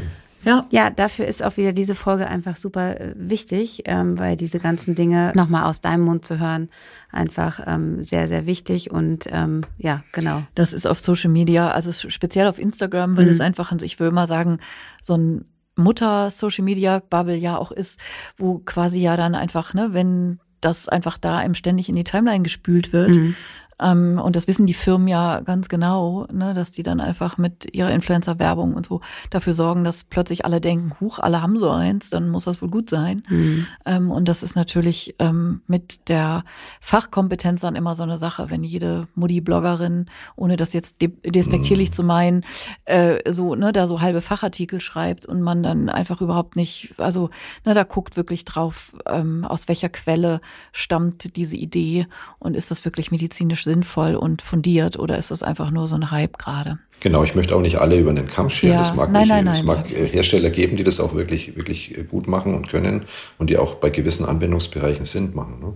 Ja. 0.45 0.65
ja, 0.71 0.89
dafür 0.89 1.25
ist 1.25 1.43
auch 1.43 1.57
wieder 1.57 1.73
diese 1.73 1.95
Folge 1.95 2.27
einfach 2.27 2.57
super 2.57 2.99
äh, 2.99 3.13
wichtig, 3.17 3.83
ähm, 3.85 4.17
weil 4.19 4.37
diese 4.37 4.59
ganzen 4.59 4.95
Dinge 4.95 5.31
nochmal 5.35 5.65
aus 5.65 5.81
deinem 5.81 6.03
Mund 6.03 6.23
zu 6.23 6.39
hören, 6.39 6.69
einfach 7.11 7.59
ähm, 7.65 8.01
sehr, 8.01 8.27
sehr 8.27 8.45
wichtig 8.45 8.91
und 8.91 9.27
ähm, 9.31 9.61
ja, 9.77 10.03
genau. 10.11 10.43
Das 10.53 10.71
ist 10.71 10.85
auf 10.87 10.99
Social 10.99 11.31
Media, 11.31 11.71
also 11.71 11.91
speziell 11.91 12.47
auf 12.47 12.59
Instagram, 12.59 13.17
weil 13.17 13.25
mhm. 13.25 13.31
es 13.31 13.41
einfach, 13.41 13.71
ich 13.81 13.99
will 13.99 14.11
mal 14.11 14.27
sagen, 14.27 14.59
so 15.01 15.17
ein 15.17 15.45
Mutter-Social-Media-Bubble 15.75 17.35
ja 17.35 17.57
auch 17.57 17.71
ist, 17.71 17.99
wo 18.37 18.59
quasi 18.59 19.01
ja 19.01 19.17
dann 19.17 19.35
einfach, 19.35 19.73
ne, 19.73 19.89
wenn 19.91 20.39
das 20.61 20.87
einfach 20.89 21.17
da 21.17 21.37
einem 21.37 21.53
ständig 21.53 21.89
in 21.89 21.95
die 21.95 22.03
Timeline 22.03 22.43
gespült 22.43 22.93
wird, 22.93 23.15
mhm. 23.15 23.35
Ähm, 23.79 24.19
und 24.23 24.35
das 24.35 24.47
wissen 24.47 24.65
die 24.65 24.73
Firmen 24.73 25.07
ja 25.07 25.41
ganz 25.41 25.67
genau, 25.69 26.27
ne, 26.31 26.53
dass 26.53 26.71
die 26.71 26.83
dann 26.83 27.01
einfach 27.01 27.37
mit 27.37 27.73
ihrer 27.75 27.91
Influencer-Werbung 27.91 28.73
und 28.73 28.85
so 28.85 29.01
dafür 29.29 29.53
sorgen, 29.53 29.83
dass 29.83 30.03
plötzlich 30.03 30.45
alle 30.45 30.61
denken, 30.61 30.93
huch, 31.01 31.19
alle 31.19 31.41
haben 31.41 31.57
so 31.59 31.69
eins, 31.69 32.09
dann 32.09 32.29
muss 32.29 32.45
das 32.45 32.61
wohl 32.61 32.69
gut 32.69 32.89
sein. 32.89 33.23
Mhm. 33.27 33.67
Ähm, 33.85 34.11
und 34.11 34.27
das 34.27 34.43
ist 34.43 34.55
natürlich 34.55 35.15
ähm, 35.19 35.61
mit 35.67 36.09
der 36.09 36.43
Fachkompetenz 36.79 37.61
dann 37.61 37.75
immer 37.75 37.95
so 37.95 38.03
eine 38.03 38.17
Sache, 38.17 38.49
wenn 38.49 38.63
jede 38.63 39.07
Mutti-Bloggerin, 39.15 40.05
ohne 40.35 40.55
das 40.55 40.73
jetzt 40.73 41.01
de 41.01 41.11
despektierlich 41.25 41.89
mhm. 41.89 41.93
zu 41.93 42.03
meinen, 42.03 42.45
äh, 42.85 43.31
so, 43.31 43.55
ne, 43.55 43.73
da 43.73 43.87
so 43.87 44.01
halbe 44.01 44.21
Fachartikel 44.21 44.79
schreibt 44.79 45.25
und 45.25 45.41
man 45.41 45.63
dann 45.63 45.89
einfach 45.89 46.21
überhaupt 46.21 46.55
nicht, 46.55 46.93
also, 46.97 47.29
ne, 47.65 47.73
da 47.73 47.83
guckt 47.83 48.15
wirklich 48.15 48.45
drauf, 48.45 48.95
ähm, 49.05 49.43
aus 49.43 49.67
welcher 49.67 49.89
Quelle 49.89 50.39
stammt 50.71 51.35
diese 51.35 51.57
Idee 51.57 52.07
und 52.39 52.55
ist 52.55 52.71
das 52.71 52.85
wirklich 52.85 53.11
medizinisch 53.11 53.64
sinnvoll 53.65 54.15
und 54.15 54.41
fundiert 54.41 54.97
oder 54.97 55.17
ist 55.17 55.31
das 55.31 55.43
einfach 55.43 55.69
nur 55.69 55.87
so 55.87 55.95
ein 55.95 56.11
Hype 56.11 56.37
gerade? 56.37 56.79
Genau, 57.01 57.23
ich 57.23 57.35
möchte 57.35 57.55
auch 57.55 57.61
nicht 57.61 57.77
alle 57.77 57.99
über 57.99 58.13
den 58.13 58.27
Kamm 58.27 58.49
scheren. 58.49 58.75
Ja, 58.75 58.81
es 58.81 58.95
mag, 58.95 59.11
nein, 59.11 59.27
nein, 59.27 59.45
nein, 59.45 59.55
es 59.55 59.63
mag 59.63 59.85
Hersteller 59.89 60.49
geben, 60.49 60.77
die 60.77 60.83
das 60.83 60.99
auch 60.99 61.13
wirklich, 61.13 61.55
wirklich 61.55 61.93
gut 62.09 62.27
machen 62.27 62.55
und 62.55 62.69
können 62.69 63.03
und 63.37 63.49
die 63.49 63.57
auch 63.57 63.75
bei 63.75 63.89
gewissen 63.89 64.25
Anwendungsbereichen 64.25 65.05
Sinn 65.05 65.35
machen. 65.35 65.59
Ne? 65.59 65.73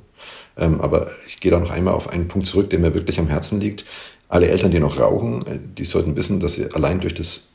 Ähm, 0.58 0.82
aber 0.82 1.12
ich 1.28 1.40
gehe 1.40 1.52
da 1.52 1.60
noch 1.60 1.70
einmal 1.70 1.94
auf 1.94 2.10
einen 2.10 2.28
Punkt 2.28 2.48
zurück, 2.48 2.70
der 2.70 2.80
mir 2.80 2.94
wirklich 2.94 3.20
am 3.20 3.28
Herzen 3.28 3.60
liegt. 3.60 3.86
Alle 4.30 4.48
Eltern, 4.48 4.72
die 4.72 4.80
noch 4.80 5.00
rauchen, 5.00 5.46
äh, 5.46 5.60
die 5.78 5.84
sollten 5.84 6.16
wissen, 6.16 6.40
dass 6.40 6.56
sie 6.56 6.74
allein 6.74 7.00
durch 7.00 7.14
das 7.14 7.54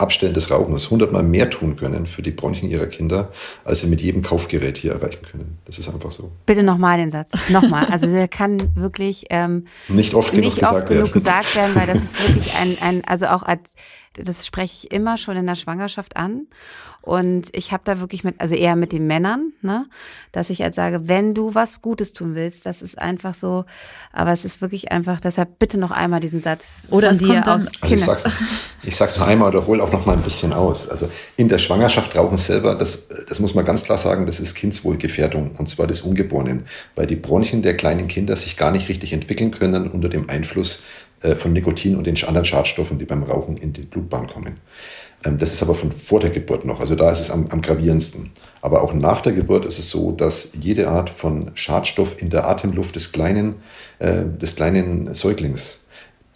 Abstellen 0.00 0.34
des 0.34 0.50
Rauchens 0.50 0.90
hundertmal 0.90 1.22
mehr 1.22 1.50
tun 1.50 1.76
können 1.76 2.06
für 2.06 2.22
die 2.22 2.30
Bronchien 2.30 2.70
ihrer 2.70 2.86
Kinder, 2.86 3.30
als 3.64 3.80
sie 3.80 3.86
mit 3.88 4.00
jedem 4.00 4.22
Kaufgerät 4.22 4.76
hier 4.76 4.92
erreichen 4.92 5.22
können. 5.22 5.58
Das 5.64 5.78
ist 5.78 5.88
einfach 5.88 6.10
so. 6.10 6.32
Bitte 6.46 6.62
nochmal 6.62 6.98
den 6.98 7.10
Satz. 7.10 7.32
Nochmal. 7.50 7.86
Also 7.90 8.06
der 8.06 8.28
kann 8.28 8.74
wirklich 8.74 9.26
ähm, 9.30 9.66
nicht 9.88 10.14
oft 10.14 10.30
genug, 10.30 10.46
nicht 10.46 10.60
gesagt, 10.60 10.76
oft 10.76 10.88
genug 10.88 11.12
gesagt 11.12 11.56
werden, 11.56 11.74
weil 11.74 11.86
das 11.86 12.02
ist 12.02 12.28
wirklich 12.28 12.54
ein, 12.56 12.76
ein 12.80 13.04
also 13.04 13.26
auch 13.26 13.42
als 13.42 13.72
das 14.14 14.46
spreche 14.46 14.74
ich 14.74 14.92
immer 14.92 15.16
schon 15.16 15.36
in 15.36 15.46
der 15.46 15.54
Schwangerschaft 15.54 16.16
an. 16.16 16.46
Und 17.02 17.48
ich 17.52 17.72
habe 17.72 17.82
da 17.86 17.98
wirklich 17.98 18.24
mit, 18.24 18.40
also 18.40 18.54
eher 18.54 18.76
mit 18.76 18.92
den 18.92 19.06
Männern, 19.06 19.52
ne, 19.62 19.86
dass 20.32 20.50
ich 20.50 20.60
halt 20.60 20.74
sage, 20.74 21.08
wenn 21.08 21.32
du 21.34 21.54
was 21.54 21.80
Gutes 21.80 22.12
tun 22.12 22.34
willst, 22.34 22.66
das 22.66 22.82
ist 22.82 22.98
einfach 22.98 23.32
so, 23.32 23.64
aber 24.12 24.32
es 24.32 24.44
ist 24.44 24.60
wirklich 24.60 24.92
einfach, 24.92 25.18
deshalb 25.18 25.58
bitte 25.58 25.78
noch 25.78 25.92
einmal 25.92 26.20
diesen 26.20 26.40
Satz 26.40 26.82
Oder 26.90 27.14
von 27.14 27.26
dir 27.26 27.40
aus 27.48 27.68
also 27.80 27.94
ich 27.94 28.04
sag's, 28.04 28.28
ich 28.82 28.96
sag's 28.96 29.18
noch 29.18 29.26
einmal 29.26 29.48
oder 29.48 29.66
hol 29.66 29.80
auch 29.80 29.92
noch 29.92 30.04
mal 30.04 30.14
ein 30.14 30.22
bisschen 30.22 30.52
aus. 30.52 30.90
Also 30.90 31.08
in 31.38 31.48
der 31.48 31.56
Schwangerschaft 31.56 32.14
rauchen 32.16 32.36
selber, 32.36 32.74
das, 32.74 33.08
das 33.26 33.40
muss 33.40 33.54
man 33.54 33.64
ganz 33.64 33.84
klar 33.84 33.96
sagen, 33.96 34.26
das 34.26 34.38
ist 34.38 34.54
Kindswohlgefährdung 34.54 35.52
und 35.56 35.70
zwar 35.70 35.86
des 35.86 36.02
Ungeborenen, 36.02 36.66
weil 36.96 37.06
die 37.06 37.16
Bronchien 37.16 37.62
der 37.62 37.78
kleinen 37.78 38.08
Kinder 38.08 38.36
sich 38.36 38.58
gar 38.58 38.72
nicht 38.72 38.90
richtig 38.90 39.14
entwickeln 39.14 39.52
können 39.52 39.88
unter 39.88 40.10
dem 40.10 40.28
Einfluss 40.28 40.84
von 41.36 41.52
Nikotin 41.52 41.96
und 41.96 42.06
den 42.06 42.16
anderen 42.24 42.44
Schadstoffen, 42.44 42.98
die 42.98 43.04
beim 43.04 43.22
Rauchen 43.22 43.56
in 43.56 43.72
die 43.72 43.82
Blutbahn 43.82 44.26
kommen. 44.26 44.56
Ähm, 45.24 45.38
das 45.38 45.52
ist 45.52 45.62
aber 45.62 45.74
von 45.74 45.92
vor 45.92 46.20
der 46.20 46.30
Geburt 46.30 46.64
noch. 46.64 46.80
Also 46.80 46.94
da 46.94 47.10
ist 47.10 47.20
es 47.20 47.30
am, 47.30 47.46
am 47.50 47.60
gravierendsten. 47.60 48.30
Aber 48.62 48.82
auch 48.82 48.94
nach 48.94 49.20
der 49.20 49.32
Geburt 49.32 49.64
ist 49.64 49.78
es 49.78 49.90
so, 49.90 50.12
dass 50.12 50.52
jede 50.58 50.88
Art 50.88 51.10
von 51.10 51.50
Schadstoff 51.54 52.20
in 52.20 52.30
der 52.30 52.48
Atemluft 52.48 52.94
des 52.94 53.12
kleinen, 53.12 53.56
äh, 53.98 54.22
des 54.24 54.56
kleinen 54.56 55.12
Säuglings 55.14 55.79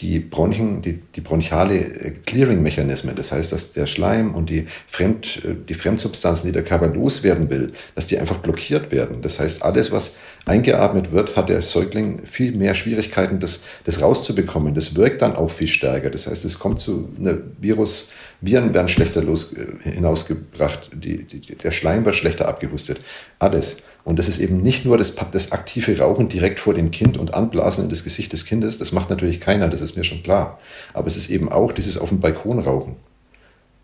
die 0.04 0.18
Bronchien, 0.18 0.82
die, 0.82 1.00
die 1.00 1.22
bronchiale 1.22 1.78
äh, 1.78 2.10
Clearing-Mechanismen, 2.10 3.14
das 3.14 3.32
heißt, 3.32 3.52
dass 3.52 3.72
der 3.72 3.86
Schleim 3.86 4.34
und 4.34 4.50
die, 4.50 4.66
Fremd, 4.86 5.42
äh, 5.44 5.54
die 5.66 5.72
Fremdsubstanzen, 5.72 6.46
die 6.46 6.52
der 6.52 6.62
Körper 6.62 6.88
loswerden 6.88 7.48
will, 7.48 7.72
dass 7.94 8.06
die 8.06 8.18
einfach 8.18 8.36
blockiert 8.36 8.92
werden. 8.92 9.22
Das 9.22 9.40
heißt, 9.40 9.62
alles, 9.62 9.92
was 9.92 10.16
eingeatmet 10.44 11.10
wird, 11.10 11.36
hat 11.36 11.48
der 11.48 11.62
Säugling 11.62 12.26
viel 12.26 12.52
mehr 12.52 12.74
Schwierigkeiten, 12.74 13.40
das, 13.40 13.64
das 13.84 14.02
rauszubekommen. 14.02 14.74
Das 14.74 14.94
wirkt 14.94 15.22
dann 15.22 15.36
auch 15.36 15.50
viel 15.50 15.68
stärker. 15.68 16.10
Das 16.10 16.26
heißt, 16.26 16.44
es 16.44 16.58
kommt 16.58 16.80
zu 16.80 17.08
einer 17.18 17.38
Virus, 17.58 18.12
Viren 18.42 18.74
werden 18.74 18.88
schlechter 18.88 19.22
los, 19.22 19.54
äh, 19.54 19.90
hinausgebracht, 19.90 20.90
die, 20.92 21.24
die, 21.24 21.40
der 21.40 21.70
Schleim 21.70 22.04
wird 22.04 22.14
schlechter 22.14 22.46
abgehustet. 22.46 23.00
Alles. 23.38 23.78
Und 24.04 24.18
das 24.18 24.28
ist 24.28 24.38
eben 24.38 24.58
nicht 24.58 24.84
nur 24.84 24.98
das, 24.98 25.16
das 25.32 25.52
aktive 25.52 25.98
Rauchen 25.98 26.28
direkt 26.28 26.60
vor 26.60 26.74
dem 26.74 26.90
Kind 26.90 27.16
und 27.16 27.32
Anblasen 27.32 27.84
in 27.84 27.90
das 27.90 28.04
Gesicht 28.04 28.32
des 28.32 28.44
Kindes. 28.44 28.78
Das 28.78 28.92
macht 28.92 29.08
natürlich 29.08 29.40
keiner, 29.40 29.68
das 29.68 29.80
ist 29.80 29.96
mir 29.96 30.04
schon 30.04 30.22
klar. 30.22 30.58
Aber 30.92 31.06
es 31.06 31.16
ist 31.16 31.30
eben 31.30 31.50
auch 31.50 31.72
dieses 31.72 31.96
auf 31.96 32.10
dem 32.10 32.20
Balkon 32.20 32.58
rauchen. 32.58 32.96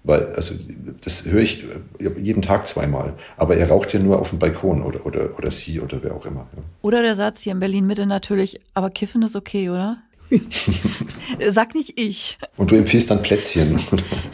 Weil, 0.03 0.33
also, 0.33 0.55
das 1.03 1.27
höre 1.27 1.43
ich 1.43 1.65
äh, 1.99 2.09
jeden 2.19 2.41
Tag 2.43 2.67
zweimal. 2.67 3.15
Aber 3.37 3.57
er 3.57 3.69
raucht 3.69 3.93
ja 3.93 4.01
nur 4.01 4.19
auf 4.19 4.31
dem 4.31 4.39
Balkon 4.39 4.83
oder, 4.83 5.05
oder, 5.05 5.37
oder 5.37 5.51
sie 5.51 5.81
oder 5.81 6.03
wer 6.03 6.15
auch 6.15 6.25
immer. 6.25 6.47
Ja. 6.57 6.63
Oder 6.83 7.03
der 7.03 7.17
Satz 7.17 7.43
hier 7.43 7.53
in 7.53 7.61
Berlin 7.61 7.87
Mitte 7.87 8.07
natürlich, 8.07 8.61
aber 8.73 8.91
Kiffen 8.91 9.23
ist 9.23 9.37
okay, 9.37 9.69
oder? 9.69 9.99
Sag 11.49 11.75
nicht 11.75 11.99
ich. 11.99 12.39
Und 12.57 12.71
du 12.71 12.77
empfiehlst 12.77 13.11
dann 13.11 13.23
Plätzchen. 13.23 13.79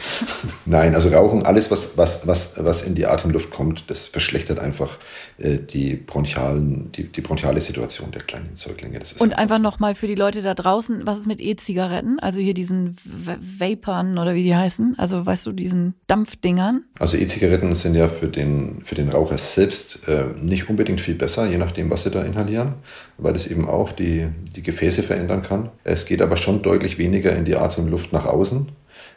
Nein, 0.65 0.95
also 0.95 1.09
Rauchen, 1.09 1.43
alles, 1.43 1.71
was, 1.71 1.97
was, 1.97 2.27
was, 2.27 2.63
was 2.63 2.81
in 2.83 2.95
die 2.95 3.05
Atemluft 3.05 3.51
kommt, 3.51 3.89
das 3.89 4.05
verschlechtert 4.05 4.59
einfach 4.59 4.97
äh, 5.37 5.57
die, 5.57 5.95
bronchialen, 5.95 6.91
die, 6.91 7.03
die 7.11 7.21
bronchiale 7.21 7.61
Situation 7.61 8.11
der 8.11 8.21
kleinen 8.21 8.55
Säuglinge. 8.55 8.99
Und 9.19 9.37
einfach 9.37 9.59
nochmal 9.59 9.95
für 9.95 10.07
die 10.07 10.15
Leute 10.15 10.41
da 10.41 10.53
draußen, 10.53 11.05
was 11.05 11.19
ist 11.19 11.27
mit 11.27 11.41
E-Zigaretten? 11.41 12.19
Also 12.19 12.39
hier 12.39 12.53
diesen 12.53 12.95
Vapern 13.05 14.17
oder 14.17 14.35
wie 14.35 14.43
die 14.43 14.55
heißen? 14.55 14.95
Also 14.97 15.25
weißt 15.25 15.45
du, 15.45 15.51
diesen 15.51 15.95
Dampfdingern? 16.07 16.83
Also 16.99 17.17
E-Zigaretten 17.17 17.73
sind 17.75 17.95
ja 17.95 18.07
für 18.07 18.27
den, 18.27 18.81
für 18.83 18.95
den 18.95 19.09
Raucher 19.09 19.37
selbst 19.37 20.07
äh, 20.07 20.25
nicht 20.41 20.69
unbedingt 20.69 21.01
viel 21.01 21.15
besser, 21.15 21.47
je 21.47 21.57
nachdem, 21.57 21.89
was 21.89 22.03
sie 22.03 22.11
da 22.11 22.23
inhalieren, 22.23 22.75
weil 23.17 23.33
das 23.33 23.47
eben 23.47 23.67
auch 23.67 23.91
die, 23.91 24.27
die 24.55 24.61
Gefäße 24.61 25.03
verändern 25.03 25.41
kann. 25.41 25.69
Es 25.87 26.05
geht 26.05 26.21
aber 26.21 26.35
schon 26.35 26.61
deutlich 26.61 26.97
weniger 26.97 27.33
in 27.33 27.45
die 27.45 27.55
Atemluft 27.55 28.11
nach 28.11 28.25
außen. 28.25 28.67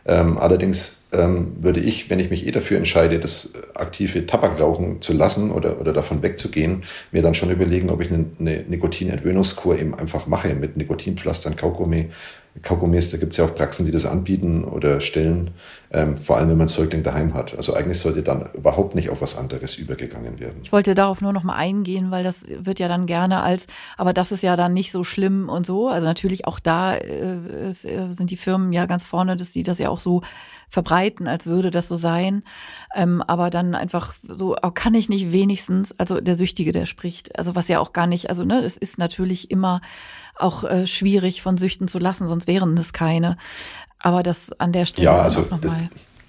Ähm, 0.07 0.39
allerdings 0.39 1.03
ähm, 1.12 1.57
würde 1.61 1.81
ich, 1.81 2.09
wenn 2.09 2.21
ich 2.21 2.31
mich 2.31 2.47
eh 2.47 2.53
dafür 2.53 2.79
entscheide, 2.79 3.18
das 3.18 3.53
aktive 3.75 4.25
Tabakrauchen 4.25 5.01
zu 5.01 5.12
lassen 5.12 5.51
oder, 5.51 5.81
oder 5.81 5.93
davon 5.93 6.23
wegzugehen, 6.23 6.83
mir 7.11 7.23
dann 7.23 7.35
schon 7.35 7.51
überlegen, 7.51 7.91
ob 7.91 8.01
ich 8.01 8.11
eine, 8.11 8.27
eine 8.39 8.64
Nikotinentwöhnungskur 8.68 9.79
eben 9.79 9.95
einfach 9.95 10.29
mache 10.29 10.55
mit 10.55 10.77
Nikotinpflastern, 10.77 11.57
Kaugummi, 11.57 12.09
Kaugummis, 12.62 13.11
da 13.11 13.16
gibt 13.16 13.32
es 13.32 13.38
ja 13.38 13.44
auch 13.44 13.55
Praxen, 13.55 13.86
die 13.86 13.92
das 13.92 14.07
anbieten 14.07 14.64
oder 14.64 15.01
stellen, 15.01 15.53
ähm, 15.92 16.16
vor 16.16 16.36
allem 16.36 16.51
wenn 16.51 16.59
man 16.59 16.68
Säugling 16.68 17.03
daheim 17.05 17.32
hat. 17.32 17.57
Also 17.57 17.74
eigentlich 17.74 17.98
sollte 17.98 18.22
dann 18.22 18.48
überhaupt 18.55 18.94
nicht 18.94 19.09
auf 19.09 19.22
was 19.22 19.38
anderes 19.38 19.76
übergegangen 19.76 20.40
werden. 20.40 20.59
Ich 20.62 20.72
wollte 20.72 20.94
darauf 20.94 21.20
nur 21.20 21.32
noch 21.32 21.44
mal 21.44 21.55
eingehen, 21.55 22.11
weil 22.11 22.24
das 22.24 22.44
wird 22.48 22.80
ja 22.80 22.88
dann 22.88 23.07
gerne 23.07 23.42
als, 23.42 23.66
aber 23.96 24.12
das 24.12 24.32
ist 24.32 24.42
ja 24.42 24.57
dann 24.57 24.74
nicht 24.74 24.90
so 24.90 25.05
schlimm 25.05 25.48
und 25.48 25.64
so. 25.64 25.88
Also 25.88 26.07
natürlich 26.07 26.46
auch 26.46 26.59
da 26.59 26.94
äh, 26.94 27.68
ist, 27.68 27.84
äh, 27.84 28.09
sind 28.11 28.30
die 28.30 28.36
Firmen 28.36 28.72
ja 28.72 28.86
ganz 28.86 29.05
vorne, 29.05 29.36
dass 29.36 29.53
die 29.53 29.62
das 29.62 29.78
ja 29.78 29.88
auch 29.88 30.01
so 30.01 30.22
verbreiten, 30.68 31.26
als 31.26 31.46
würde 31.46 31.70
das 31.70 31.88
so 31.88 31.96
sein. 31.96 32.42
Ähm, 32.94 33.22
aber 33.26 33.51
dann 33.51 33.74
einfach 33.74 34.14
so, 34.28 34.57
kann 34.74 34.94
ich 34.94 35.09
nicht 35.09 35.32
wenigstens, 35.32 35.98
also 35.98 36.20
der 36.20 36.36
Süchtige, 36.36 36.72
der 36.72 36.86
spricht, 36.86 37.36
also 37.38 37.55
was 37.55 37.68
ja 37.68 37.80
auch 37.80 37.92
gar 37.92 38.07
nicht, 38.07 38.28
also 38.28 38.44
ne, 38.44 38.62
es 38.62 38.76
ist 38.76 38.98
natürlich 38.98 39.51
immer 39.51 39.80
auch 40.43 40.64
äh, 40.64 40.86
schwierig 40.86 41.43
von 41.43 41.59
Süchten 41.59 41.88
zu 41.88 41.99
lassen, 41.99 42.26
sonst 42.26 42.47
wären 42.47 42.74
es 42.74 42.93
keine. 42.93 43.36
Aber 43.99 44.22
das 44.22 44.53
an 44.59 44.72
der 44.72 44.86
Stelle. 44.86 45.07
Ja, 45.07 45.22
also 45.22 45.47
das, 45.61 45.76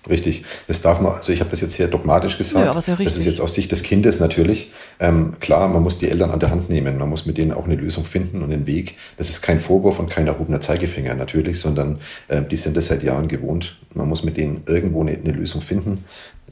Richtig. 0.10 0.44
Das 0.68 0.82
darf 0.82 1.00
man, 1.00 1.14
also 1.14 1.32
ich 1.32 1.42
habe 1.42 1.52
das 1.52 1.62
jetzt 1.62 1.74
sehr 1.74 1.88
dogmatisch 1.88 2.38
gesagt. 2.38 2.66
Ja, 2.66 2.72
aber 2.72 2.80
ist 2.80 2.88
ja 2.88 2.96
das 2.96 3.18
ist 3.18 3.26
jetzt 3.26 3.40
aus 3.40 3.54
Sicht 3.54 3.72
des 3.72 3.84
Kindes 3.84 4.20
natürlich. 4.20 4.72
Ähm, 5.00 5.34
klar, 5.40 5.68
man 5.68 5.84
muss 5.84 6.00
die 6.00 6.10
Eltern 6.10 6.32
an 6.32 6.40
der 6.40 6.50
Hand 6.50 6.70
nehmen. 6.70 6.98
Man 6.98 7.10
muss 7.10 7.26
mit 7.28 7.38
denen 7.38 7.52
auch 7.52 7.66
eine 7.66 7.76
Lösung 7.76 8.06
finden 8.06 8.42
und 8.42 8.52
einen 8.52 8.66
Weg. 8.66 8.96
Das 9.18 9.30
ist 9.30 9.42
kein 9.42 9.60
Vorwurf 9.60 10.00
und 10.00 10.10
kein 10.10 10.26
erhobener 10.26 10.60
Zeigefinger 10.60 11.14
natürlich, 11.14 11.60
sondern 11.60 12.00
äh, 12.30 12.42
die 12.42 12.58
sind 12.58 12.76
das 12.76 12.88
seit 12.88 13.04
Jahren 13.04 13.28
gewohnt. 13.28 13.78
Man 13.94 14.10
muss 14.10 14.24
mit 14.24 14.38
denen 14.38 14.64
irgendwo 14.66 15.02
eine, 15.02 15.12
eine 15.12 15.32
Lösung 15.34 15.62
finden. 15.62 16.04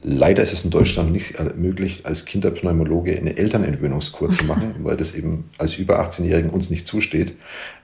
Leider 0.02 0.42
ist 0.42 0.54
es 0.54 0.64
in 0.64 0.70
Deutschland 0.70 1.12
nicht 1.12 1.34
möglich, 1.56 2.06
als 2.06 2.24
Kinderpneumologe 2.24 3.18
eine 3.18 3.36
Elternentwöhnungskur 3.36 4.30
zu 4.30 4.46
machen, 4.46 4.76
weil 4.82 4.96
das 4.96 5.14
eben 5.14 5.50
als 5.58 5.76
über 5.76 6.02
18-Jährigen 6.02 6.48
uns 6.50 6.70
nicht 6.70 6.86
zusteht. 6.86 7.34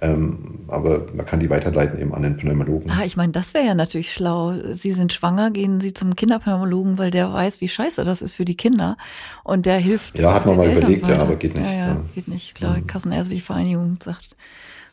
Ähm, 0.00 0.60
aber 0.68 1.06
man 1.14 1.26
kann 1.26 1.40
die 1.40 1.50
weiterleiten 1.50 2.00
eben 2.00 2.14
an 2.14 2.22
den 2.22 2.38
Pneumologen. 2.38 2.90
Ah, 2.90 3.04
ich 3.04 3.18
meine, 3.18 3.32
das 3.32 3.52
wäre 3.52 3.66
ja 3.66 3.74
natürlich 3.74 4.14
schlau. 4.14 4.54
Sie 4.72 4.92
sind 4.92 5.12
schwanger, 5.12 5.50
gehen 5.56 5.80
Sie 5.80 5.94
zum 5.94 6.14
Kinderpneumologen, 6.14 6.98
weil 6.98 7.10
der 7.10 7.32
weiß, 7.32 7.60
wie 7.60 7.68
scheiße 7.68 8.04
das 8.04 8.22
ist 8.22 8.34
für 8.34 8.44
die 8.44 8.56
Kinder. 8.56 8.96
Und 9.42 9.66
der 9.66 9.78
hilft. 9.78 10.18
Ja, 10.18 10.34
hat 10.34 10.46
man 10.46 10.56
mal 10.56 10.66
Eltern 10.66 10.82
überlegt, 10.82 11.02
weiter. 11.04 11.16
ja, 11.16 11.22
aber 11.22 11.36
geht 11.36 11.56
nicht. 11.56 11.66
Ja, 11.66 11.72
ja, 11.72 11.86
ja. 11.88 12.00
geht 12.14 12.28
nicht. 12.28 12.54
Klar, 12.54 12.78
mhm. 12.78 12.86
Kassenärztliche 12.86 13.42
Vereinigung 13.42 13.98
sagt, 14.02 14.36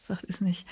sagt 0.07 0.24
ist 0.24 0.41
nicht. 0.41 0.66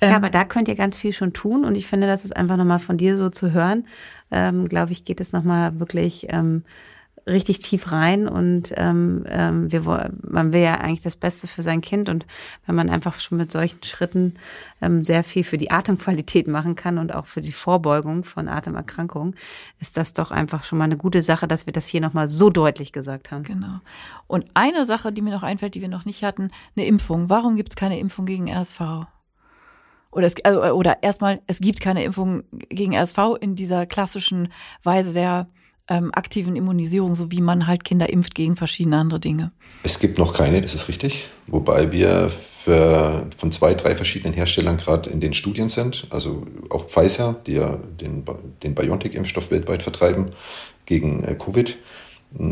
Ähm, 0.00 0.10
ja, 0.10 0.16
aber 0.16 0.30
da 0.30 0.44
könnt 0.44 0.68
ihr 0.68 0.74
ganz 0.74 0.98
viel 0.98 1.12
schon 1.12 1.32
tun 1.32 1.64
und 1.64 1.76
ich 1.76 1.86
finde, 1.86 2.06
das 2.06 2.24
ist 2.24 2.36
einfach 2.36 2.56
nochmal 2.56 2.80
von 2.80 2.98
dir 2.98 3.16
so 3.16 3.30
zu 3.30 3.52
hören 3.52 3.84
ähm, 4.30 4.66
glaube 4.66 4.92
ich, 4.92 5.04
geht 5.04 5.20
es 5.20 5.32
nochmal 5.32 5.78
wirklich 5.80 6.26
ähm, 6.30 6.64
richtig 7.28 7.60
tief 7.60 7.92
rein 7.92 8.26
und 8.26 8.72
ähm, 8.76 9.24
ähm, 9.28 9.70
wir, 9.70 10.10
man 10.22 10.52
will 10.52 10.62
ja 10.62 10.74
eigentlich 10.74 11.02
das 11.02 11.16
Beste 11.16 11.46
für 11.46 11.62
sein 11.62 11.80
Kind 11.80 12.08
und 12.08 12.26
wenn 12.66 12.74
man 12.74 12.90
einfach 12.90 13.20
schon 13.20 13.38
mit 13.38 13.52
solchen 13.52 13.82
Schritten 13.84 14.34
ähm, 14.80 15.04
sehr 15.04 15.22
viel 15.22 15.44
für 15.44 15.58
die 15.58 15.70
Atemqualität 15.70 16.48
machen 16.48 16.74
kann 16.74 16.98
und 16.98 17.14
auch 17.14 17.26
für 17.26 17.40
die 17.40 17.52
Vorbeugung 17.52 18.24
von 18.24 18.48
Atemerkrankungen, 18.48 19.36
ist 19.80 19.96
das 19.96 20.12
doch 20.12 20.30
einfach 20.30 20.64
schon 20.64 20.78
mal 20.78 20.84
eine 20.84 20.96
gute 20.96 21.22
Sache, 21.22 21.46
dass 21.46 21.66
wir 21.66 21.72
das 21.72 21.86
hier 21.86 22.00
nochmal 22.00 22.28
so 22.28 22.50
deutlich 22.50 22.92
gesagt 22.92 23.30
haben. 23.30 23.44
Genau. 23.44 23.80
Und 24.26 24.46
eine 24.54 24.84
Sache, 24.84 25.12
die 25.12 25.22
mir 25.22 25.32
noch 25.32 25.42
einfällt, 25.42 25.74
die 25.74 25.80
wir 25.80 25.88
noch 25.88 26.04
nicht 26.04 26.24
hatten, 26.24 26.50
eine 26.76 26.86
Impfung. 26.86 27.28
Warum 27.28 27.56
gibt 27.56 27.70
es 27.70 27.76
keine 27.76 27.98
Impfung 27.98 28.26
gegen 28.26 28.48
RSV? 28.48 29.06
oder, 30.10 30.26
es, 30.26 30.34
also, 30.44 30.62
oder 30.72 31.02
erstmal, 31.02 31.40
es 31.46 31.60
gibt 31.60 31.80
keine 31.80 32.02
Impfung 32.02 32.44
gegen 32.50 32.94
RSV 32.94 33.18
in 33.40 33.54
dieser 33.54 33.86
klassischen 33.86 34.52
Weise 34.82 35.12
der 35.12 35.48
ähm, 35.88 36.10
aktiven 36.12 36.56
Immunisierung, 36.56 37.14
so 37.14 37.30
wie 37.30 37.40
man 37.40 37.66
halt 37.66 37.84
Kinder 37.84 38.08
impft 38.08 38.34
gegen 38.34 38.56
verschiedene 38.56 38.98
andere 38.98 39.20
Dinge. 39.20 39.52
Es 39.82 39.98
gibt 39.98 40.18
noch 40.18 40.34
keine, 40.34 40.60
das 40.60 40.74
ist 40.74 40.88
richtig. 40.88 41.28
Wobei 41.46 41.92
wir 41.92 42.28
für, 42.28 43.26
von 43.36 43.52
zwei, 43.52 43.74
drei 43.74 43.94
verschiedenen 43.94 44.34
Herstellern 44.34 44.76
gerade 44.76 45.10
in 45.10 45.20
den 45.20 45.32
Studien 45.32 45.68
sind. 45.68 46.06
Also 46.10 46.46
auch 46.70 46.86
Pfizer, 46.86 47.36
die 47.46 47.54
ja 47.54 47.78
den, 48.00 48.24
den 48.62 48.74
BioNTech-Impfstoff 48.74 49.50
weltweit 49.50 49.82
vertreiben 49.82 50.26
gegen 50.84 51.24
äh, 51.24 51.34
Covid 51.34 51.78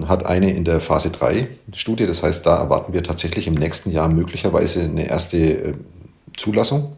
hat 0.07 0.24
eine 0.24 0.51
in 0.51 0.64
der 0.64 0.80
Phase 0.80 1.11
3 1.11 1.49
Studie. 1.74 2.07
Das 2.07 2.22
heißt, 2.22 2.47
da 2.47 2.57
erwarten 2.57 2.93
wir 2.93 3.03
tatsächlich 3.03 3.47
im 3.47 3.55
nächsten 3.55 3.91
Jahr 3.91 4.09
möglicherweise 4.09 4.82
eine 4.82 5.09
erste 5.09 5.39
äh, 5.39 5.74
Zulassung. 6.37 6.97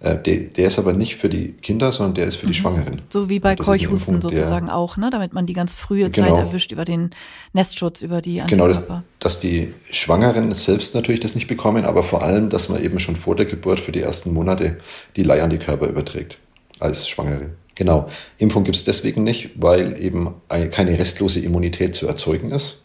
Äh, 0.00 0.16
der, 0.18 0.36
der, 0.44 0.66
ist 0.66 0.78
aber 0.78 0.92
nicht 0.92 1.16
für 1.16 1.28
die 1.28 1.52
Kinder, 1.52 1.92
sondern 1.92 2.14
der 2.14 2.26
ist 2.26 2.36
für 2.36 2.46
die 2.46 2.52
mhm. 2.52 2.56
Schwangeren. 2.56 3.02
So 3.10 3.28
wie 3.28 3.38
bei 3.38 3.56
Keuchhusten 3.56 4.20
sozusagen 4.20 4.66
der, 4.66 4.76
auch, 4.76 4.96
ne? 4.96 5.10
damit 5.10 5.32
man 5.32 5.46
die 5.46 5.52
ganz 5.52 5.74
frühe 5.74 6.10
genau, 6.10 6.28
Zeit 6.28 6.46
erwischt 6.46 6.72
über 6.72 6.84
den 6.84 7.10
Nestschutz, 7.52 8.02
über 8.02 8.20
die 8.20 8.40
Antikörper. 8.40 8.68
Genau, 8.68 8.68
das, 8.68 9.02
dass 9.18 9.40
die 9.40 9.72
Schwangeren 9.90 10.52
selbst 10.52 10.94
natürlich 10.94 11.20
das 11.20 11.34
nicht 11.34 11.46
bekommen, 11.46 11.84
aber 11.84 12.02
vor 12.02 12.22
allem, 12.22 12.50
dass 12.50 12.68
man 12.68 12.82
eben 12.82 12.98
schon 12.98 13.16
vor 13.16 13.36
der 13.36 13.46
Geburt 13.46 13.80
für 13.80 13.92
die 13.92 14.00
ersten 14.00 14.32
Monate 14.32 14.78
die 15.16 15.22
Leihantikörper 15.22 15.86
überträgt 15.86 16.38
als 16.80 17.08
Schwangere. 17.08 17.50
Genau. 17.74 18.08
Impfung 18.38 18.64
gibt 18.64 18.76
es 18.76 18.84
deswegen 18.84 19.24
nicht, 19.24 19.50
weil 19.56 20.00
eben 20.00 20.34
eine, 20.48 20.68
keine 20.68 20.98
restlose 20.98 21.40
Immunität 21.40 21.94
zu 21.94 22.06
erzeugen 22.06 22.50
ist. 22.50 22.83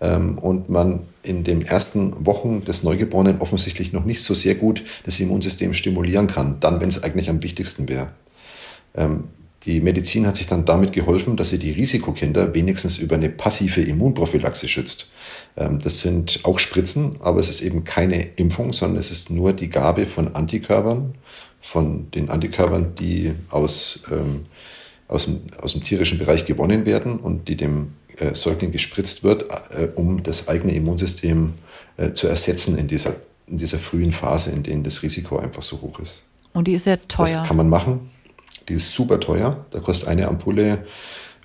Ähm, 0.00 0.38
und 0.38 0.68
man 0.68 1.00
in 1.22 1.44
den 1.44 1.62
ersten 1.62 2.26
Wochen 2.26 2.64
des 2.64 2.82
Neugeborenen 2.82 3.40
offensichtlich 3.40 3.92
noch 3.92 4.04
nicht 4.04 4.22
so 4.22 4.34
sehr 4.34 4.54
gut 4.54 4.82
das 5.04 5.20
Immunsystem 5.20 5.74
stimulieren 5.74 6.26
kann, 6.26 6.58
dann, 6.60 6.80
wenn 6.80 6.88
es 6.88 7.02
eigentlich 7.02 7.28
am 7.28 7.42
wichtigsten 7.42 7.88
wäre. 7.88 8.08
Ähm, 8.94 9.24
die 9.64 9.80
Medizin 9.80 10.26
hat 10.26 10.36
sich 10.36 10.46
dann 10.46 10.64
damit 10.64 10.92
geholfen, 10.92 11.36
dass 11.36 11.50
sie 11.50 11.58
die 11.58 11.72
Risikokinder 11.72 12.54
wenigstens 12.54 12.96
über 12.96 13.16
eine 13.16 13.28
passive 13.28 13.82
Immunprophylaxe 13.82 14.68
schützt. 14.68 15.12
Ähm, 15.56 15.78
das 15.78 16.00
sind 16.00 16.40
auch 16.44 16.58
Spritzen, 16.58 17.16
aber 17.20 17.40
es 17.40 17.50
ist 17.50 17.60
eben 17.60 17.84
keine 17.84 18.22
Impfung, 18.36 18.72
sondern 18.72 18.98
es 18.98 19.10
ist 19.10 19.30
nur 19.30 19.52
die 19.52 19.68
Gabe 19.68 20.06
von 20.06 20.34
Antikörpern, 20.34 21.14
von 21.60 22.10
den 22.12 22.30
Antikörpern, 22.30 22.94
die 22.94 23.34
aus, 23.50 24.02
ähm, 24.10 24.46
aus, 25.10 25.24
dem, 25.24 25.40
aus 25.60 25.72
dem 25.72 25.82
tierischen 25.82 26.18
Bereich 26.18 26.44
gewonnen 26.44 26.86
werden 26.86 27.18
und 27.18 27.48
die 27.48 27.56
dem 27.56 27.92
äh, 28.16 28.34
Säugling 28.34 28.70
gespritzt 28.70 29.24
wird, 29.24 29.50
äh, 29.70 29.88
um 29.96 30.22
das 30.22 30.48
eigene 30.48 30.72
Immunsystem 30.74 31.54
äh, 31.96 32.12
zu 32.12 32.28
ersetzen 32.28 32.78
in 32.78 32.86
dieser, 32.86 33.16
in 33.46 33.58
dieser 33.58 33.78
frühen 33.78 34.12
Phase, 34.12 34.52
in 34.52 34.62
der 34.62 34.76
das 34.78 35.02
Risiko 35.02 35.38
einfach 35.38 35.62
so 35.62 35.80
hoch 35.80 35.98
ist. 35.98 36.22
Und 36.52 36.68
die 36.68 36.74
ist 36.74 36.84
sehr 36.84 37.00
teuer. 37.08 37.26
Das 37.26 37.46
kann 37.46 37.56
man 37.56 37.68
machen. 37.68 38.10
Die 38.68 38.74
ist 38.74 38.92
super 38.92 39.18
teuer. 39.18 39.64
Da 39.72 39.80
kostet 39.80 40.08
eine 40.08 40.28
Ampulle 40.28 40.84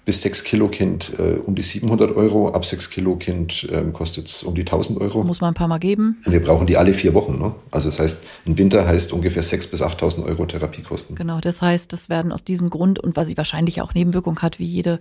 bis 0.05 0.21
6 0.21 0.43
Kilo 0.43 0.67
Kind 0.67 1.13
äh, 1.17 1.39
um 1.43 1.55
die 1.55 1.63
700 1.63 2.15
Euro, 2.15 2.49
ab 2.49 2.63
6 2.63 2.91
Kilo 2.91 3.15
Kind 3.15 3.67
ähm, 3.71 3.91
kostet 3.91 4.27
es 4.27 4.43
um 4.43 4.53
die 4.53 4.61
1000 4.61 5.01
Euro. 5.01 5.23
Muss 5.23 5.41
man 5.41 5.49
ein 5.49 5.53
paar 5.55 5.67
Mal 5.67 5.79
geben. 5.79 6.21
Wir 6.25 6.41
brauchen 6.41 6.67
die 6.67 6.77
alle 6.77 6.93
vier 6.93 7.15
Wochen. 7.15 7.39
Ne? 7.39 7.55
Also 7.71 7.89
das 7.89 7.99
heißt, 7.99 8.23
ein 8.45 8.57
Winter 8.57 8.87
heißt 8.87 9.11
ungefähr 9.13 9.43
6.000 9.43 9.71
bis 9.71 9.81
8.000 9.81 10.25
Euro 10.25 10.45
Therapiekosten. 10.45 11.15
Genau, 11.15 11.39
das 11.39 11.61
heißt, 11.61 11.91
das 11.91 12.07
werden 12.07 12.31
aus 12.31 12.43
diesem 12.43 12.69
Grund 12.69 12.99
und 12.99 13.17
weil 13.17 13.25
sie 13.25 13.35
wahrscheinlich 13.35 13.81
auch 13.81 13.95
Nebenwirkung 13.95 14.39
hat, 14.39 14.59
wie 14.59 14.65
jede 14.65 14.99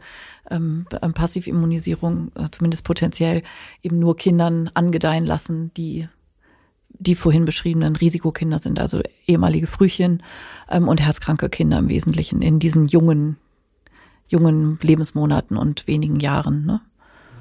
ähm, 0.50 0.86
Passivimmunisierung, 0.88 2.32
äh, 2.34 2.48
zumindest 2.50 2.84
potenziell, 2.84 3.42
eben 3.82 3.98
nur 3.98 4.16
Kindern 4.16 4.70
angedeihen 4.72 5.26
lassen, 5.26 5.70
die 5.76 6.08
die 6.96 7.16
vorhin 7.16 7.44
beschriebenen 7.44 7.96
Risikokinder 7.96 8.60
sind, 8.60 8.78
also 8.78 9.00
ehemalige 9.26 9.66
Frühchen 9.66 10.22
ähm, 10.70 10.86
und 10.86 11.00
herzkranke 11.00 11.48
Kinder 11.48 11.78
im 11.78 11.88
Wesentlichen 11.88 12.40
in 12.40 12.60
diesen 12.60 12.86
jungen 12.86 13.36
jungen 14.34 14.78
Lebensmonaten 14.82 15.56
und 15.56 15.86
wenigen 15.86 16.20
Jahren. 16.20 16.66
Ne? 16.66 16.80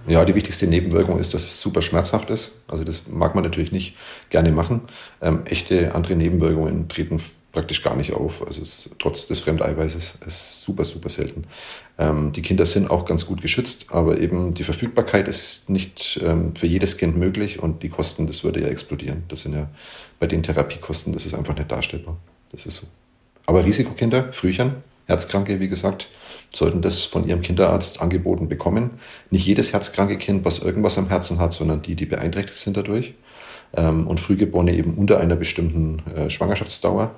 Ja, 0.06 0.26
die 0.26 0.36
wichtigste 0.36 0.68
Nebenwirkung 0.68 1.18
ist, 1.18 1.34
dass 1.34 1.44
es 1.44 1.60
super 1.60 1.82
schmerzhaft 1.82 2.30
ist. 2.30 2.62
Also 2.68 2.84
das 2.84 3.08
mag 3.08 3.36
man 3.36 3.44
natürlich 3.44 3.72
nicht 3.72 3.96
gerne 4.30 4.52
machen. 4.52 4.82
Ähm, 5.22 5.42
echte 5.46 5.96
andere 5.96 6.16
Nebenwirkungen 6.16 6.88
treten 6.88 7.20
praktisch 7.52 7.82
gar 7.84 7.96
nicht 7.96 8.14
auf. 8.14 8.46
Also 8.46 8.62
es, 8.62 8.90
trotz 9.00 9.28
des 9.28 9.40
Fremdeiweißes 9.40 10.20
ist 10.26 10.62
super, 10.62 10.84
super 10.84 11.10
selten. 11.10 11.46
Ähm, 11.98 12.32
die 12.32 12.42
Kinder 12.42 12.66
sind 12.66 12.92
auch 12.92 13.06
ganz 13.06 13.26
gut 13.26 13.42
geschützt, 13.42 13.88
aber 13.90 14.20
eben 14.20 14.54
die 14.54 14.64
Verfügbarkeit 14.64 15.28
ist 15.28 15.70
nicht 15.70 16.20
ähm, 16.22 16.54
für 16.56 16.68
jedes 16.68 16.98
Kind 16.98 17.18
möglich 17.18 17.60
und 17.60 17.82
die 17.82 17.90
Kosten, 17.90 18.28
das 18.28 18.44
würde 18.44 18.62
ja 18.62 18.68
explodieren. 18.68 19.24
Das 19.30 19.44
sind 19.44 19.56
ja 19.56 19.70
bei 20.20 20.28
den 20.28 20.44
Therapiekosten, 20.44 21.14
das 21.14 21.26
ist 21.26 21.34
einfach 21.34 21.56
nicht 21.56 21.72
darstellbar. 21.72 22.18
Das 22.52 22.66
ist 22.66 22.76
so. 22.76 22.88
Aber 23.46 23.64
Risikokinder, 23.64 24.34
Frühchen, 24.34 24.76
Herzkranke, 25.06 25.60
wie 25.60 25.68
gesagt, 25.68 26.10
sollten 26.54 26.82
das 26.82 27.04
von 27.04 27.28
ihrem 27.28 27.42
Kinderarzt 27.42 28.02
angeboten 28.02 28.48
bekommen. 28.48 28.92
Nicht 29.32 29.46
jedes 29.46 29.74
herzkranke 29.74 30.18
Kind, 30.18 30.46
was 30.46 30.60
irgendwas 30.60 30.98
am 30.98 31.10
Herzen 31.10 31.40
hat, 31.40 31.54
sondern 31.54 31.82
die, 31.82 31.96
die 31.96 32.06
beeinträchtigt 32.06 32.60
sind 32.60 32.78
dadurch. 32.78 33.16
Ähm, 33.76 34.08
und 34.08 34.20
Frühgeborene 34.20 34.74
eben 34.74 34.94
unter 34.96 35.20
einer 35.20 35.36
bestimmten 35.36 36.04
äh, 36.16 36.30
Schwangerschaftsdauer. 36.30 37.12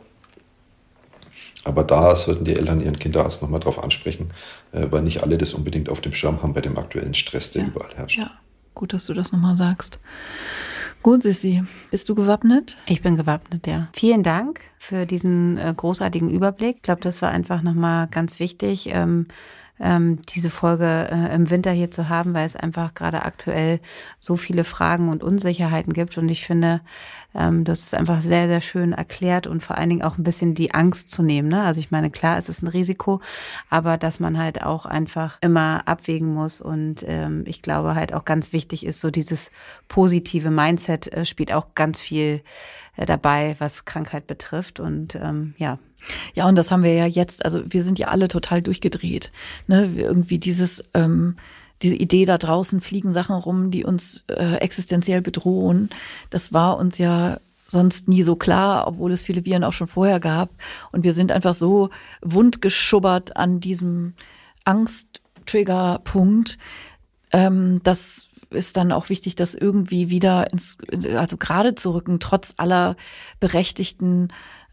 Aber 1.66 1.84
da 1.84 2.16
sollten 2.16 2.46
die 2.46 2.56
Eltern 2.56 2.80
ihren 2.80 2.98
Kinderarzt 2.98 3.42
nochmal 3.42 3.60
drauf 3.60 3.84
ansprechen, 3.84 4.30
äh, 4.72 4.86
weil 4.90 5.02
nicht 5.02 5.24
alle 5.24 5.38
das 5.38 5.54
unbedingt 5.54 5.90
auf 5.90 6.00
dem 6.00 6.14
Schirm 6.14 6.42
haben 6.42 6.54
bei 6.54 6.62
dem 6.62 6.78
aktuellen 6.78 7.14
Stress, 7.14 7.52
der 7.52 7.64
ja. 7.64 7.68
überall 7.68 7.94
herrscht. 7.96 8.20
Ja, 8.20 8.32
gut, 8.74 8.94
dass 8.94 9.06
du 9.08 9.14
das 9.14 9.32
nochmal 9.32 9.58
sagst. 9.58 10.00
Gut, 11.06 11.22
Sissi, 11.22 11.62
bist 11.92 12.10
du 12.10 12.16
gewappnet? 12.16 12.78
Ich 12.88 13.04
bin 13.04 13.16
gewappnet, 13.16 13.68
ja. 13.68 13.90
Vielen 13.94 14.24
Dank 14.24 14.62
für 14.80 15.06
diesen 15.06 15.56
äh, 15.60 15.72
großartigen 15.78 16.32
Überblick. 16.32 16.78
Ich 16.78 16.82
glaube, 16.82 17.02
das 17.02 17.22
war 17.22 17.30
einfach 17.30 17.62
nochmal 17.62 18.08
ganz 18.08 18.40
wichtig. 18.40 18.90
Ähm, 18.92 19.28
ähm, 19.80 20.22
diese 20.30 20.50
Folge 20.50 21.10
äh, 21.12 21.36
im 21.36 21.50
Winter 21.50 21.72
hier 21.72 21.92
zu 21.92 22.08
haben, 22.08 22.34
weil 22.34 22.46
es 22.46 22.56
einfach 22.56 22.94
gerade 22.94 23.24
aktuell 23.24 23.80
so 24.18 24.36
viele 24.36 24.64
Fragen 24.64 25.10
und 25.10 25.24
Unsicherheiten 25.24 25.94
gibt. 25.94 26.18
Und 26.18 26.30
ich 26.30 26.46
finde, 26.46 26.82
ähm, 27.34 27.66
das 27.66 27.82
ist 27.82 27.96
einfach 27.96 28.22
sehr, 28.22 28.48
sehr 28.48 28.62
schön 28.62 28.94
erklärt 28.94 29.48
und 29.48 29.62
vor 29.62 29.78
allen 29.78 29.90
Dingen 29.90 30.02
auch 30.02 30.18
ein 30.18 30.24
bisschen 30.24 30.54
die 30.54 30.74
Angst 30.74 31.12
zu 31.12 31.22
nehmen. 31.22 31.50
Ne? 31.50 31.64
Also 31.64 31.80
ich 31.80 31.92
meine, 31.92 32.10
klar, 32.10 32.38
es 32.38 32.48
ist 32.48 32.64
ein 32.64 32.68
Risiko, 32.68 33.22
aber 33.70 33.98
dass 33.98 34.20
man 34.20 34.38
halt 34.38 34.64
auch 34.64 34.86
einfach 34.86 35.38
immer 35.42 35.84
abwägen 35.86 36.34
muss. 36.34 36.62
Und 36.62 37.04
ähm, 37.08 37.44
ich 37.46 37.62
glaube 37.62 37.96
halt 37.96 38.14
auch 38.14 38.24
ganz 38.24 38.54
wichtig 38.54 38.86
ist, 38.86 39.02
so 39.02 39.12
dieses 39.12 39.52
positive 39.90 40.52
Mindset 40.52 41.12
äh, 41.12 41.26
spielt 41.26 41.52
auch 41.52 41.76
ganz 41.76 42.00
viel 42.00 42.42
äh, 42.96 43.06
dabei, 43.06 43.56
was 43.60 43.84
Krankheit 43.84 44.26
betrifft. 44.26 44.80
Und 44.80 45.16
ähm, 45.16 45.54
ja, 45.58 45.80
ja, 46.34 46.48
und 46.48 46.56
das 46.56 46.72
haben 46.72 46.84
wir 46.84 46.94
ja 46.94 47.06
jetzt, 47.06 47.44
also 47.46 47.62
wir 47.66 47.84
sind 47.84 48.00
ja 48.00 48.08
alle 48.08 48.28
total 48.28 48.62
durchgedreht. 48.62 49.32
Ne? 49.68 49.92
Irgendwie 49.96 50.40
dieses, 50.40 50.84
ähm, 50.94 51.38
diese 51.82 51.96
Idee 51.96 52.26
da 52.26 52.38
draußen 52.38 52.82
fliegen 52.82 53.14
Sachen 53.14 53.36
rum, 53.36 53.72
die 53.72 53.84
uns 53.84 54.24
äh, 54.28 54.56
existenziell 54.58 55.22
bedrohen. 55.22 55.90
Das 56.30 56.54
war 56.54 56.78
uns 56.78 56.98
ja 56.98 57.40
sonst 57.68 58.08
nie 58.08 58.24
so 58.24 58.36
klar, 58.36 58.88
obwohl 58.88 59.12
es 59.12 59.24
viele 59.24 59.44
Viren 59.46 59.64
auch 59.64 59.74
schon 59.74 59.88
vorher 59.88 60.20
gab. 60.20 60.50
Und 60.92 61.04
wir 61.04 61.14
sind 61.14 61.32
einfach 61.32 61.54
so 61.54 61.90
wundgeschubbert 62.22 63.36
an 63.38 63.60
diesem 63.60 64.14
Angsttriggerpunkt, 64.64 66.58
ähm, 67.32 67.82
dass 67.84 68.30
ist 68.52 68.78
dann 68.78 68.92
auch 68.92 69.10
wichtig, 69.10 69.36
das 69.36 69.54
irgendwie 69.54 70.10
wieder 70.10 70.52
ins, 70.52 70.78
also 71.16 71.36
gerade 71.36 71.76
zu 71.76 71.94
rücken, 71.94 72.20
trotz 72.20 72.54
aller 72.58 72.96
berechtigten 73.40 74.30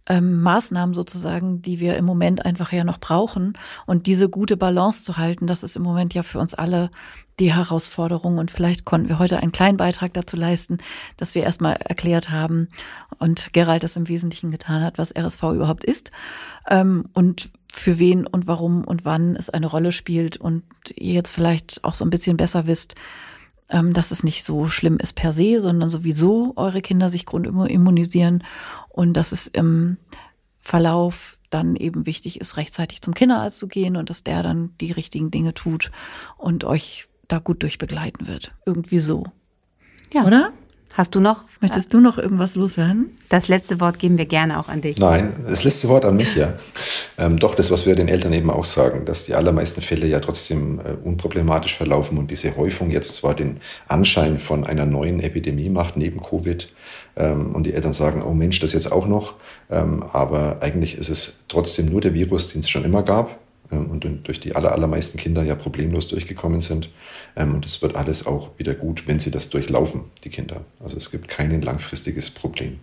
ähm, 0.07 0.43
Maßnahmen 0.43 0.95
sozusagen, 0.95 1.63
die 1.63 1.81
wir 1.81 1.97
im 1.97 2.05
Moment 2.05 2.45
einfach 2.45 2.73
ja 2.73 2.85
noch 2.85 2.99
brauchen. 2.99 3.55
Und 3.87 4.07
diese 4.07 4.29
gute 4.29 4.57
Balance 4.57 5.05
zu 5.05 5.17
halten, 5.17 5.47
das 5.47 5.63
ist 5.63 5.77
im 5.77 5.83
Moment 5.83 6.15
ja 6.15 6.23
für 6.23 6.39
uns 6.39 6.55
alle 6.55 6.91
die 7.39 7.55
Herausforderung. 7.55 8.39
Und 8.39 8.51
vielleicht 8.51 8.85
konnten 8.85 9.09
wir 9.09 9.19
heute 9.19 9.39
einen 9.39 9.53
kleinen 9.53 9.77
Beitrag 9.77 10.13
dazu 10.15 10.37
leisten, 10.37 10.79
dass 11.17 11.35
wir 11.35 11.43
erstmal 11.43 11.75
erklärt 11.77 12.31
haben 12.31 12.69
und 13.19 13.53
Gerald 13.53 13.83
das 13.83 13.97
im 13.97 14.09
Wesentlichen 14.09 14.51
getan 14.51 14.83
hat, 14.83 14.99
was 14.99 15.15
RSV 15.15 15.43
überhaupt 15.55 15.85
ist 15.85 16.11
ähm, 16.69 17.09
und 17.13 17.51
für 17.73 17.99
wen 17.99 18.27
und 18.27 18.47
warum 18.47 18.85
und 18.85 19.05
wann 19.05 19.35
es 19.35 19.49
eine 19.49 19.67
Rolle 19.67 19.93
spielt 19.93 20.37
und 20.37 20.63
ihr 20.95 21.15
jetzt 21.15 21.31
vielleicht 21.31 21.83
auch 21.85 21.95
so 21.95 22.05
ein 22.05 22.11
bisschen 22.11 22.37
besser 22.37 22.67
wisst, 22.67 22.97
ähm, 23.71 23.95
dass 23.95 24.11
es 24.11 24.23
nicht 24.23 24.45
so 24.45 24.67
schlimm 24.67 24.99
ist 24.99 25.15
per 25.15 25.33
se, 25.33 25.61
sondern 25.61 25.89
sowieso 25.89 26.53
eure 26.57 26.83
Kinder 26.83 27.09
sich 27.09 27.25
grundimmunisieren 27.25 28.45
und 28.93 29.15
dass 29.15 29.33
es 29.33 29.47
im 29.47 29.97
Verlauf 30.61 31.39
dann 31.51 31.77
eben 31.77 32.07
wichtig 32.07 32.41
ist, 32.41 32.57
rechtzeitig 32.57 33.03
zum 33.03 33.15
Kinderarzt 33.15 33.59
zu 33.59 33.69
gehen 33.69 33.97
und 33.97 34.11
dass 34.11 34.25
der 34.25 34.43
dann 34.43 34.75
die 34.81 34.93
richtigen 34.93 35.31
Dinge 35.31 35.55
tut 35.55 35.91
und 36.37 36.65
euch 36.65 37.09
da 37.29 37.39
gut 37.39 37.63
durchbegleiten 37.63 38.27
wird. 38.27 38.55
Irgendwie 38.65 39.01
so. 39.01 39.25
Ja. 40.13 40.25
Oder? 40.25 40.53
Hast 40.95 41.15
du 41.15 41.21
noch? 41.21 41.45
Möchtest 41.61 41.95
du 41.95 42.01
noch 42.01 42.19
irgendwas 42.19 42.55
loswerden? 42.55 43.17
Das 43.31 43.49
letzte 43.49 43.81
Wort 43.81 43.99
geben 43.99 44.19
wir 44.19 44.27
gerne 44.27 44.61
auch 44.61 44.69
an 44.69 44.83
dich. 44.83 44.99
Nein, 44.99 45.33
das 45.47 45.65
letzte 45.65 45.89
Wort 45.89 46.05
an 46.05 46.17
mich, 46.17 46.37
ja. 46.37 46.53
Ähm, 47.17 47.39
doch, 47.39 47.55
das, 47.55 47.71
was 47.71 47.87
wir 47.87 47.95
den 47.95 48.09
Eltern 48.09 48.33
eben 48.33 48.51
auch 48.51 48.65
sagen, 48.65 49.05
dass 49.07 49.25
die 49.25 49.35
allermeisten 49.35 49.81
Fälle 49.81 50.07
ja 50.07 50.21
trotzdem 50.21 50.81
äh, 50.81 50.93
unproblematisch 51.03 51.75
verlaufen 51.75 52.19
und 52.19 52.31
diese 52.31 52.57
Häufung 52.57 52.91
jetzt 52.91 53.15
zwar 53.15 53.35
den 53.35 53.59
Anschein 53.89 54.39
von 54.39 54.65
einer 54.65 54.85
neuen 54.85 55.21
Epidemie 55.21 55.71
macht, 55.71 55.97
neben 55.97 56.21
Covid, 56.21 56.69
ähm, 57.17 57.55
und 57.55 57.65
die 57.65 57.73
Eltern 57.73 57.93
sagen, 57.93 58.23
oh 58.23 58.35
Mensch, 58.35 58.61
das 58.61 58.75
jetzt 58.75 58.93
auch 58.93 59.07
noch, 59.07 59.35
ähm, 59.71 60.03
aber 60.13 60.59
eigentlich 60.61 60.99
ist 60.99 61.09
es 61.09 61.45
trotzdem 61.49 61.87
nur 61.87 62.01
der 62.01 62.15
Virus, 62.15 62.49
den 62.49 62.61
es 62.61 62.69
schon 62.69 62.85
immer 62.85 63.03
gab 63.03 63.39
und 63.79 64.05
durch 64.25 64.41
die 64.41 64.55
aller, 64.55 64.73
allermeisten 64.73 65.19
Kinder 65.19 65.43
ja 65.43 65.55
problemlos 65.55 66.09
durchgekommen 66.09 66.61
sind. 66.61 66.91
Ähm, 67.37 67.55
und 67.55 67.65
es 67.65 67.83
wird 67.83 67.97
alles 67.97 68.27
auch 68.27 68.51
wieder 68.59 68.75
gut, 68.75 69.07
wenn 69.07 69.19
sie 69.19 69.31
das 69.31 69.51
durchlaufen, 69.51 70.03
die 70.25 70.31
Kinder. 70.31 70.65
Also 70.83 70.97
es 70.97 71.11
gibt 71.11 71.29
kein 71.29 71.61
langfristiges 71.63 72.31
Problem. 72.31 72.81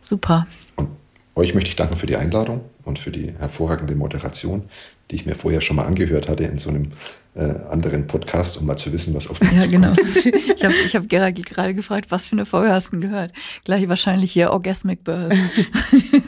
Super. 0.00 0.46
Und 0.76 0.88
euch 1.34 1.54
möchte 1.54 1.70
ich 1.70 1.76
danken 1.76 1.96
für 1.96 2.06
die 2.06 2.16
Einladung 2.16 2.62
und 2.84 2.98
für 2.98 3.10
die 3.10 3.32
hervorragende 3.38 3.94
Moderation, 3.94 4.64
die 5.10 5.14
ich 5.16 5.26
mir 5.26 5.34
vorher 5.34 5.60
schon 5.60 5.76
mal 5.76 5.84
angehört 5.84 6.28
hatte 6.28 6.44
in 6.44 6.58
so 6.58 6.70
einem 6.70 6.92
äh, 7.34 7.54
anderen 7.70 8.06
Podcast, 8.06 8.58
um 8.58 8.66
mal 8.66 8.76
zu 8.76 8.92
wissen, 8.92 9.14
was 9.14 9.28
auf 9.28 9.40
mich 9.40 9.52
ja, 9.52 9.60
zukommt. 9.60 9.84
Ja, 9.84 9.94
genau. 9.94 10.38
Ich 10.58 10.64
habe 10.64 10.74
ich 10.74 10.96
hab 10.96 11.08
Gerald 11.08 11.46
gerade 11.46 11.72
gefragt, 11.72 12.10
was 12.10 12.26
für 12.26 12.32
eine 12.32 12.44
Folge 12.44 12.72
hast 12.72 12.92
du 12.92 12.98
gehört? 12.98 13.32
Gleich 13.64 13.88
wahrscheinlich 13.88 14.32
hier 14.32 14.50
Orgasmic 14.50 15.04
Birth. 15.04 15.32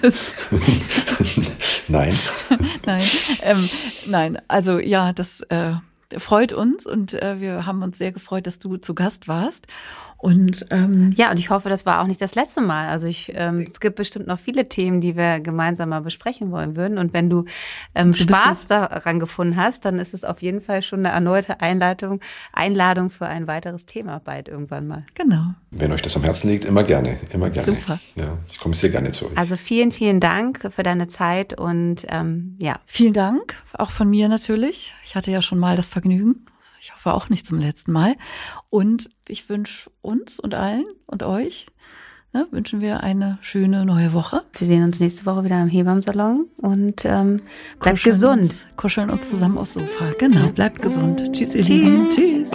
nein. 1.91 2.15
nein. 2.87 3.03
Ähm, 3.43 3.69
nein, 4.07 4.39
also 4.49 4.79
ja, 4.79 5.13
das 5.13 5.43
äh, 5.43 5.73
freut 6.17 6.53
uns 6.53 6.87
und 6.87 7.15
äh, 7.15 7.41
wir 7.41 7.67
haben 7.67 7.83
uns 7.83 7.99
sehr 7.99 8.13
gefreut, 8.13 8.47
dass 8.47 8.59
du 8.59 8.77
zu 8.77 8.95
Gast 8.95 9.29
warst. 9.29 9.67
Und 10.21 10.67
ähm, 10.69 11.15
ja, 11.17 11.31
und 11.31 11.39
ich 11.39 11.49
hoffe, 11.49 11.71
das 11.71 11.87
war 11.87 12.03
auch 12.03 12.07
nicht 12.07 12.21
das 12.21 12.35
letzte 12.35 12.61
Mal. 12.61 12.89
Also 12.89 13.07
ich, 13.07 13.33
ähm, 13.35 13.67
es 13.71 13.81
gibt 13.81 13.97
bestimmt 13.97 14.27
noch 14.27 14.39
viele 14.39 14.69
Themen, 14.69 15.01
die 15.01 15.17
wir 15.17 15.41
gemeinsam 15.41 15.89
mal 15.89 16.03
besprechen 16.03 16.51
wollen 16.51 16.77
würden. 16.77 16.99
Und 16.99 17.15
wenn 17.15 17.31
du, 17.31 17.47
ähm, 17.95 18.13
Spaß 18.13 18.67
daran 18.67 19.19
gefunden 19.19 19.57
hast, 19.57 19.87
dann 19.87 19.99
ist 19.99 20.13
es 20.13 20.25
auf 20.25 20.43
jeden 20.43 20.61
Fall 20.61 20.83
schon 20.83 21.01
eine 21.01 21.09
erneute 21.09 21.61
Einladung, 21.61 22.21
Einladung 22.53 23.09
für 23.09 23.27
ein 23.27 23.47
weiteres 23.47 23.87
Thema 23.87 24.21
bald 24.21 24.49
irgendwann 24.49 24.87
mal. 24.87 25.05
Genau. 25.15 25.55
Wenn 25.71 25.91
euch 25.91 26.03
das 26.03 26.17
am 26.17 26.23
Herzen 26.23 26.51
liegt, 26.51 26.67
immer 26.67 26.83
gerne, 26.83 27.19
immer 27.33 27.49
gerne. 27.49 27.73
Super. 27.73 27.99
Ja, 28.17 28.37
ich 28.51 28.61
komme 28.61 28.75
sehr 28.75 28.91
gerne 28.91 29.13
zu 29.13 29.27
euch. 29.27 29.39
Also 29.39 29.57
vielen, 29.57 29.91
vielen 29.91 30.21
Dank 30.21 30.71
für 30.71 30.83
deine 30.83 31.09
Zeit 31.09 31.59
und 31.59 32.05
ähm, 32.09 32.57
ja. 32.59 32.79
Vielen 32.85 33.15
Dank, 33.15 33.55
auch 33.73 33.91
von 33.91 34.11
mir 34.11 34.29
natürlich. 34.29 34.95
Ich 35.03 35.15
hatte 35.15 35.31
ja 35.31 35.41
schon 35.41 35.59
mal 35.59 35.77
das 35.77 35.89
Vergnügen. 35.89 36.45
Ich 36.83 36.95
hoffe 36.95 37.13
auch 37.13 37.29
nicht 37.29 37.47
zum 37.47 37.59
letzten 37.59 37.93
Mal. 37.93 38.15
Und 38.71 39.11
ich 39.29 39.51
wünsche 39.51 39.91
uns 40.01 40.41
und 40.41 40.55
allen 40.55 40.87
und 41.05 41.23
euch, 41.23 41.67
ne, 42.33 42.47
wünschen 42.53 42.81
wir 42.81 43.03
eine 43.03 43.39
schöne 43.43 43.85
neue 43.85 44.15
Woche. 44.15 44.45
Wir 44.57 44.67
sehen 44.67 44.83
uns 44.85 44.99
nächste 44.99 45.27
Woche 45.27 45.45
wieder 45.45 45.61
im 45.61 45.69
Hebammsalon 45.69 46.47
und 46.57 47.05
ähm, 47.05 47.43
bleibt 47.81 47.99
kuscheln 47.99 48.15
gesund. 48.15 48.41
Uns, 48.41 48.67
kuscheln 48.77 49.11
uns 49.11 49.29
zusammen 49.29 49.59
aufs 49.59 49.75
Sofa. 49.75 50.13
Genau, 50.19 50.49
bleibt 50.49 50.81
gesund. 50.81 51.31
Tschüss, 51.35 51.55
ihr 51.55 51.65
Lieben. 51.65 52.09
Tschüss. 52.09 52.51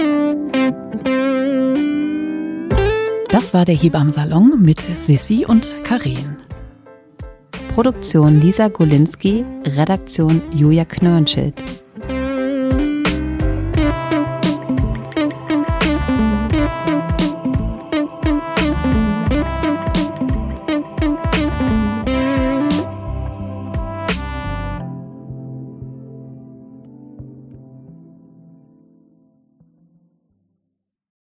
Das 3.30 3.54
war 3.54 3.66
der 3.66 3.76
Hebammsalon 3.76 4.60
mit 4.60 4.82
Sissi 4.82 5.46
und 5.48 5.76
Karen. 5.84 6.38
Produktion 7.76 8.42
Lisa 8.42 8.70
Golinski, 8.70 9.46
Redaktion 9.66 10.42
Julia 10.52 10.86
Knörnschild. 10.86 11.85